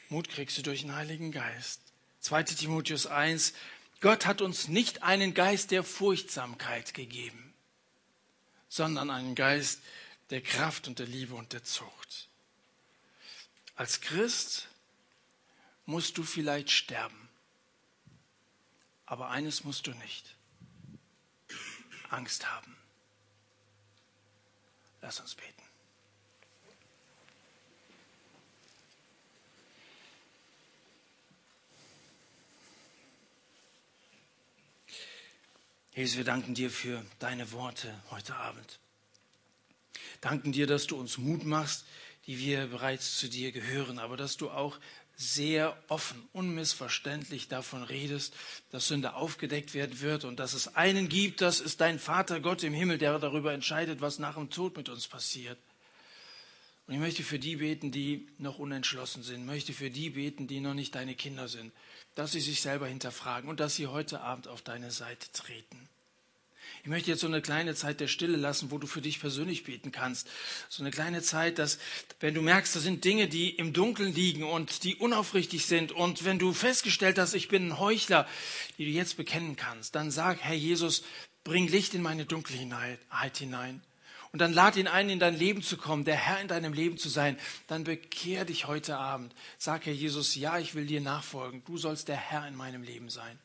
Mut 0.08 0.28
kriegst 0.28 0.56
du 0.58 0.62
durch 0.62 0.82
den 0.82 0.94
Heiligen 0.94 1.32
Geist. 1.32 1.80
2 2.20 2.42
Timotheus 2.44 3.06
1. 3.06 3.52
Gott 4.00 4.26
hat 4.26 4.40
uns 4.40 4.68
nicht 4.68 5.02
einen 5.02 5.34
Geist 5.34 5.70
der 5.70 5.84
Furchtsamkeit 5.84 6.94
gegeben, 6.94 7.52
sondern 8.68 9.10
einen 9.10 9.34
Geist 9.34 9.80
der 10.30 10.40
Kraft 10.40 10.88
und 10.88 10.98
der 10.98 11.06
Liebe 11.06 11.34
und 11.34 11.52
der 11.52 11.64
Zucht. 11.64 12.28
Als 13.74 14.00
Christ 14.00 14.68
musst 15.84 16.18
du 16.18 16.22
vielleicht 16.22 16.70
sterben, 16.70 17.28
aber 19.06 19.30
eines 19.30 19.64
musst 19.64 19.86
du 19.86 19.92
nicht. 19.92 20.36
Angst 22.10 22.50
haben. 22.50 22.76
Lass 25.00 25.20
uns 25.20 25.34
beten. 25.34 25.57
Jesus, 35.98 36.16
wir 36.16 36.22
danken 36.22 36.54
dir 36.54 36.70
für 36.70 37.04
deine 37.18 37.50
Worte 37.50 37.92
heute 38.12 38.36
Abend. 38.36 38.78
Danken 40.20 40.52
dir, 40.52 40.68
dass 40.68 40.86
du 40.86 40.96
uns 40.96 41.18
Mut 41.18 41.44
machst, 41.44 41.84
die 42.28 42.38
wir 42.38 42.68
bereits 42.68 43.18
zu 43.18 43.28
dir 43.28 43.50
gehören, 43.50 43.98
aber 43.98 44.16
dass 44.16 44.36
du 44.36 44.48
auch 44.48 44.78
sehr 45.16 45.76
offen, 45.88 46.22
unmissverständlich 46.32 47.48
davon 47.48 47.82
redest, 47.82 48.32
dass 48.70 48.86
Sünde 48.86 49.14
aufgedeckt 49.14 49.74
werden 49.74 50.00
wird 50.00 50.24
und 50.24 50.38
dass 50.38 50.52
es 50.52 50.76
einen 50.76 51.08
gibt, 51.08 51.40
das 51.40 51.58
ist 51.58 51.80
dein 51.80 51.98
Vater 51.98 52.38
Gott 52.38 52.62
im 52.62 52.74
Himmel, 52.74 52.98
der 52.98 53.18
darüber 53.18 53.52
entscheidet, 53.52 54.00
was 54.00 54.20
nach 54.20 54.36
dem 54.36 54.50
Tod 54.50 54.76
mit 54.76 54.88
uns 54.88 55.08
passiert. 55.08 55.58
Und 56.86 56.94
ich 56.94 57.00
möchte 57.00 57.24
für 57.24 57.40
die 57.40 57.56
beten, 57.56 57.90
die 57.90 58.28
noch 58.38 58.60
unentschlossen 58.60 59.24
sind, 59.24 59.46
möchte 59.46 59.72
für 59.72 59.90
die 59.90 60.10
beten, 60.10 60.46
die 60.46 60.60
noch 60.60 60.74
nicht 60.74 60.94
deine 60.94 61.16
Kinder 61.16 61.48
sind, 61.48 61.72
dass 62.18 62.32
sie 62.32 62.40
sich 62.40 62.60
selber 62.60 62.88
hinterfragen 62.88 63.48
und 63.48 63.60
dass 63.60 63.76
sie 63.76 63.86
heute 63.86 64.20
Abend 64.20 64.48
auf 64.48 64.60
deine 64.60 64.90
Seite 64.90 65.30
treten. 65.32 65.88
Ich 66.82 66.88
möchte 66.88 67.10
jetzt 67.10 67.20
so 67.20 67.28
eine 67.28 67.40
kleine 67.40 67.76
Zeit 67.76 68.00
der 68.00 68.08
Stille 68.08 68.36
lassen, 68.36 68.72
wo 68.72 68.78
du 68.78 68.88
für 68.88 69.00
dich 69.00 69.20
persönlich 69.20 69.62
beten 69.62 69.92
kannst. 69.92 70.28
So 70.68 70.82
eine 70.82 70.90
kleine 70.90 71.22
Zeit, 71.22 71.60
dass, 71.60 71.78
wenn 72.18 72.34
du 72.34 72.42
merkst, 72.42 72.74
da 72.74 72.80
sind 72.80 73.04
Dinge, 73.04 73.28
die 73.28 73.50
im 73.50 73.72
Dunkeln 73.72 74.12
liegen 74.12 74.42
und 74.42 74.82
die 74.82 74.96
unaufrichtig 74.96 75.66
sind 75.66 75.92
und 75.92 76.24
wenn 76.24 76.40
du 76.40 76.52
festgestellt 76.52 77.20
hast, 77.20 77.34
ich 77.34 77.46
bin 77.46 77.68
ein 77.68 77.78
Heuchler, 77.78 78.26
die 78.78 78.84
du 78.86 78.90
jetzt 78.90 79.16
bekennen 79.16 79.54
kannst, 79.54 79.94
dann 79.94 80.10
sag, 80.10 80.40
Herr 80.40 80.56
Jesus, 80.56 81.04
bring 81.44 81.68
Licht 81.68 81.94
in 81.94 82.02
meine 82.02 82.26
Dunkelheit 82.26 83.36
hinein. 83.36 83.80
Und 84.32 84.40
dann 84.40 84.52
lad 84.52 84.76
ihn 84.76 84.86
ein, 84.86 85.08
in 85.08 85.18
dein 85.18 85.36
Leben 85.36 85.62
zu 85.62 85.76
kommen, 85.76 86.04
der 86.04 86.16
Herr 86.16 86.40
in 86.40 86.48
deinem 86.48 86.72
Leben 86.72 86.98
zu 86.98 87.08
sein. 87.08 87.38
Dann 87.66 87.84
bekehr 87.84 88.44
dich 88.44 88.66
heute 88.66 88.96
Abend. 88.96 89.34
Sag, 89.56 89.86
Herr 89.86 89.92
Jesus, 89.92 90.34
ja, 90.34 90.58
ich 90.58 90.74
will 90.74 90.86
dir 90.86 91.00
nachfolgen. 91.00 91.64
Du 91.64 91.78
sollst 91.78 92.08
der 92.08 92.16
Herr 92.16 92.46
in 92.46 92.54
meinem 92.54 92.82
Leben 92.82 93.08
sein. 93.08 93.38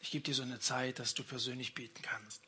Ich 0.00 0.10
gebe 0.10 0.22
dir 0.22 0.34
so 0.34 0.42
eine 0.42 0.60
Zeit, 0.60 0.98
dass 0.98 1.14
du 1.14 1.22
persönlich 1.22 1.74
beten 1.74 2.02
kannst. 2.02 2.43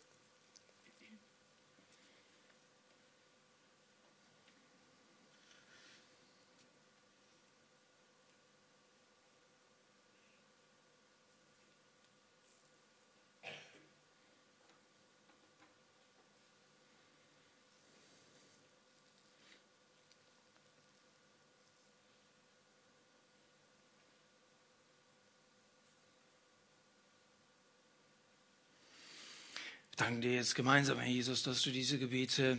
Danken 29.96 30.20
dir 30.20 30.34
jetzt 30.34 30.54
gemeinsam, 30.54 30.98
Herr 30.98 31.08
Jesus, 31.08 31.42
dass 31.42 31.62
du 31.62 31.70
diese 31.70 31.98
Gebete 31.98 32.58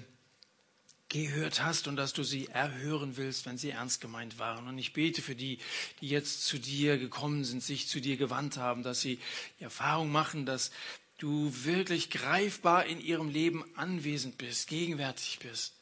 gehört 1.10 1.64
hast 1.64 1.88
und 1.88 1.96
dass 1.96 2.12
du 2.14 2.24
sie 2.24 2.48
erhören 2.48 3.16
willst, 3.16 3.46
wenn 3.46 3.58
sie 3.58 3.70
ernst 3.70 4.02
gemeint 4.02 4.40
waren. 4.40 4.68
Und 4.68 4.78
ich 4.78 4.92
bete 4.92 5.22
für 5.22 5.36
die, 5.36 5.60
die 6.02 6.10
jetzt 6.10 6.46
zu 6.46 6.58
dir 6.58 6.98
gekommen 6.98 7.46
sind, 7.46 7.64
sich 7.64 7.88
zu 7.88 8.02
dir 8.02 8.18
gewandt 8.18 8.58
haben, 8.58 8.84
dass 8.84 9.02
sie 9.02 9.20
die 9.60 9.64
Erfahrung 9.64 10.12
machen, 10.12 10.46
dass 10.46 10.72
du 11.20 11.54
wirklich 11.64 12.10
greifbar 12.10 12.86
in 12.86 13.00
ihrem 13.00 13.30
Leben 13.30 13.64
anwesend 13.76 14.38
bist, 14.38 14.68
gegenwärtig 14.68 15.40
bist. 15.40 15.74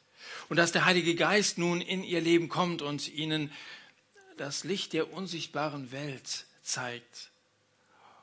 Und 0.48 0.56
dass 0.56 0.72
der 0.72 0.84
Heilige 0.84 1.14
Geist 1.14 1.58
nun 1.58 1.80
in 1.80 2.04
ihr 2.04 2.20
Leben 2.20 2.48
kommt 2.48 2.82
und 2.82 3.08
ihnen 3.08 3.50
das 4.36 4.64
Licht 4.64 4.92
der 4.92 5.12
unsichtbaren 5.12 5.90
Welt 5.90 6.46
zeigt. 6.62 7.30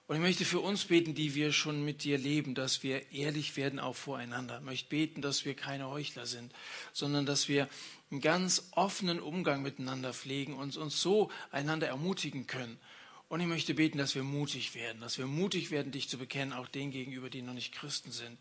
Und 0.05 0.17
ich 0.17 0.21
möchte 0.21 0.43
für 0.43 0.59
uns 0.59 0.85
beten, 0.85 1.15
die 1.15 1.33
wir 1.33 1.53
schon 1.53 1.85
mit 1.85 2.03
dir 2.03 2.17
leben, 2.17 2.55
dass 2.55 2.83
wir 2.83 3.11
ehrlich 3.13 3.55
werden 3.55 3.79
auch 3.79 3.95
voreinander. 3.95 4.57
Ich 4.57 4.65
möchte 4.65 4.89
beten, 4.89 5.21
dass 5.21 5.45
wir 5.45 5.55
keine 5.55 5.87
Heuchler 5.87 6.25
sind, 6.25 6.51
sondern 6.91 7.25
dass 7.25 7.47
wir 7.47 7.69
einen 8.11 8.19
ganz 8.19 8.69
offenen 8.71 9.21
Umgang 9.21 9.61
miteinander 9.61 10.13
pflegen 10.13 10.55
und 10.55 10.75
uns 10.75 11.01
so 11.01 11.31
einander 11.51 11.87
ermutigen 11.87 12.47
können. 12.47 12.77
Und 13.29 13.39
ich 13.39 13.47
möchte 13.47 13.73
beten, 13.73 13.97
dass 13.97 14.13
wir 14.13 14.23
mutig 14.23 14.75
werden, 14.75 15.01
dass 15.01 15.17
wir 15.17 15.25
mutig 15.25 15.71
werden, 15.71 15.91
dich 15.91 16.09
zu 16.09 16.17
bekennen, 16.17 16.53
auch 16.53 16.67
denen 16.67 16.91
gegenüber, 16.91 17.29
die 17.29 17.41
noch 17.41 17.53
nicht 17.53 17.73
Christen 17.73 18.11
sind. 18.11 18.37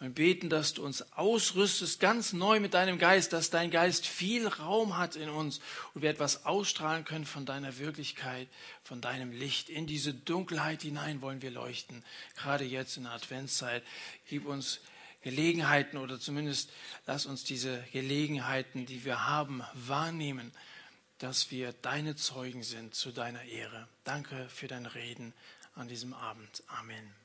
Und 0.00 0.14
beten, 0.14 0.48
dass 0.48 0.74
du 0.74 0.84
uns 0.84 1.12
ausrüstest, 1.14 1.98
ganz 1.98 2.32
neu 2.32 2.60
mit 2.60 2.72
deinem 2.72 2.98
Geist, 2.98 3.32
dass 3.32 3.50
dein 3.50 3.72
Geist 3.72 4.06
viel 4.06 4.46
Raum 4.46 4.96
hat 4.96 5.16
in 5.16 5.28
uns 5.28 5.60
und 5.92 6.02
wir 6.02 6.10
etwas 6.10 6.46
ausstrahlen 6.46 7.04
können 7.04 7.24
von 7.24 7.46
deiner 7.46 7.78
Wirklichkeit, 7.78 8.46
von 8.84 9.00
deinem 9.00 9.32
Licht. 9.32 9.68
In 9.68 9.88
diese 9.88 10.14
Dunkelheit 10.14 10.82
hinein 10.82 11.20
wollen 11.20 11.42
wir 11.42 11.50
leuchten, 11.50 12.04
gerade 12.36 12.64
jetzt 12.64 12.96
in 12.96 13.04
der 13.04 13.12
Adventszeit. 13.12 13.82
Gib 14.28 14.46
uns 14.46 14.78
Gelegenheiten 15.22 15.96
oder 15.96 16.20
zumindest 16.20 16.70
lass 17.06 17.26
uns 17.26 17.42
diese 17.42 17.82
Gelegenheiten, 17.92 18.86
die 18.86 19.04
wir 19.04 19.26
haben, 19.26 19.64
wahrnehmen, 19.74 20.52
dass 21.18 21.50
wir 21.50 21.72
deine 21.72 22.14
Zeugen 22.14 22.62
sind 22.62 22.94
zu 22.94 23.10
deiner 23.10 23.42
Ehre. 23.42 23.88
Danke 24.04 24.48
für 24.48 24.68
dein 24.68 24.86
Reden 24.86 25.34
an 25.74 25.88
diesem 25.88 26.14
Abend. 26.14 26.62
Amen. 26.68 27.17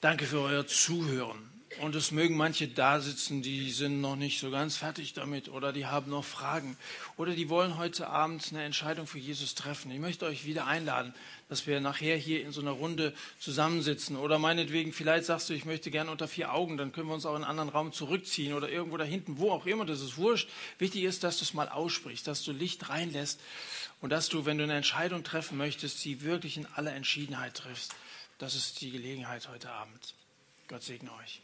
Danke 0.00 0.24
für 0.24 0.40
euer 0.40 0.66
Zuhören. 0.66 1.50
Und 1.82 1.94
es 1.94 2.10
mögen 2.10 2.34
manche 2.34 2.66
da 2.66 3.00
sitzen, 3.00 3.42
die 3.42 3.70
sind 3.70 4.00
noch 4.00 4.16
nicht 4.16 4.40
so 4.40 4.50
ganz 4.50 4.78
fertig 4.78 5.12
damit 5.12 5.50
oder 5.50 5.74
die 5.74 5.84
haben 5.84 6.10
noch 6.10 6.24
Fragen 6.24 6.78
oder 7.18 7.32
die 7.32 7.50
wollen 7.50 7.76
heute 7.76 8.08
Abend 8.08 8.46
eine 8.50 8.62
Entscheidung 8.62 9.06
für 9.06 9.18
Jesus 9.18 9.54
treffen. 9.54 9.90
Ich 9.90 9.98
möchte 9.98 10.24
euch 10.24 10.46
wieder 10.46 10.66
einladen, 10.66 11.14
dass 11.50 11.66
wir 11.66 11.80
nachher 11.80 12.16
hier 12.16 12.42
in 12.42 12.50
so 12.50 12.62
einer 12.62 12.70
Runde 12.70 13.12
zusammensitzen 13.40 14.16
oder 14.16 14.38
meinetwegen, 14.38 14.94
vielleicht 14.94 15.26
sagst 15.26 15.50
du, 15.50 15.52
ich 15.52 15.66
möchte 15.66 15.90
gerne 15.90 16.10
unter 16.10 16.28
vier 16.28 16.54
Augen, 16.54 16.78
dann 16.78 16.92
können 16.92 17.08
wir 17.08 17.14
uns 17.14 17.26
auch 17.26 17.36
in 17.36 17.42
einen 17.42 17.50
anderen 17.50 17.68
Raum 17.68 17.92
zurückziehen 17.92 18.54
oder 18.54 18.70
irgendwo 18.70 18.96
da 18.96 19.04
hinten, 19.04 19.36
wo 19.36 19.50
auch 19.50 19.66
immer, 19.66 19.84
das 19.84 20.00
ist 20.00 20.16
wurscht. 20.16 20.48
Wichtig 20.78 21.04
ist, 21.04 21.24
dass 21.24 21.36
du 21.36 21.44
es 21.44 21.52
mal 21.52 21.68
aussprichst, 21.68 22.26
dass 22.26 22.42
du 22.42 22.52
Licht 22.52 22.88
reinlässt 22.88 23.38
und 24.00 24.08
dass 24.08 24.30
du, 24.30 24.46
wenn 24.46 24.56
du 24.56 24.64
eine 24.64 24.76
Entscheidung 24.76 25.24
treffen 25.24 25.58
möchtest, 25.58 26.00
sie 26.00 26.22
wirklich 26.22 26.56
in 26.56 26.66
aller 26.74 26.94
Entschiedenheit 26.94 27.54
triffst. 27.54 27.94
Das 28.40 28.54
ist 28.54 28.80
die 28.80 28.90
Gelegenheit 28.90 29.46
heute 29.50 29.70
Abend. 29.70 30.14
Gott 30.66 30.82
segne 30.82 31.12
euch. 31.12 31.42